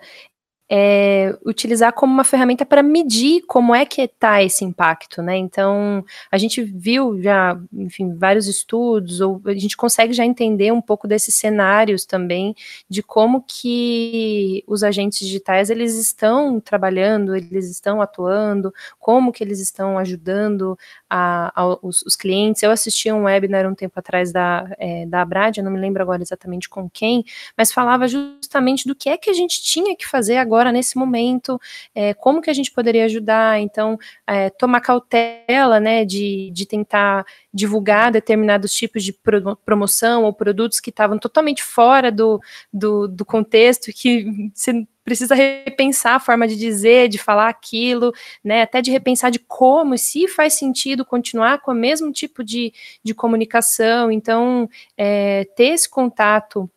é, 0.71 1.35
utilizar 1.47 1.93
como 1.95 2.13
uma 2.13 2.25
ferramenta 2.25 2.67
para 2.67 2.83
medir 2.83 3.43
como 3.47 3.75
é 3.75 3.87
que 3.87 4.03
está 4.03 4.43
esse 4.43 4.65
impacto, 4.65 5.23
né? 5.23 5.37
Então, 5.37 6.05
a 6.31 6.37
gente 6.37 6.63
viu 6.63 7.21
já, 7.23 7.59
enfim, 7.73 8.15
vários 8.15 8.47
estudos, 8.47 9.21
ou 9.21 9.41
a 9.47 9.55
gente 9.55 9.77
consegue 9.77 10.13
já 10.13 10.25
entender 10.27 10.71
um 10.71 10.81
pouco 10.81 11.09
desses 11.09 11.35
cenários 11.35 12.05
também, 12.05 12.55
de 12.89 13.03
como 13.03 13.43
que 13.47 14.63
os 14.67 14.85
agentes 14.85 15.21
digitais, 15.21 15.71
eles 15.71 15.95
estão 15.97 16.61
trabalhando, 16.61 17.35
eles 17.35 17.71
estão 17.71 18.03
atuando, 18.03 18.73
como 18.99 19.33
que 19.33 19.43
eles 19.43 19.61
estão 19.61 19.99
ajudando 19.99 20.79
a, 21.09 21.51
a, 21.55 21.79
os, 21.83 22.03
os, 22.03 22.15
clientes. 22.15 22.63
Eu 22.63 22.71
assisti 22.71 23.11
um 23.11 23.25
webinar 23.25 23.67
um 23.67 23.75
tempo 23.75 23.99
atrás 23.99 24.33
da, 24.33 24.69
é, 24.79 25.07
da 25.07 25.23
Abrad, 25.23 25.57
eu 25.57 25.65
não 25.65 25.71
me 25.71 25.81
lembro 25.81 26.03
agora 26.03 26.23
exatamente 26.23 26.69
com 26.69 26.91
quem, 26.91 27.25
mas 27.57 27.73
falava 27.73 28.07
justamente 28.07 28.87
do 28.87 28.95
que 28.95 29.09
é 29.09 29.17
que 29.17 29.31
a 29.31 29.35
gente 29.35 29.63
tinha 29.63 29.97
que 29.97 30.07
fazer 30.07 30.37
agora 30.37 30.58
agora 30.59 30.73
nesse 30.73 30.99
momento, 30.99 31.61
é, 31.95 32.13
como 32.13 32.43
que 32.43 32.51
a 32.51 32.53
gente 32.53 32.73
poderia 32.73 33.05
ajudar, 33.05 33.61
então, 33.61 33.97
é, 34.27 34.51
tomar 34.51 34.81
cautela, 34.81 35.79
né, 35.79 36.05
de, 36.05 36.51
de 36.53 36.67
tentar 36.67 37.25
divulgar 37.55 38.11
determinados 38.11 38.73
tipos 38.73 39.05
de 39.05 39.13
pro, 39.13 39.57
promoção 39.65 40.25
ou 40.25 40.33
produtos 40.33 40.81
que 40.81 40.91
estavam 40.91 41.17
totalmente 41.17 41.63
fora 41.63 42.11
do, 42.11 42.41
do, 42.73 43.07
do 43.07 43.25
contexto, 43.25 43.93
que 43.93 44.27
você 44.53 44.85
precisa 45.05 45.35
repensar 45.35 46.17
a 46.17 46.21
forma 46.21 46.47
de 46.47 46.57
dizer, 46.57 47.09
de 47.09 47.19
falar 47.19 47.49
aquilo, 47.49 48.13
né, 48.43 48.63
até 48.63 48.83
de 48.83 48.91
repensar 48.91 49.31
de 49.31 49.39
como, 49.39 49.97
se 49.97 50.27
faz 50.27 50.55
sentido 50.55 51.05
continuar 51.05 51.61
com 51.61 51.71
o 51.71 51.75
mesmo 51.75 52.11
tipo 52.13 52.43
de, 52.43 52.73
de 53.03 53.15
comunicação, 53.15 54.11
então, 54.11 54.69
é, 54.97 55.45
ter 55.57 55.69
esse 55.69 55.89
contato 55.89 56.69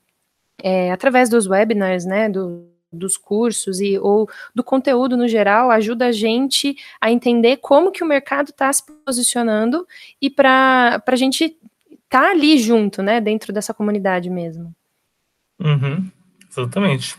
é, 0.63 0.91
através 0.91 1.29
dos 1.29 1.47
webinars, 1.47 2.05
né, 2.05 2.29
dos 2.91 3.17
cursos 3.17 3.79
e 3.79 3.97
ou 3.97 4.29
do 4.53 4.63
conteúdo 4.63 5.15
no 5.15 5.27
geral 5.27 5.71
ajuda 5.71 6.07
a 6.07 6.11
gente 6.11 6.75
a 6.99 7.11
entender 7.11 7.57
como 7.57 7.91
que 7.91 8.03
o 8.03 8.07
mercado 8.07 8.49
está 8.49 8.71
se 8.71 8.83
posicionando 9.05 9.87
e 10.21 10.29
para 10.29 11.01
a 11.05 11.15
gente 11.15 11.45
estar 11.45 12.23
tá 12.23 12.31
ali 12.31 12.57
junto, 12.57 13.01
né, 13.01 13.21
dentro 13.21 13.53
dessa 13.53 13.73
comunidade 13.73 14.29
mesmo. 14.29 14.73
Uhum, 15.59 16.09
exatamente. 16.49 17.15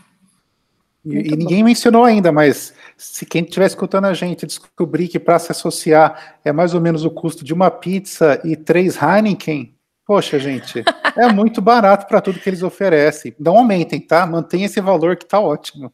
E, 1.05 1.33
e 1.33 1.35
ninguém 1.35 1.63
mencionou 1.63 2.03
ainda, 2.05 2.31
mas 2.31 2.73
se 2.95 3.25
quem 3.25 3.43
estiver 3.43 3.65
escutando 3.65 4.05
a 4.05 4.13
gente 4.13 4.45
descobrir 4.45 5.07
que 5.07 5.19
para 5.19 5.39
se 5.39 5.51
associar 5.51 6.37
é 6.45 6.51
mais 6.51 6.73
ou 6.73 6.79
menos 6.79 7.03
o 7.03 7.11
custo 7.11 7.43
de 7.43 7.53
uma 7.53 7.69
pizza 7.69 8.39
e 8.45 8.55
três 8.55 8.95
Heineken, 9.01 9.75
Poxa, 10.05 10.37
gente, 10.37 10.83
é 11.17 11.31
muito 11.31 11.61
barato 11.61 12.07
para 12.07 12.21
tudo 12.21 12.39
que 12.39 12.49
eles 12.49 12.63
oferecem. 12.63 13.33
Não 13.39 13.57
aumentem, 13.57 13.99
tá? 13.99 14.25
Mantenha 14.25 14.65
esse 14.65 14.81
valor 14.81 15.15
que 15.15 15.25
tá 15.25 15.39
ótimo. 15.39 15.93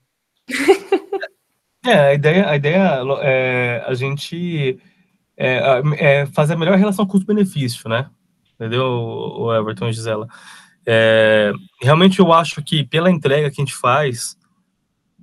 É, 1.85 1.93
a 1.93 2.13
ideia, 2.13 2.49
a 2.49 2.55
ideia 2.57 3.01
é 3.21 3.83
a 3.87 3.93
gente 3.93 4.77
é, 5.37 5.81
é 5.97 6.25
fazer 6.25 6.53
a 6.53 6.57
melhor 6.57 6.77
relação 6.77 7.05
custo-benefício, 7.05 7.87
né? 7.89 8.09
Entendeu, 8.55 8.83
o 8.85 9.55
Everton 9.55 9.87
e 9.87 9.93
Gisela? 9.93 10.27
É, 10.85 11.53
realmente 11.81 12.19
eu 12.19 12.33
acho 12.33 12.61
que 12.61 12.83
pela 12.83 13.09
entrega 13.09 13.49
que 13.49 13.61
a 13.61 13.63
gente 13.63 13.73
faz, 13.73 14.35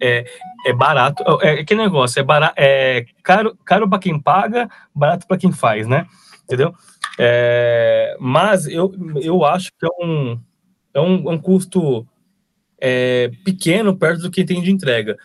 é, 0.01 0.24
é 0.64 0.72
barato. 0.72 1.22
É, 1.43 1.61
é 1.61 1.64
que 1.64 1.74
negócio, 1.74 2.18
é, 2.18 2.22
barato, 2.22 2.55
é 2.57 3.05
caro, 3.22 3.57
caro 3.64 3.89
para 3.89 3.99
quem 3.99 4.18
paga, 4.18 4.70
barato 4.95 5.26
para 5.26 5.37
quem 5.37 5.53
faz, 5.53 5.87
né? 5.87 6.07
Entendeu? 6.45 6.74
É, 7.19 8.17
mas 8.21 8.67
eu, 8.67 8.93
eu 9.23 9.45
acho 9.45 9.71
que 9.79 9.87
é 9.87 10.05
um, 10.05 10.41
é 10.93 11.01
um, 11.01 11.31
um 11.31 11.39
custo 11.39 12.07
é, 12.79 13.31
pequeno 13.45 13.97
perto 13.97 14.23
do 14.23 14.31
que 14.31 14.45
tem 14.45 14.62
de 14.62 14.71
entrega. 14.71 15.17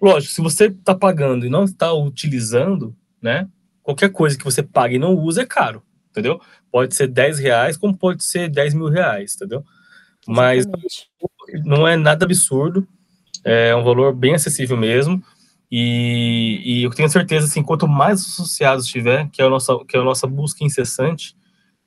Lógico, 0.00 0.32
se 0.32 0.40
você 0.40 0.66
está 0.66 0.94
pagando 0.94 1.46
e 1.46 1.50
não 1.50 1.64
está 1.64 1.92
utilizando, 1.92 2.94
né? 3.20 3.48
Qualquer 3.82 4.10
coisa 4.10 4.36
que 4.36 4.44
você 4.44 4.62
paga 4.62 4.94
e 4.94 4.98
não 4.98 5.14
usa 5.14 5.42
é 5.42 5.46
caro, 5.46 5.82
entendeu? 6.10 6.40
Pode 6.70 6.94
ser 6.94 7.08
10 7.08 7.38
reais, 7.38 7.76
como 7.76 7.96
pode 7.96 8.24
ser 8.24 8.48
10 8.48 8.74
mil 8.74 8.88
reais, 8.88 9.34
entendeu? 9.34 9.64
Mas 10.26 10.66
Exatamente. 10.66 11.10
não 11.64 11.86
é 11.86 11.96
nada 11.96 12.24
absurdo, 12.24 12.86
é 13.44 13.74
um 13.74 13.82
valor 13.82 14.14
bem 14.14 14.34
acessível 14.34 14.76
mesmo. 14.76 15.22
E, 15.74 16.60
e, 16.62 16.82
eu 16.82 16.90
tenho 16.90 17.08
certeza, 17.08 17.46
assim, 17.46 17.62
quanto 17.62 17.88
mais 17.88 18.20
associados 18.20 18.86
tiver, 18.86 19.30
que 19.30 19.40
é 19.40 19.46
a 19.46 19.48
nossa, 19.48 19.82
que 19.88 19.96
é 19.96 20.00
a 20.00 20.04
nossa 20.04 20.26
busca 20.26 20.62
incessante, 20.62 21.34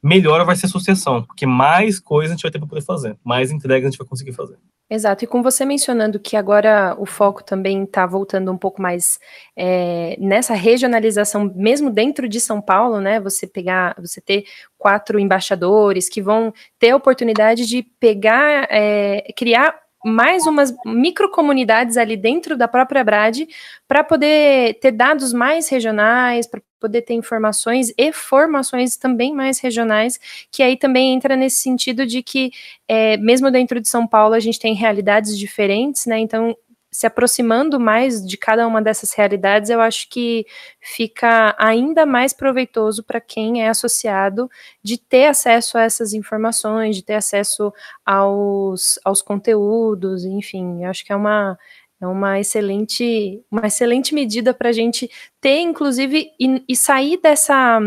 melhor 0.02 0.44
vai 0.44 0.56
ser 0.56 0.66
a 0.66 0.70
associação, 0.70 1.22
porque 1.22 1.46
mais 1.46 2.00
coisa 2.00 2.34
a 2.34 2.36
gente 2.36 2.42
vai 2.42 2.52
ter 2.52 2.58
para 2.58 2.68
poder 2.68 2.82
fazer, 2.82 3.16
mais 3.24 3.52
entregas 3.52 3.88
a 3.88 3.92
gente 3.92 4.00
vai 4.00 4.08
conseguir 4.08 4.34
fazer. 4.34 4.58
Exato, 4.90 5.24
e 5.24 5.28
com 5.28 5.42
você 5.44 5.66
mencionando 5.66 6.20
que 6.20 6.36
agora 6.36 6.96
o 7.00 7.06
foco 7.06 7.44
também 7.44 7.84
está 7.84 8.08
voltando 8.08 8.52
um 8.52 8.58
pouco 8.58 8.82
mais 8.82 9.20
é, 9.56 10.16
nessa 10.20 10.56
regionalização, 10.56 11.52
mesmo 11.56 11.92
dentro 11.92 12.28
de 12.28 12.40
São 12.40 12.62
Paulo, 12.62 13.00
né? 13.00 13.20
Você 13.20 13.48
pegar, 13.48 13.96
você 14.00 14.22
ter 14.22 14.46
quatro 14.78 15.20
embaixadores 15.20 16.08
que 16.08 16.22
vão 16.22 16.54
ter 16.78 16.92
a 16.92 16.96
oportunidade 16.96 17.68
de 17.68 17.82
pegar, 18.00 18.68
é, 18.70 19.32
criar 19.36 19.85
mais 20.06 20.46
umas 20.46 20.74
microcomunidades 20.86 21.98
ali 21.98 22.16
dentro 22.16 22.56
da 22.56 22.68
própria 22.68 23.04
Brad 23.04 23.40
para 23.88 24.04
poder 24.04 24.80
ter 24.80 24.92
dados 24.92 25.34
mais 25.34 25.68
regionais, 25.68 26.46
para 26.46 26.62
poder 26.80 27.02
ter 27.02 27.16
informações 27.16 27.92
e 27.98 28.14
formações 28.14 28.96
também 28.96 29.34
mais 29.34 29.60
regionais, 29.60 30.20
que 30.52 30.62
aí 30.62 30.78
também 30.78 31.14
entra 31.14 31.36
nesse 31.36 31.58
sentido 31.58 32.06
de 32.06 32.22
que, 32.22 32.52
é, 32.88 33.18
mesmo 33.18 33.50
dentro 33.50 33.82
de 33.82 33.90
São 33.90 34.06
Paulo, 34.06 34.36
a 34.36 34.40
gente 34.40 34.60
tem 34.60 34.76
realidades 34.76 35.38
diferentes, 35.38 36.06
né? 36.06 36.20
Então, 36.20 36.56
se 36.96 37.06
aproximando 37.06 37.78
mais 37.78 38.26
de 38.26 38.38
cada 38.38 38.66
uma 38.66 38.82
dessas 38.82 39.14
realidades, 39.14 39.70
eu 39.70 39.82
acho 39.82 40.10
que 40.10 40.46
fica 40.80 41.54
ainda 41.60 42.06
mais 42.06 42.32
proveitoso 42.32 43.04
para 43.04 43.20
quem 43.20 43.62
é 43.62 43.68
associado 43.68 44.50
de 44.82 44.98
ter 44.98 45.26
acesso 45.26 45.78
a 45.78 45.84
essas 45.84 46.14
informações, 46.14 46.96
de 46.96 47.04
ter 47.04 47.16
acesso 47.16 47.74
aos, 48.06 48.98
aos 49.04 49.22
conteúdos, 49.22 50.24
enfim, 50.24 50.86
acho 50.86 51.04
que 51.04 51.12
é 51.12 51.16
uma 51.16 51.58
é 52.00 52.08
uma 52.08 52.40
excelente, 52.40 53.42
uma 53.50 53.68
excelente 53.68 54.14
medida 54.14 54.54
para 54.54 54.70
a 54.70 54.74
gente 54.74 55.10
ter, 55.42 55.60
inclusive, 55.62 56.30
e, 56.40 56.64
e 56.68 56.76
sair 56.76 57.18
dessa 57.22 57.80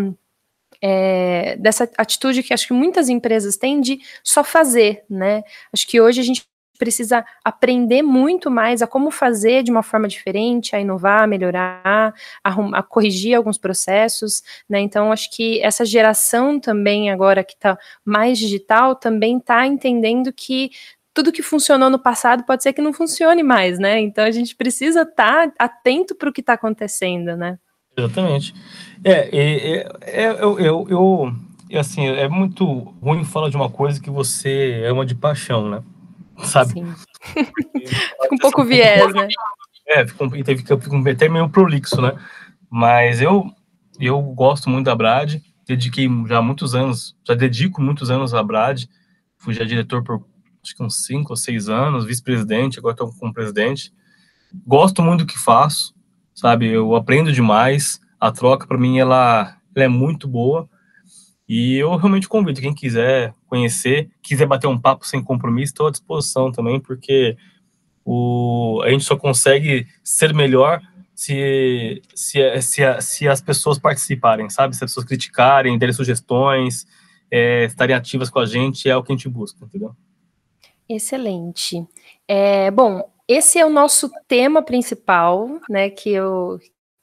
é, 0.83 1.57
dessa 1.57 1.91
atitude 1.97 2.43
que 2.43 2.55
acho 2.55 2.67
que 2.67 2.73
muitas 2.73 3.09
empresas 3.09 3.57
têm 3.57 3.81
de 3.81 4.01
só 4.23 4.45
fazer, 4.45 5.05
né? 5.09 5.43
Acho 5.73 5.87
que 5.87 6.01
hoje 6.01 6.21
a 6.21 6.25
gente 6.25 6.47
precisa 6.79 7.25
aprender 7.45 8.03
muito 8.03 8.51
mais 8.51 8.81
a 8.81 8.87
como 8.87 9.11
fazer 9.11 9.63
de 9.63 9.71
uma 9.71 9.83
forma 9.83 10.09
diferente, 10.09 10.75
a 10.75 10.81
inovar, 10.81 11.25
a 11.25 11.27
melhorar, 11.27 12.15
a, 12.45 12.79
a 12.79 12.83
corrigir 12.83 13.35
alguns 13.35 13.59
processos, 13.59 14.43
né? 14.69 14.81
Então, 14.81 15.13
acho 15.13 15.31
que 15.31 15.61
essa 15.61 15.85
geração 15.85 16.61
também, 16.61 17.11
agora 17.11 17.45
que 17.45 17.55
está 17.55 17.77
mais 18.05 18.39
digital, 18.39 18.95
também 18.95 19.39
está 19.39 19.67
entendendo 19.67 20.33
que 20.33 20.71
tudo 21.19 21.33
que 21.33 21.43
funcionou 21.43 21.91
no 21.91 21.99
passado 21.99 22.45
pode 22.45 22.63
ser 22.63 22.73
que 22.73 22.81
não 22.81 22.93
funcione 22.93 23.43
mais, 23.43 23.77
né? 23.77 23.99
Então 24.01 24.25
a 24.25 24.31
gente 24.31 24.55
precisa 24.55 25.03
estar 25.03 25.49
tá 25.49 25.55
atento 25.59 26.15
para 26.15 26.29
o 26.29 26.33
que 26.33 26.41
está 26.41 26.53
acontecendo, 26.53 27.37
né? 27.37 27.59
Exatamente. 27.97 28.55
É, 29.03 29.29
é, 29.37 29.77
é, 29.81 29.89
é 30.07 30.31
eu, 30.41 30.61
eu, 30.61 30.87
eu, 30.89 31.79
assim, 31.81 32.07
é 32.07 32.29
muito 32.29 32.65
ruim 33.03 33.25
falar 33.25 33.51
de 33.51 33.57
uma 33.57 33.69
coisa 33.69 34.01
que 34.01 34.11
você 34.11 34.85
ama 34.89 35.05
de 35.05 35.17
paixão, 35.17 35.69
né? 35.69 35.83
Sabe? 36.45 36.73
Sim. 36.73 36.95
fica 37.35 38.35
um 38.35 38.39
pouco 38.39 38.65
viés, 38.65 39.13
né? 39.13 39.29
É, 39.87 40.07
fica, 40.07 40.29
fica, 40.57 40.79
fica 40.79 41.11
até 41.11 41.29
meio 41.29 41.49
prolixo, 41.49 42.01
né? 42.01 42.13
Mas 42.71 43.21
eu, 43.21 43.51
eu 43.99 44.21
gosto 44.21 44.69
muito 44.69 44.87
da 44.87 44.95
Brad, 44.95 45.37
dediquei 45.67 46.09
já 46.27 46.43
muitos 46.43 46.75
anos, 46.75 47.17
já 47.27 47.35
dedico 47.35 47.81
muitos 47.81 48.11
anos 48.11 48.35
à 48.35 48.43
Brad, 48.43 48.85
fui 49.39 49.55
já 49.55 49.65
diretor 49.65 50.03
por 50.05 50.25
acho 50.63 50.77
que 50.77 50.83
uns 50.83 51.05
cinco 51.05 51.33
ou 51.33 51.37
seis 51.37 51.69
anos, 51.69 52.05
vice-presidente, 52.05 52.79
agora 52.79 52.93
estou 52.93 53.13
como 53.15 53.33
presidente. 53.33 53.93
Gosto 54.67 55.03
muito 55.03 55.21
do 55.21 55.27
que 55.27 55.39
faço, 55.39 55.95
sabe? 56.35 56.69
Eu 56.69 56.95
aprendo 56.95 57.33
demais. 57.33 58.01
A 58.21 58.31
troca, 58.31 58.67
para 58.67 58.79
mim, 58.79 58.99
ela, 58.99 59.57
ela 59.75 59.85
é 59.85 59.89
muito 59.89 60.27
boa. 60.27 60.69
E 61.49 61.77
eu 61.77 61.97
realmente 61.97 62.29
convido 62.29 62.61
quem 62.61 62.75
quiser 62.75 63.33
conhecer, 63.47 64.11
quiser 64.23 64.47
bater 64.47 64.67
um 64.67 64.79
papo 64.79 65.07
sem 65.07 65.23
compromisso, 65.23 65.73
estou 65.73 65.87
à 65.87 65.91
disposição 65.91 66.53
também, 66.53 66.79
porque 66.79 67.37
o, 68.05 68.83
a 68.85 68.91
gente 68.91 69.05
só 69.05 69.17
consegue 69.17 69.87
ser 70.05 70.35
melhor 70.35 70.81
se, 71.15 72.03
se, 72.15 72.61
se, 72.61 73.01
se 73.01 73.29
as 73.29 73.41
pessoas 73.41 73.79
participarem, 73.79 74.51
sabe? 74.51 74.77
Se 74.77 74.85
as 74.85 74.91
pessoas 74.91 75.07
criticarem, 75.07 75.79
derem 75.79 75.95
sugestões, 75.95 76.87
é, 77.31 77.65
estarem 77.65 77.97
ativas 77.97 78.29
com 78.29 78.39
a 78.39 78.47
gente, 78.47 78.89
é 78.89 78.97
o 78.97 79.03
que 79.03 79.13
a 79.13 79.17
gente 79.17 79.29
busca, 79.29 79.65
entendeu? 79.65 79.97
Excelente. 80.89 81.85
É, 82.27 82.71
bom, 82.71 83.11
esse 83.27 83.59
é 83.59 83.65
o 83.67 83.71
nosso 83.71 84.11
tema 84.27 84.63
principal, 84.63 85.61
né, 85.69 85.91
que 85.91 86.11
eu 86.11 86.59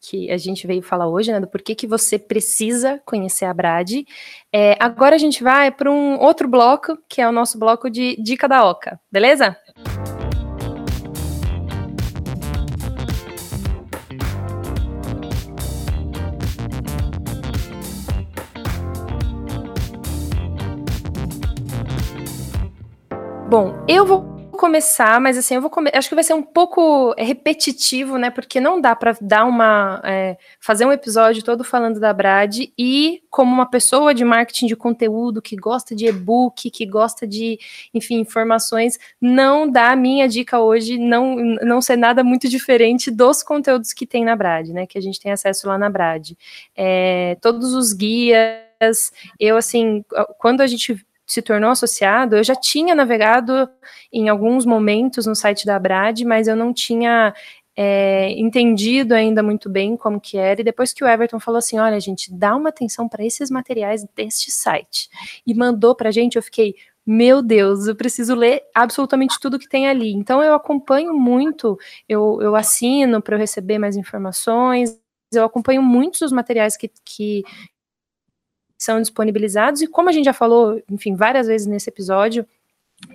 que 0.10 0.32
a 0.32 0.38
gente 0.38 0.68
veio 0.68 0.82
falar 0.82 1.08
hoje, 1.08 1.32
né, 1.32 1.40
do 1.40 1.48
porquê 1.48 1.74
que 1.74 1.88
você 1.88 2.20
precisa 2.20 3.02
conhecer 3.06 3.46
a 3.46 3.54
Brad. 3.54 3.92
É, 4.54 4.78
agora 4.80 5.16
a 5.16 5.20
gente 5.20 5.44
vai 5.44 5.72
para 5.72 5.92
um 5.92 6.20
outro 6.20 6.48
bloco, 6.48 6.98
que 7.10 7.22
é 7.22 7.28
o 7.28 7.32
nosso 7.32 7.58
bloco 7.58 7.90
de 7.90 8.16
dica 8.22 8.48
da 8.48 8.64
Oca, 8.64 9.00
beleza? 9.12 9.58
Bom, 23.48 23.74
eu 23.88 24.06
vou 24.06 24.35
começar, 24.56 25.20
mas 25.20 25.38
assim, 25.38 25.56
eu 25.56 25.62
vou 25.62 25.70
come... 25.70 25.90
acho 25.94 26.10
que 26.10 26.16
vai 26.16 26.24
ser 26.24 26.34
um 26.34 26.42
pouco 26.42 27.14
repetitivo, 27.18 28.18
né? 28.18 28.30
Porque 28.30 28.60
não 28.60 28.80
dá 28.80 28.96
para 28.96 29.16
dar 29.22 29.46
uma 29.46 30.02
é, 30.04 30.38
fazer 30.60 30.86
um 30.86 30.92
episódio 30.92 31.44
todo 31.44 31.64
falando 31.64 32.00
da 32.00 32.14
Brad 32.14 32.58
e 32.78 33.22
como 33.30 33.54
uma 33.54 33.70
pessoa 33.70 34.14
de 34.14 34.24
marketing 34.26 34.68
de 34.68 34.76
conteúdo 34.76 35.42
que 35.42 35.56
gosta 35.56 35.96
de 35.96 36.06
e-book, 36.08 36.70
que 36.70 36.86
gosta 36.86 37.28
de, 37.28 37.60
enfim, 37.94 38.16
informações, 38.20 38.98
não 39.20 39.70
dá 39.70 39.92
a 39.92 39.96
minha 39.96 40.28
dica 40.28 40.60
hoje 40.60 40.98
não 40.98 41.36
não 41.36 41.82
ser 41.82 41.98
nada 41.98 42.24
muito 42.24 42.48
diferente 42.50 43.12
dos 43.12 43.44
conteúdos 43.44 43.94
que 43.94 44.06
tem 44.06 44.26
na 44.26 44.36
Brad, 44.36 44.70
né? 44.70 44.86
Que 44.86 44.98
a 44.98 45.02
gente 45.02 45.20
tem 45.20 45.32
acesso 45.32 45.68
lá 45.68 45.78
na 45.78 45.90
Brad. 45.90 46.32
É, 46.76 47.38
todos 47.42 47.74
os 47.74 47.94
guias, 47.94 49.12
eu 49.40 49.58
assim, 49.58 50.04
quando 50.38 50.62
a 50.62 50.68
gente 50.68 51.06
se 51.26 51.42
tornou 51.42 51.72
associado, 51.72 52.36
eu 52.36 52.44
já 52.44 52.56
tinha 52.56 52.94
navegado 52.94 53.70
em 54.12 54.30
alguns 54.30 54.66
momentos 54.66 55.26
no 55.26 55.36
site 55.36 55.66
da 55.66 55.80
Brad, 55.80 56.22
mas 56.22 56.48
eu 56.48 56.56
não 56.56 56.74
tinha 56.74 57.34
é, 57.76 58.30
entendido 58.32 59.14
ainda 59.14 59.44
muito 59.44 59.70
bem 59.70 59.98
como 59.98 60.22
que 60.22 60.38
era, 60.38 60.62
e 60.62 60.64
depois 60.64 60.94
que 60.94 61.04
o 61.04 61.08
Everton 61.08 61.40
falou 61.40 61.58
assim, 61.58 61.78
olha 61.78 62.00
gente, 62.00 62.34
dá 62.34 62.56
uma 62.56 62.70
atenção 62.70 63.10
para 63.10 63.26
esses 63.26 63.50
materiais 63.50 64.06
deste 64.16 64.52
site, 64.52 65.10
e 65.46 65.54
mandou 65.54 65.96
para 65.96 66.10
a 66.10 66.12
gente, 66.12 66.36
eu 66.36 66.44
fiquei, 66.44 66.76
meu 67.06 67.42
Deus, 67.42 67.88
eu 67.88 67.96
preciso 67.96 68.34
ler 68.34 68.64
absolutamente 68.74 69.40
tudo 69.40 69.60
que 69.60 69.70
tem 69.70 69.88
ali. 69.88 70.12
Então 70.12 70.42
eu 70.42 70.56
acompanho 70.56 71.14
muito, 71.14 71.78
eu, 72.10 72.40
eu 72.42 72.56
assino 72.56 73.22
para 73.22 73.36
eu 73.36 73.40
receber 73.40 73.78
mais 73.78 73.96
informações, 73.96 75.00
eu 75.32 75.44
acompanho 75.44 75.84
muitos 75.84 76.22
dos 76.22 76.32
materiais 76.32 76.76
que, 76.76 76.90
que, 77.04 77.44
são 78.78 79.02
disponibilizados, 79.02 79.82
e 79.82 79.88
como 79.88 80.10
a 80.10 80.12
gente 80.12 80.26
já 80.26 80.34
falou, 80.34 80.82
enfim, 80.90 81.16
várias 81.16 81.48
vezes 81.48 81.68
nesse 81.68 81.90
episódio, 81.90 82.46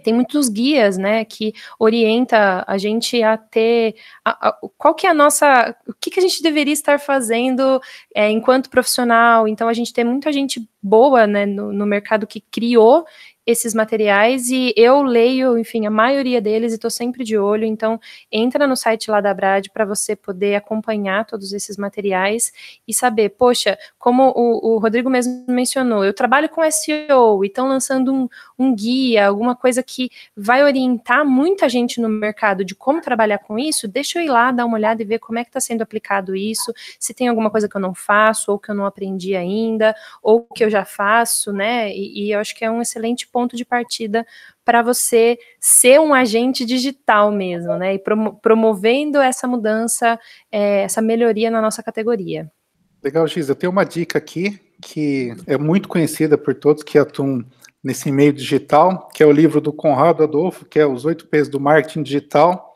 tem 0.04 0.12
muitos 0.12 0.48
guias, 0.48 0.98
né, 0.98 1.24
que 1.24 1.54
orienta 1.78 2.64
a 2.66 2.78
gente 2.78 3.22
a 3.22 3.36
ter 3.36 3.96
a, 4.24 4.48
a, 4.48 4.52
qual 4.76 4.94
que 4.94 5.06
é 5.06 5.11
a 5.11 5.14
nossa, 5.14 5.74
o 5.86 5.94
que, 5.94 6.11
que 6.11 6.20
a 6.20 6.22
gente 6.22 6.42
deveria 6.42 6.72
estar 6.72 7.00
fazendo 7.00 7.80
é, 8.14 8.30
enquanto 8.30 8.70
profissional. 8.70 9.48
Então 9.48 9.68
a 9.68 9.72
gente 9.72 9.92
tem 9.92 10.04
muita 10.04 10.32
gente 10.32 10.68
boa, 10.82 11.26
né, 11.26 11.46
no, 11.46 11.72
no 11.72 11.86
mercado 11.86 12.26
que 12.26 12.40
criou 12.40 13.04
esses 13.47 13.74
materiais 13.74 14.51
e 14.51 14.72
eu 14.76 15.03
leio, 15.03 15.59
enfim, 15.59 15.86
a 15.86 15.91
maioria 15.91 16.41
deles 16.41 16.72
e 16.72 16.74
estou 16.74 16.91
sempre 16.91 17.24
de 17.24 17.38
olho. 17.38 17.64
Então, 17.64 17.99
entra 18.30 18.66
no 18.66 18.76
site 18.76 19.11
lá 19.11 19.20
da 19.20 19.32
Brad 19.32 19.66
para 19.72 19.84
você 19.84 20.14
poder 20.14 20.55
acompanhar 20.55 21.24
todos 21.24 21.53
esses 21.53 21.76
materiais 21.76 22.53
e 22.86 22.95
saber, 22.95 23.30
poxa, 23.30 23.78
como 23.99 24.30
o, 24.36 24.74
o, 24.74 24.78
Rodrigo 24.78 25.09
mesmo 25.09 25.45
mencionou, 25.49 26.05
eu 26.05 26.12
trabalho 26.12 26.49
com 26.49 26.62
SEO 26.70 27.43
e 27.45 27.49
estão 27.49 27.66
lançando 27.66 28.12
um, 28.12 28.28
um 28.59 28.74
guia, 28.74 29.26
alguma 29.26 29.57
coisa 29.57 29.82
que 29.82 30.11
vai 30.36 30.62
orientar 30.62 31.24
muita 31.24 31.68
gente 31.68 32.01
no 32.01 32.09
mercado 32.09 32.64
de 32.64 32.74
como 32.74 33.01
trabalhar 33.01 33.38
com 33.38 33.59
isso. 33.59 33.88
Deixa 33.88 34.18
eu 34.18 34.24
ir 34.24 34.28
lá 34.28 34.53
dar 34.53 34.66
uma 34.66 34.76
olhada 34.76 35.03
e 35.03 35.05
ver 35.05 35.18
como 35.18 35.38
é 35.38 35.45
que 35.45 35.51
está 35.51 35.61
sendo 35.61 35.82
aplicado 35.82 36.36
isso, 36.36 36.72
se 36.99 37.14
tem 37.14 37.28
alguma 37.28 37.51
coisa 37.51 37.68
que 37.68 37.76
eu 37.76 37.80
não 37.80 37.95
faço 37.95 38.53
ou 38.53 38.59
que 38.59 38.70
eu 38.70 38.74
não 38.74 38.84
aprendi 38.84 39.34
ainda 39.34 39.95
ou 40.22 40.43
que 40.43 40.64
eu 40.64 40.70
já 40.70 40.84
faço, 40.84 41.53
né? 41.53 41.91
E, 41.91 42.26
e 42.26 42.32
eu 42.32 42.41
acho 42.41 42.55
que 42.55 42.64
é 42.64 42.70
um 42.70 42.82
excelente 42.82 43.26
ponto 43.26 43.39
de 43.49 43.64
partida 43.64 44.26
para 44.64 44.82
você 44.82 45.38
ser 45.59 46.01
um 46.01 46.14
agente 46.14 46.64
digital 46.64 47.30
mesmo, 47.30 47.76
né? 47.76 47.95
E 47.95 48.03
promovendo 48.43 49.18
essa 49.18 49.47
mudança, 49.47 50.18
é, 50.51 50.82
essa 50.82 51.03
melhoria 51.03 51.51
na 51.51 51.61
nossa 51.61 51.82
categoria. 51.82 52.51
Legal, 53.03 53.26
Giz. 53.26 53.49
Eu 53.49 53.55
tenho 53.55 53.72
uma 53.72 53.84
dica 53.84 54.18
aqui 54.18 54.61
que 54.80 55.34
é 55.47 55.59
muito 55.59 55.88
conhecida 55.88 56.38
por 56.38 56.55
todos 56.55 56.82
que 56.82 56.99
atuam 56.99 57.45
nesse 57.82 58.11
meio 58.11 58.32
digital, 58.32 59.09
que 59.09 59.22
é 59.22 59.26
o 59.26 59.32
livro 59.32 59.61
do 59.61 59.72
Conrado 59.72 60.22
Adolfo, 60.22 60.64
que 60.64 60.78
é 60.78 60.86
Os 60.86 61.05
Oito 61.05 61.26
P's 61.26 61.49
do 61.49 61.61
Marketing 61.61 62.03
Digital. 62.03 62.74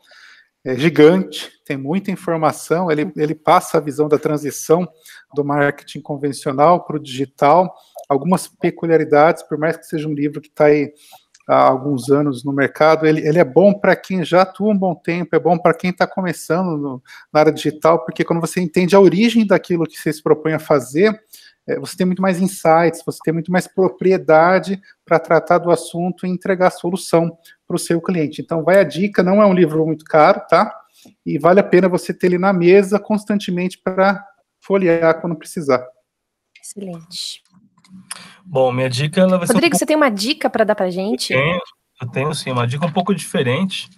É 0.63 0.75
gigante, 0.75 1.51
tem 1.63 1.77
muita 1.77 2.09
informação, 2.09 2.89
ele, 2.89 3.11
ele 3.15 3.35
passa 3.35 3.77
a 3.77 3.81
visão 3.81 4.07
da 4.07 4.17
transição 4.17 4.87
do 5.35 5.45
marketing 5.45 6.01
convencional 6.01 6.83
para 6.83 6.95
o 6.95 6.99
digital, 6.99 7.71
algumas 8.07 8.47
peculiaridades, 8.47 9.43
por 9.43 9.57
mais 9.57 9.77
que 9.77 9.85
seja 9.85 10.07
um 10.07 10.13
livro 10.13 10.41
que 10.41 10.47
está 10.49 10.65
aí 10.65 10.93
há 11.47 11.67
alguns 11.67 12.09
anos 12.09 12.43
no 12.43 12.51
mercado, 12.51 13.05
ele, 13.05 13.25
ele 13.25 13.37
é 13.37 13.43
bom 13.43 13.73
para 13.73 13.95
quem 13.95 14.25
já 14.25 14.41
atua 14.41 14.73
um 14.73 14.77
bom 14.77 14.95
tempo, 14.95 15.35
é 15.35 15.39
bom 15.39 15.57
para 15.57 15.73
quem 15.73 15.91
está 15.91 16.07
começando 16.07 16.75
no, 16.77 17.03
na 17.31 17.41
área 17.41 17.51
digital, 17.51 18.03
porque 18.03 18.23
quando 18.23 18.41
você 18.41 18.59
entende 18.59 18.95
a 18.95 18.99
origem 18.99 19.45
daquilo 19.45 19.85
que 19.85 19.97
você 19.97 20.11
se 20.11 20.23
propõe 20.23 20.53
a 20.53 20.59
fazer, 20.59 21.19
é, 21.67 21.79
você 21.79 21.97
tem 21.97 22.05
muito 22.05 22.21
mais 22.21 22.39
insights, 22.39 23.03
você 23.05 23.19
tem 23.23 23.33
muito 23.33 23.51
mais 23.51 23.67
propriedade 23.67 24.81
para 25.03 25.19
tratar 25.19 25.57
do 25.57 25.71
assunto 25.71 26.25
e 26.25 26.29
entregar 26.29 26.67
a 26.67 26.71
solução 26.71 27.37
para 27.67 27.75
o 27.75 27.79
seu 27.79 28.01
cliente. 28.01 28.41
Então, 28.41 28.63
vai 28.63 28.79
a 28.79 28.83
dica, 28.83 29.23
não 29.23 29.41
é 29.41 29.45
um 29.45 29.53
livro 29.53 29.85
muito 29.85 30.05
caro, 30.05 30.41
tá? 30.47 30.71
E 31.25 31.37
vale 31.37 31.59
a 31.59 31.63
pena 31.63 31.89
você 31.89 32.13
ter 32.13 32.27
ele 32.27 32.37
na 32.37 32.53
mesa 32.53 32.99
constantemente 32.99 33.79
para 33.83 34.23
folhear 34.59 35.19
quando 35.21 35.35
precisar. 35.35 35.85
Excelente. 36.61 37.43
Bom, 38.45 38.71
minha 38.71 38.89
dica 38.89 39.21
ela 39.21 39.37
vai 39.37 39.47
Rodrigo, 39.47 39.75
um 39.75 39.79
você 39.79 39.85
tem 39.85 39.95
uma 39.95 40.09
dica 40.09 40.49
para 40.49 40.63
dar 40.63 40.75
para 40.75 40.89
gente? 40.89 41.33
Eu 41.33 41.39
tenho, 41.39 41.61
eu 42.01 42.07
tenho 42.09 42.33
sim, 42.33 42.51
uma 42.51 42.67
dica 42.67 42.85
um 42.85 42.91
pouco 42.91 43.13
diferente. 43.13 43.89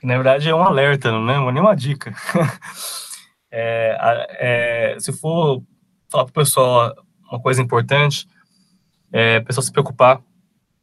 Que, 0.00 0.06
na 0.06 0.14
verdade 0.14 0.48
é 0.48 0.54
um 0.54 0.62
alerta, 0.62 1.12
não 1.12 1.48
é 1.48 1.52
nem 1.52 1.62
uma 1.62 1.76
dica. 1.76 2.14
é, 3.50 3.96
é, 4.38 4.96
se 4.98 5.12
for 5.12 5.62
falar 6.08 6.24
para 6.24 6.30
o 6.30 6.44
pessoal 6.44 6.94
uma 7.30 7.40
coisa 7.40 7.60
importante, 7.60 8.26
é 9.12 9.38
o 9.38 9.44
pessoal 9.44 9.62
se 9.62 9.72
preocupar 9.72 10.20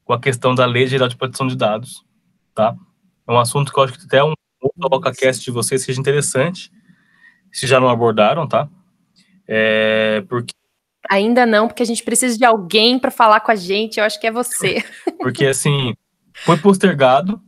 com 0.04 0.14
a 0.14 0.20
questão 0.20 0.54
da 0.54 0.66
Lei 0.66 0.88
Geral 0.88 1.08
de 1.08 1.16
Proteção 1.16 1.48
de 1.48 1.56
Dados, 1.56 2.06
tá? 2.54 2.76
É 3.28 3.32
um 3.32 3.40
assunto 3.40 3.72
que 3.72 3.80
eu 3.80 3.84
acho 3.84 3.94
que 3.94 4.06
até 4.06 4.24
um 4.24 4.34
outro 4.62 5.12
cast 5.14 5.44
de 5.44 5.52
vocês 5.52 5.84
seja 5.84 6.00
interessante, 6.00 6.72
se 7.52 7.66
já 7.66 7.80
não 7.80 7.90
abordaram, 7.90 8.48
tá? 8.48 8.68
É, 9.48 10.24
porque 10.30 10.54
Ainda 11.10 11.46
não, 11.46 11.68
porque 11.68 11.84
a 11.84 11.86
gente 11.86 12.04
precisa 12.04 12.38
de 12.38 12.46
alguém 12.46 13.00
para 13.00 13.12
falar 13.12 13.40
com 13.40 13.52
a 13.52 13.56
gente. 13.56 14.00
Eu 14.00 14.06
acho 14.06 14.20
que 14.20 14.28
é 14.28 14.32
você. 14.32 14.84
Porque, 15.18 15.46
assim, 15.46 15.94
foi 16.46 16.58
postergado, 16.58 17.42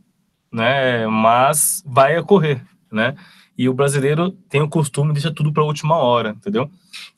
né? 0.52 1.06
Mas 1.06 1.82
vai 1.86 2.18
ocorrer, 2.18 2.64
né? 2.90 3.14
E 3.56 3.68
o 3.68 3.74
brasileiro 3.74 4.32
tem 4.48 4.60
o 4.60 4.68
costume 4.68 5.08
de 5.08 5.20
deixar 5.20 5.32
tudo 5.32 5.52
para 5.52 5.62
a 5.62 5.66
última 5.66 5.96
hora, 5.96 6.30
entendeu? 6.30 6.68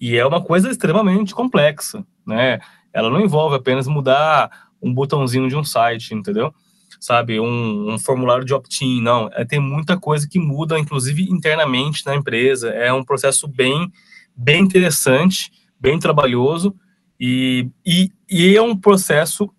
E 0.00 0.16
é 0.16 0.26
uma 0.26 0.42
coisa 0.42 0.70
extremamente 0.70 1.34
complexa, 1.34 2.04
né? 2.26 2.60
Ela 2.92 3.10
não 3.10 3.20
envolve 3.20 3.56
apenas 3.56 3.86
mudar 3.86 4.50
um 4.82 4.92
botãozinho 4.92 5.48
de 5.48 5.56
um 5.56 5.64
site, 5.64 6.14
entendeu? 6.14 6.54
Sabe, 7.00 7.40
um, 7.40 7.92
um 7.92 7.98
formulário 7.98 8.44
de 8.44 8.54
opt-in, 8.54 9.02
não. 9.02 9.28
É, 9.32 9.44
tem 9.44 9.60
muita 9.60 9.98
coisa 9.98 10.28
que 10.28 10.38
muda, 10.38 10.78
inclusive 10.78 11.22
internamente 11.30 12.04
na 12.04 12.14
empresa. 12.14 12.70
É 12.70 12.92
um 12.92 13.04
processo 13.04 13.48
bem, 13.48 13.90
bem 14.34 14.62
interessante, 14.62 15.50
bem 15.78 15.98
trabalhoso 15.98 16.74
e, 17.18 17.68
e, 17.84 18.12
e 18.28 18.56
é 18.56 18.62
um 18.62 18.76
processo 18.76 19.50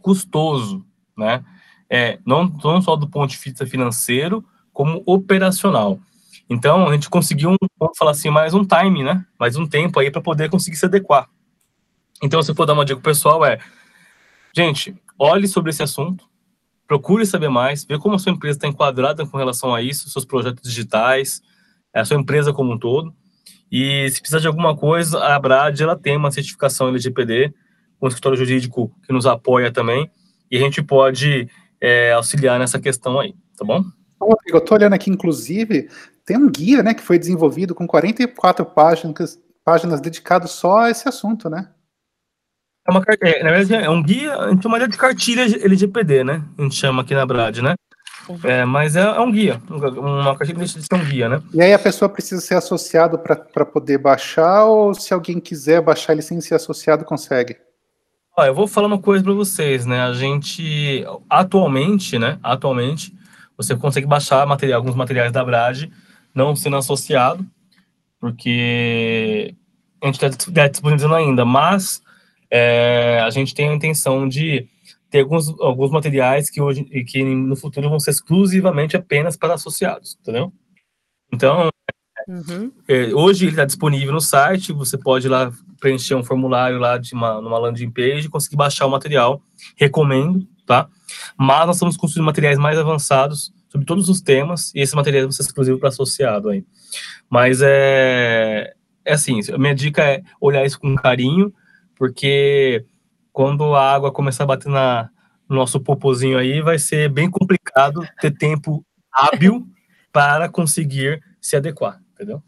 custoso, 0.00 0.84
né? 1.16 1.44
É, 1.90 2.18
não, 2.24 2.44
não 2.62 2.82
só 2.82 2.96
do 2.96 3.08
ponto 3.08 3.30
de 3.30 3.38
vista 3.38 3.66
financeiro, 3.66 4.44
como 4.72 5.02
operacional. 5.06 5.98
Então, 6.48 6.86
a 6.88 6.92
gente 6.92 7.10
conseguiu, 7.10 7.50
um, 7.50 7.56
vamos 7.78 7.96
falar 7.96 8.12
assim, 8.12 8.30
mais 8.30 8.54
um 8.54 8.64
time, 8.64 9.02
né? 9.02 9.24
Mais 9.38 9.56
um 9.56 9.66
tempo 9.66 9.98
aí 9.98 10.10
para 10.10 10.20
poder 10.20 10.48
conseguir 10.48 10.76
se 10.76 10.86
adequar. 10.86 11.28
Então, 12.22 12.42
se 12.42 12.54
for 12.54 12.66
dar 12.66 12.74
uma 12.74 12.84
dica 12.84 13.00
pessoal, 13.00 13.44
é, 13.44 13.58
gente, 14.54 14.94
olhe 15.18 15.46
sobre 15.46 15.70
esse 15.70 15.82
assunto, 15.82 16.28
procure 16.86 17.26
saber 17.26 17.48
mais, 17.48 17.84
ver 17.84 17.98
como 17.98 18.14
a 18.14 18.18
sua 18.18 18.32
empresa 18.32 18.56
está 18.56 18.68
enquadrada 18.68 19.26
com 19.26 19.36
relação 19.36 19.74
a 19.74 19.82
isso, 19.82 20.08
seus 20.08 20.24
projetos 20.24 20.62
digitais, 20.62 21.42
a 21.94 22.04
sua 22.04 22.16
empresa 22.16 22.52
como 22.52 22.72
um 22.72 22.78
todo. 22.78 23.14
E 23.70 24.08
se 24.10 24.20
precisar 24.20 24.40
de 24.40 24.46
alguma 24.46 24.76
coisa, 24.76 25.18
a 25.22 25.38
Brad 25.38 25.78
ela 25.80 25.96
tem 25.96 26.16
uma 26.16 26.30
certificação 26.30 26.88
LGPD, 26.88 27.52
um 28.00 28.08
escritório 28.08 28.38
jurídico 28.38 28.92
que 29.04 29.12
nos 29.12 29.26
apoia 29.26 29.70
também, 29.70 30.10
e 30.50 30.56
a 30.56 30.60
gente 30.60 30.82
pode 30.82 31.48
é, 31.80 32.12
auxiliar 32.12 32.58
nessa 32.58 32.80
questão 32.80 33.20
aí, 33.20 33.34
tá 33.56 33.64
bom? 33.64 33.84
Eu 34.46 34.58
estou 34.58 34.76
olhando 34.76 34.94
aqui, 34.94 35.10
inclusive, 35.10 35.88
tem 36.24 36.36
um 36.36 36.50
guia, 36.50 36.82
né, 36.82 36.94
que 36.94 37.02
foi 37.02 37.18
desenvolvido 37.18 37.74
com 37.74 37.86
44 37.86 38.64
páginas, 38.66 39.40
páginas 39.64 40.00
dedicado 40.00 40.48
só 40.48 40.80
a 40.80 40.90
esse 40.90 41.08
assunto, 41.08 41.48
né? 41.48 41.68
É 42.86 42.90
uma, 42.90 43.02
é, 43.20 43.42
na 43.44 43.50
verdade, 43.50 43.84
é 43.84 43.90
um 43.90 44.02
guia, 44.02 44.34
a 44.34 44.50
gente 44.50 44.62
chama 44.62 44.88
de 44.88 44.96
cartilha 44.96 45.42
LGPD, 45.42 46.24
né? 46.24 46.42
A 46.56 46.62
gente 46.62 46.74
chama 46.74 47.02
aqui 47.02 47.14
na 47.14 47.26
Brad, 47.26 47.58
né? 47.58 47.74
É, 48.44 48.64
mas 48.64 48.96
é, 48.96 49.00
é, 49.00 49.20
um 49.20 49.30
guia, 49.30 49.60
uma 49.68 50.36
deixa 50.36 50.78
de 50.78 50.86
ser 50.86 50.94
um 50.94 51.04
guia, 51.04 51.28
né? 51.28 51.42
E 51.52 51.62
aí 51.62 51.72
a 51.72 51.78
pessoa 51.78 52.08
precisa 52.08 52.40
ser 52.40 52.54
associado 52.54 53.18
para 53.18 53.64
poder 53.64 53.98
baixar, 53.98 54.64
ou 54.64 54.94
se 54.94 55.14
alguém 55.14 55.40
quiser 55.40 55.80
baixar 55.80 56.12
ele 56.12 56.22
sem 56.22 56.40
ser 56.40 56.54
associado, 56.54 57.04
consegue? 57.04 57.56
Eu 58.38 58.54
vou 58.54 58.68
falar 58.68 58.86
uma 58.86 59.00
coisa 59.00 59.24
para 59.24 59.32
vocês, 59.32 59.84
né? 59.84 60.00
A 60.00 60.12
gente, 60.12 61.04
atualmente, 61.28 62.18
né? 62.18 62.38
Atualmente, 62.40 63.12
você 63.56 63.74
consegue 63.74 64.06
baixar 64.06 64.46
material, 64.46 64.78
alguns 64.78 64.94
materiais 64.94 65.32
da 65.32 65.44
Brage, 65.44 65.90
não 66.32 66.54
sendo 66.54 66.76
associado, 66.76 67.44
porque 68.20 69.54
a 70.00 70.06
gente 70.06 70.24
está 70.24 70.68
disponibilizando 70.68 71.16
ainda, 71.16 71.44
mas 71.44 72.00
é, 72.48 73.20
a 73.24 73.30
gente 73.30 73.54
tem 73.54 73.68
a 73.68 73.74
intenção 73.74 74.28
de 74.28 74.68
ter 75.10 75.20
alguns, 75.20 75.48
alguns 75.60 75.90
materiais 75.90 76.50
que 76.50 76.60
hoje 76.60 76.86
e 76.90 77.02
que 77.02 77.22
no 77.24 77.56
futuro 77.56 77.88
vão 77.88 77.98
ser 77.98 78.10
exclusivamente 78.10 78.96
apenas 78.96 79.36
para 79.36 79.54
associados, 79.54 80.18
entendeu? 80.20 80.52
Então, 81.32 81.70
uhum. 82.28 82.72
é, 82.86 83.14
hoje 83.14 83.44
ele 83.44 83.52
está 83.52 83.64
disponível 83.64 84.12
no 84.12 84.20
site, 84.20 84.72
você 84.72 84.98
pode 84.98 85.26
ir 85.26 85.30
lá 85.30 85.52
preencher 85.80 86.14
um 86.14 86.24
formulário 86.24 86.78
lá 86.78 86.98
de 86.98 87.14
uma, 87.14 87.40
numa 87.40 87.58
landing 87.58 87.90
page 87.90 88.26
e 88.26 88.30
conseguir 88.30 88.56
baixar 88.56 88.86
o 88.86 88.90
material, 88.90 89.40
recomendo, 89.76 90.46
tá? 90.66 90.88
Mas 91.38 91.66
nós 91.66 91.76
estamos 91.76 91.96
construindo 91.96 92.26
materiais 92.26 92.58
mais 92.58 92.78
avançados 92.78 93.52
sobre 93.68 93.86
todos 93.86 94.08
os 94.08 94.20
temas 94.20 94.72
e 94.74 94.80
esse 94.80 94.94
material 94.94 95.24
vai 95.24 95.32
ser 95.32 95.42
exclusivo 95.42 95.78
para 95.78 95.88
associado 95.88 96.50
aí. 96.50 96.64
Mas 97.30 97.60
é, 97.62 98.74
é 99.04 99.12
assim, 99.12 99.40
a 99.52 99.58
minha 99.58 99.74
dica 99.74 100.02
é 100.02 100.22
olhar 100.40 100.64
isso 100.64 100.78
com 100.78 100.94
carinho, 100.94 101.52
porque 101.96 102.84
quando 103.38 103.72
a 103.76 103.94
água 103.94 104.10
começar 104.10 104.42
a 104.42 104.48
bater 104.48 104.68
na, 104.68 105.10
no 105.48 105.54
nosso 105.54 105.78
popozinho 105.78 106.36
aí, 106.36 106.60
vai 106.60 106.76
ser 106.76 107.08
bem 107.08 107.30
complicado 107.30 108.04
ter 108.20 108.32
tempo 108.32 108.84
hábil 109.12 109.64
para 110.12 110.48
conseguir 110.48 111.22
se 111.40 111.54
adequar, 111.54 112.02
entendeu? 112.14 112.42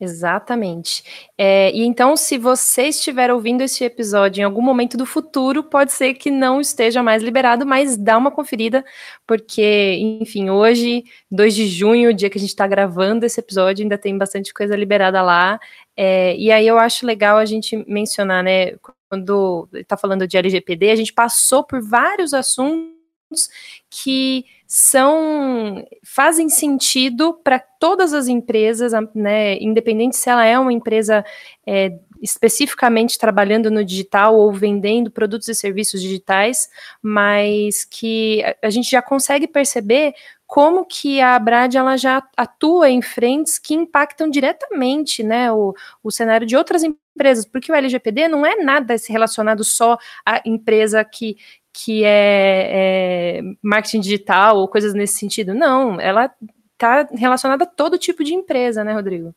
Exatamente. 0.00 1.04
É, 1.38 1.70
e 1.70 1.84
então, 1.84 2.16
se 2.16 2.36
você 2.36 2.88
estiver 2.88 3.30
ouvindo 3.30 3.60
este 3.60 3.84
episódio 3.84 4.40
em 4.40 4.44
algum 4.44 4.60
momento 4.60 4.96
do 4.96 5.06
futuro, 5.06 5.62
pode 5.62 5.92
ser 5.92 6.14
que 6.14 6.32
não 6.32 6.60
esteja 6.60 7.00
mais 7.00 7.22
liberado, 7.22 7.64
mas 7.64 7.96
dá 7.96 8.18
uma 8.18 8.32
conferida, 8.32 8.84
porque, 9.24 10.18
enfim, 10.20 10.50
hoje, 10.50 11.04
2 11.30 11.54
de 11.54 11.68
junho, 11.68 12.12
dia 12.12 12.28
que 12.28 12.38
a 12.38 12.40
gente 12.40 12.50
está 12.50 12.66
gravando 12.66 13.24
esse 13.24 13.38
episódio, 13.38 13.84
ainda 13.84 13.96
tem 13.96 14.18
bastante 14.18 14.52
coisa 14.52 14.74
liberada 14.74 15.22
lá. 15.22 15.60
É, 15.96 16.36
e 16.36 16.50
aí 16.50 16.66
eu 16.66 16.76
acho 16.76 17.06
legal 17.06 17.38
a 17.38 17.44
gente 17.44 17.76
mencionar, 17.88 18.42
né? 18.42 18.72
Quando 19.12 19.68
está 19.74 19.94
falando 19.94 20.26
de 20.26 20.38
LGPD, 20.38 20.90
a 20.90 20.96
gente 20.96 21.12
passou 21.12 21.62
por 21.62 21.82
vários 21.82 22.32
assuntos 22.32 23.50
que 23.90 24.46
são 24.66 25.84
fazem 26.02 26.48
sentido 26.48 27.34
para 27.44 27.58
todas 27.58 28.14
as 28.14 28.26
empresas, 28.26 28.92
né, 29.14 29.58
independente 29.58 30.16
se 30.16 30.30
ela 30.30 30.46
é 30.46 30.58
uma 30.58 30.72
empresa 30.72 31.22
é, 31.66 31.92
especificamente 32.22 33.18
trabalhando 33.18 33.70
no 33.70 33.84
digital 33.84 34.34
ou 34.34 34.50
vendendo 34.50 35.10
produtos 35.10 35.46
e 35.48 35.54
serviços 35.54 36.00
digitais, 36.00 36.70
mas 37.02 37.84
que 37.84 38.42
a, 38.42 38.68
a 38.68 38.70
gente 38.70 38.90
já 38.90 39.02
consegue 39.02 39.46
perceber 39.46 40.14
como 40.52 40.84
que 40.84 41.18
a 41.18 41.38
Brad 41.38 41.74
ela 41.74 41.96
já 41.96 42.22
atua 42.36 42.90
em 42.90 43.00
frentes 43.00 43.58
que 43.58 43.72
impactam 43.72 44.28
diretamente 44.28 45.22
né, 45.22 45.50
o, 45.50 45.74
o 46.04 46.10
cenário 46.10 46.46
de 46.46 46.54
outras 46.54 46.82
empresas, 46.82 47.46
porque 47.46 47.72
o 47.72 47.74
LGPD 47.74 48.28
não 48.28 48.44
é 48.44 48.56
nada 48.56 48.94
relacionado 49.08 49.64
só 49.64 49.96
à 50.26 50.42
empresa 50.44 51.02
que, 51.04 51.38
que 51.72 52.04
é, 52.04 53.38
é 53.38 53.42
marketing 53.62 54.00
digital 54.00 54.58
ou 54.58 54.68
coisas 54.68 54.92
nesse 54.92 55.18
sentido. 55.18 55.54
Não, 55.54 55.98
ela 55.98 56.30
está 56.74 57.08
relacionada 57.14 57.64
a 57.64 57.66
todo 57.66 57.96
tipo 57.96 58.22
de 58.22 58.34
empresa, 58.34 58.84
né, 58.84 58.92
Rodrigo? 58.92 59.34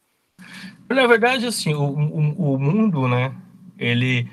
Na 0.90 1.08
verdade, 1.08 1.48
assim, 1.48 1.74
o, 1.74 1.92
o, 1.92 2.56
o 2.56 2.60
mundo, 2.60 3.08
né, 3.08 3.34
ele 3.80 4.28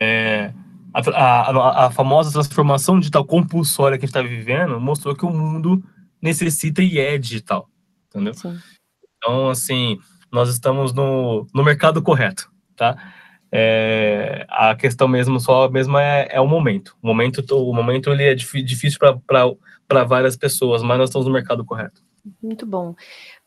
é, 0.00 0.50
a, 0.94 1.00
a, 1.10 1.86
a, 1.86 1.90
famosa 1.90 2.32
transformação 2.32 3.00
digital 3.00 3.24
compulsória 3.24 3.98
que 3.98 4.04
a 4.04 4.06
gente 4.06 4.16
está 4.16 4.22
vivendo 4.22 4.80
mostrou 4.80 5.14
que 5.14 5.24
o 5.24 5.30
mundo 5.30 5.82
necessita 6.22 6.82
e 6.82 6.98
é 6.98 7.18
digital, 7.18 7.68
entendeu? 8.08 8.32
Sim. 8.34 8.56
Então, 9.16 9.50
assim, 9.50 9.98
nós 10.30 10.48
estamos 10.48 10.92
no, 10.92 11.46
no 11.52 11.64
mercado 11.64 12.00
correto, 12.00 12.48
tá? 12.76 12.96
É, 13.50 14.46
a 14.48 14.74
questão 14.74 15.06
mesmo 15.06 15.38
só 15.38 15.68
mesmo 15.68 15.98
é, 15.98 16.28
é 16.30 16.40
o 16.40 16.46
momento. 16.46 16.96
O 17.02 17.06
momento, 17.06 17.44
o 17.54 17.72
momento 17.72 18.10
ele 18.10 18.24
é 18.24 18.34
difícil 18.34 18.98
para 18.98 20.04
várias 20.04 20.36
pessoas, 20.36 20.82
mas 20.82 20.98
nós 20.98 21.08
estamos 21.08 21.26
no 21.26 21.32
mercado 21.32 21.64
correto. 21.64 22.02
Muito 22.42 22.64
bom. 22.64 22.94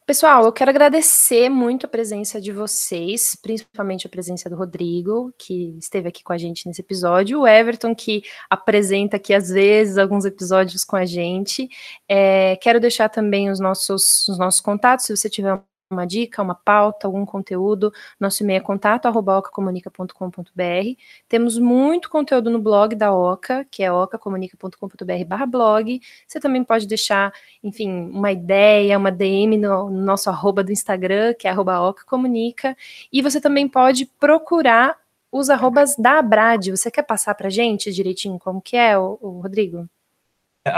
Pessoal, 0.08 0.46
eu 0.46 0.54
quero 0.54 0.72
agradecer 0.72 1.50
muito 1.50 1.86
a 1.86 1.90
presença 1.90 2.40
de 2.40 2.54
vocês, 2.54 3.36
principalmente 3.36 4.08
a 4.08 4.10
presença 4.10 4.50
do 4.50 4.56
Rodrigo, 4.56 5.34
que 5.38 5.78
esteve 5.78 6.08
aqui 6.08 6.24
com 6.24 6.32
a 6.32 6.38
gente 6.38 6.66
nesse 6.66 6.80
episódio, 6.80 7.42
o 7.42 7.46
Everton, 7.46 7.94
que 7.94 8.24
apresenta 8.50 9.18
aqui 9.18 9.34
às 9.34 9.50
vezes 9.50 9.98
alguns 9.98 10.24
episódios 10.24 10.86
com 10.86 10.96
a 10.96 11.04
gente. 11.04 11.68
É, 12.08 12.56
quero 12.56 12.80
deixar 12.80 13.10
também 13.10 13.50
os 13.50 13.60
nossos, 13.60 14.26
os 14.30 14.38
nossos 14.38 14.62
contatos, 14.62 15.06
se 15.08 15.18
você 15.18 15.30
tiver 15.30 15.62
uma 15.90 16.06
dica, 16.06 16.42
uma 16.42 16.56
pauta, 16.56 17.08
algum 17.08 17.26
conteúdo, 17.26 17.94
nosso 18.20 18.44
e-mail 18.44 18.58
é 18.58 18.62
contato@ocacomunica.com.br. 18.62 20.98
Temos 21.30 21.58
muito 21.58 22.10
conteúdo 22.10 22.50
no 22.50 22.60
blog 22.60 22.94
da 22.96 23.14
Oca, 23.14 23.66
que 23.72 23.82
é 23.84 23.92
ocacomunica.com.br/blog. 23.92 26.02
Você 26.28 26.40
também 26.40 26.64
pode 26.64 26.88
deixar, 26.88 27.32
enfim, 27.64 28.10
uma 28.10 28.32
ideia, 28.32 28.98
uma 28.98 29.12
DM 29.12 29.58
no, 29.58 29.90
no 29.90 30.02
nosso 30.02 30.30
arroba 30.30 30.64
do 30.64 30.72
Instagram, 30.72 31.34
que 31.34 31.48
é 31.48 31.52
arroba 31.52 31.82
ocacomunica, 31.82 32.76
e 33.12 33.22
você 33.22 33.40
também 33.40 33.68
pode 33.68 34.06
procurar 34.20 34.98
os 35.32 35.50
arrobas 35.50 35.96
da 35.98 36.20
Abrad. 36.20 36.70
Você 36.70 36.92
quer 36.92 37.04
passar 37.04 37.36
para 37.36 37.50
gente 37.50 37.94
direitinho 37.94 38.40
como 38.40 38.62
que 38.62 38.76
é, 38.76 38.98
o, 38.98 39.18
o 39.22 39.42
Rodrigo? 39.42 39.88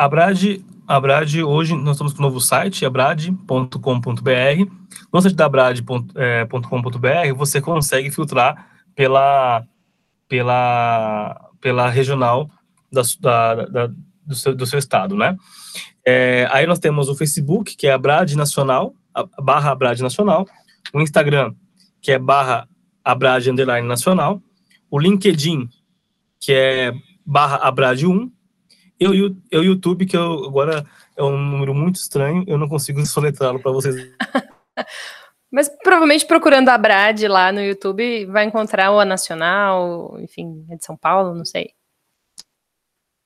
Brad, 0.08 0.62
a 0.88 1.00
Brad, 1.00 1.36
hoje 1.36 1.76
nós 1.76 1.96
estamos 1.96 2.14
com 2.14 2.20
um 2.20 2.26
novo 2.26 2.40
site, 2.40 2.86
abrad.com.br. 2.86 3.80
No 5.12 5.22
site 5.22 5.36
da 5.36 5.46
abrad.com.br 5.46 7.08
é, 7.08 7.34
você 7.34 7.60
consegue 7.60 8.12
filtrar 8.12 8.70
pela, 8.96 9.64
pela, 10.28 11.50
pela 11.60 11.90
regional 11.90 12.50
da, 12.92 13.02
da, 13.20 13.56
da 13.66 13.90
do, 14.26 14.36
seu, 14.36 14.56
do 14.56 14.66
seu 14.66 14.78
estado, 14.78 15.16
né? 15.16 15.36
É, 16.06 16.48
aí 16.52 16.66
nós 16.68 16.80
temos 16.80 17.10
o 17.10 17.16
Facebook, 17.16 17.76
que 17.76 17.88
é 17.88 17.92
a 17.92 17.98
Brad 17.98 18.32
Nacional, 18.34 18.94
a, 19.14 19.26
barra 19.42 19.72
Abrad 19.72 20.00
Nacional, 20.00 20.48
o 20.94 21.02
Instagram, 21.02 21.54
que 22.02 22.12
é 22.12 22.20
barra 22.20 22.68
Abrad 23.04 23.48
Underline 23.48 23.88
Nacional, 23.88 24.42
o 24.90 25.00
LinkedIn, 25.00 25.68
que 26.40 26.54
é 26.54 26.94
barra 27.26 27.58
Abrad 27.58 28.04
1, 28.04 28.32
eu, 29.00 29.14
eu, 29.14 29.36
eu 29.50 29.64
YouTube, 29.64 30.06
que 30.06 30.16
eu, 30.16 30.46
agora 30.46 30.86
é 31.16 31.24
um 31.24 31.38
número 31.38 31.74
muito 31.74 31.96
estranho, 31.96 32.44
eu 32.48 32.58
não 32.58 32.68
consigo 32.68 33.04
soletrá-lo 33.06 33.60
para 33.60 33.72
vocês. 33.72 33.96
Mas 35.52 35.68
provavelmente 35.84 36.26
procurando 36.26 36.70
a 36.70 36.78
Brad 36.78 37.22
lá 37.24 37.52
no 37.52 37.62
YouTube 37.62 38.26
vai 38.28 38.46
encontrar 38.46 38.92
o 38.92 39.00
a 39.00 39.06
Nacional, 39.06 40.16
enfim, 40.20 40.66
é 40.70 40.76
de 40.76 40.86
São 40.86 40.96
Paulo, 40.96 41.34
não 41.34 41.46
sei. 41.46 41.72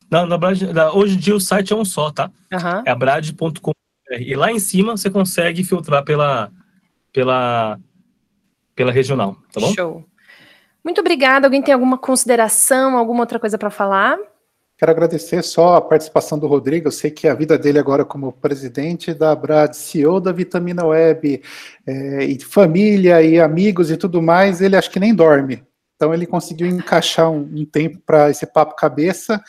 Na, 0.10 0.26
na 0.26 0.38
Brad, 0.38 0.62
hoje 0.93 1.16
em 1.16 1.20
dia 1.20 1.36
o 1.36 1.39
site 1.39 1.74
é 1.74 1.76
um 1.76 1.84
só, 1.84 2.12
tá? 2.12 2.32
Uhum. 2.51 2.84
É 2.86 2.91
a 2.91 2.95
brad.com. 2.95 3.72
E 4.12 4.36
lá 4.36 4.51
em 4.51 4.60
cima 4.60 4.95
você 4.95 5.10
consegue 5.10 5.64
filtrar 5.64 6.04
pela, 6.04 6.51
pela, 7.12 7.80
pela 8.76 8.91
regional, 8.91 9.36
tá 9.51 9.60
bom? 9.60 9.74
Show. 9.74 10.06
Muito 10.84 11.01
obrigada. 11.01 11.47
Alguém 11.47 11.62
tem 11.62 11.74
alguma 11.74 11.97
consideração, 11.97 12.97
alguma 12.97 13.22
outra 13.22 13.39
coisa 13.39 13.58
para 13.58 13.70
falar? 13.70 14.18
Quero 14.84 14.91
agradecer 14.91 15.41
só 15.45 15.75
a 15.77 15.81
participação 15.81 16.38
do 16.38 16.45
Rodrigo. 16.45 16.89
Eu 16.89 16.91
sei 16.91 17.09
que 17.09 17.25
a 17.25 17.34
vida 17.34 17.57
dele 17.57 17.79
agora 17.79 18.03
como 18.03 18.34
presidente 18.34 19.13
da 19.13 19.34
Brad, 19.34 19.71
CEO 19.71 20.19
da 20.19 20.34
Vitamina 20.34 20.86
Web, 20.86 21.41
é, 21.88 22.25
e 22.25 22.38
família 22.41 23.23
e 23.23 23.39
amigos 23.39 23.89
e 23.89 23.95
tudo 23.95 24.21
mais, 24.21 24.59
ele 24.59 24.75
acho 24.75 24.91
que 24.91 24.99
nem 24.99 25.15
dorme. 25.15 25.63
Então 25.95 26.13
ele 26.13 26.27
conseguiu 26.27 26.67
encaixar 26.67 27.31
um, 27.31 27.49
um 27.55 27.63
tempo 27.63 27.97
para 28.05 28.29
esse 28.29 28.45
papo 28.45 28.75
cabeça 28.75 29.41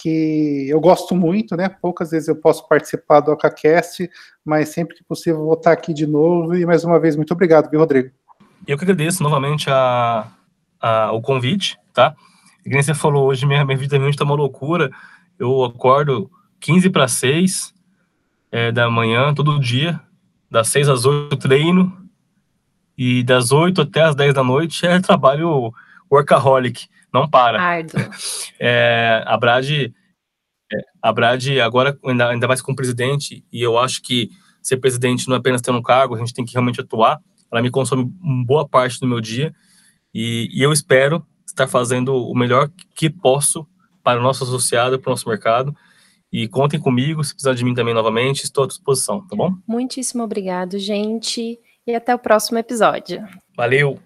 que 0.00 0.68
eu 0.68 0.80
gosto 0.80 1.16
muito, 1.16 1.56
né? 1.56 1.68
Poucas 1.68 2.12
vezes 2.12 2.28
eu 2.28 2.36
posso 2.36 2.68
participar 2.68 3.18
do 3.18 3.32
AcaCast, 3.32 4.08
mas 4.44 4.68
sempre 4.68 4.94
que 4.94 5.02
possível 5.02 5.46
vou 5.46 5.54
estar 5.54 5.72
aqui 5.72 5.92
de 5.92 6.06
novo. 6.06 6.54
E 6.54 6.64
mais 6.64 6.84
uma 6.84 7.00
vez, 7.00 7.16
muito 7.16 7.32
obrigado, 7.34 7.68
viu, 7.68 7.80
Rodrigo? 7.80 8.10
Eu 8.64 8.78
que 8.78 8.84
agradeço 8.84 9.20
novamente 9.20 9.68
a, 9.68 10.28
a, 10.80 11.10
o 11.10 11.20
convite, 11.20 11.76
tá? 11.92 12.14
E 12.66 12.70
como 12.70 12.82
você 12.82 12.92
falou, 12.92 13.28
hoje 13.28 13.46
minha, 13.46 13.64
minha 13.64 13.78
vida 13.78 13.96
está 14.08 14.24
uma 14.24 14.34
loucura. 14.34 14.90
Eu 15.38 15.62
acordo 15.62 16.28
15 16.58 16.90
para 16.90 17.06
6 17.06 17.72
é, 18.50 18.72
da 18.72 18.90
manhã, 18.90 19.32
todo 19.32 19.60
dia, 19.60 20.00
das 20.50 20.68
6 20.68 20.88
às 20.88 21.04
8 21.04 21.32
eu 21.32 21.38
treino, 21.38 22.10
e 22.98 23.22
das 23.22 23.52
8 23.52 23.82
até 23.82 24.02
as 24.02 24.16
10 24.16 24.34
da 24.34 24.42
noite 24.42 24.84
é 24.84 24.98
trabalho 24.98 25.72
workaholic, 26.10 26.88
não 27.14 27.28
para. 27.28 27.58
É, 28.58 29.22
a 29.26 29.36
Brad, 29.36 29.70
é, 29.70 29.92
a 31.02 31.12
Brad 31.12 31.46
agora, 31.62 31.96
ainda, 32.04 32.30
ainda 32.30 32.48
mais 32.48 32.60
como 32.60 32.74
presidente, 32.74 33.44
e 33.52 33.62
eu 33.62 33.78
acho 33.78 34.02
que 34.02 34.30
ser 34.62 34.78
presidente 34.78 35.28
não 35.28 35.36
é 35.36 35.38
apenas 35.38 35.60
ter 35.60 35.70
um 35.70 35.82
cargo, 35.82 36.16
a 36.16 36.18
gente 36.18 36.34
tem 36.34 36.44
que 36.44 36.54
realmente 36.54 36.80
atuar. 36.80 37.20
Ela 37.52 37.62
me 37.62 37.70
consome 37.70 38.10
boa 38.44 38.66
parte 38.66 38.98
do 38.98 39.06
meu 39.06 39.20
dia, 39.20 39.54
e, 40.12 40.48
e 40.52 40.62
eu 40.62 40.72
espero 40.72 41.24
estar 41.46 41.66
fazendo 41.66 42.14
o 42.14 42.34
melhor 42.34 42.70
que 42.94 43.08
posso 43.08 43.66
para 44.02 44.20
o 44.20 44.22
nosso 44.22 44.44
associado, 44.44 44.98
para 44.98 45.10
o 45.10 45.12
nosso 45.12 45.28
mercado. 45.28 45.74
E 46.32 46.48
contem 46.48 46.78
comigo, 46.78 47.22
se 47.24 47.32
precisar 47.32 47.54
de 47.54 47.64
mim 47.64 47.74
também 47.74 47.94
novamente, 47.94 48.44
estou 48.44 48.64
à 48.64 48.66
disposição, 48.66 49.26
tá 49.26 49.36
bom? 49.36 49.54
Muitíssimo 49.66 50.22
obrigado, 50.22 50.78
gente, 50.78 51.58
e 51.86 51.94
até 51.94 52.14
o 52.14 52.18
próximo 52.18 52.58
episódio. 52.58 53.26
Valeu! 53.56 54.05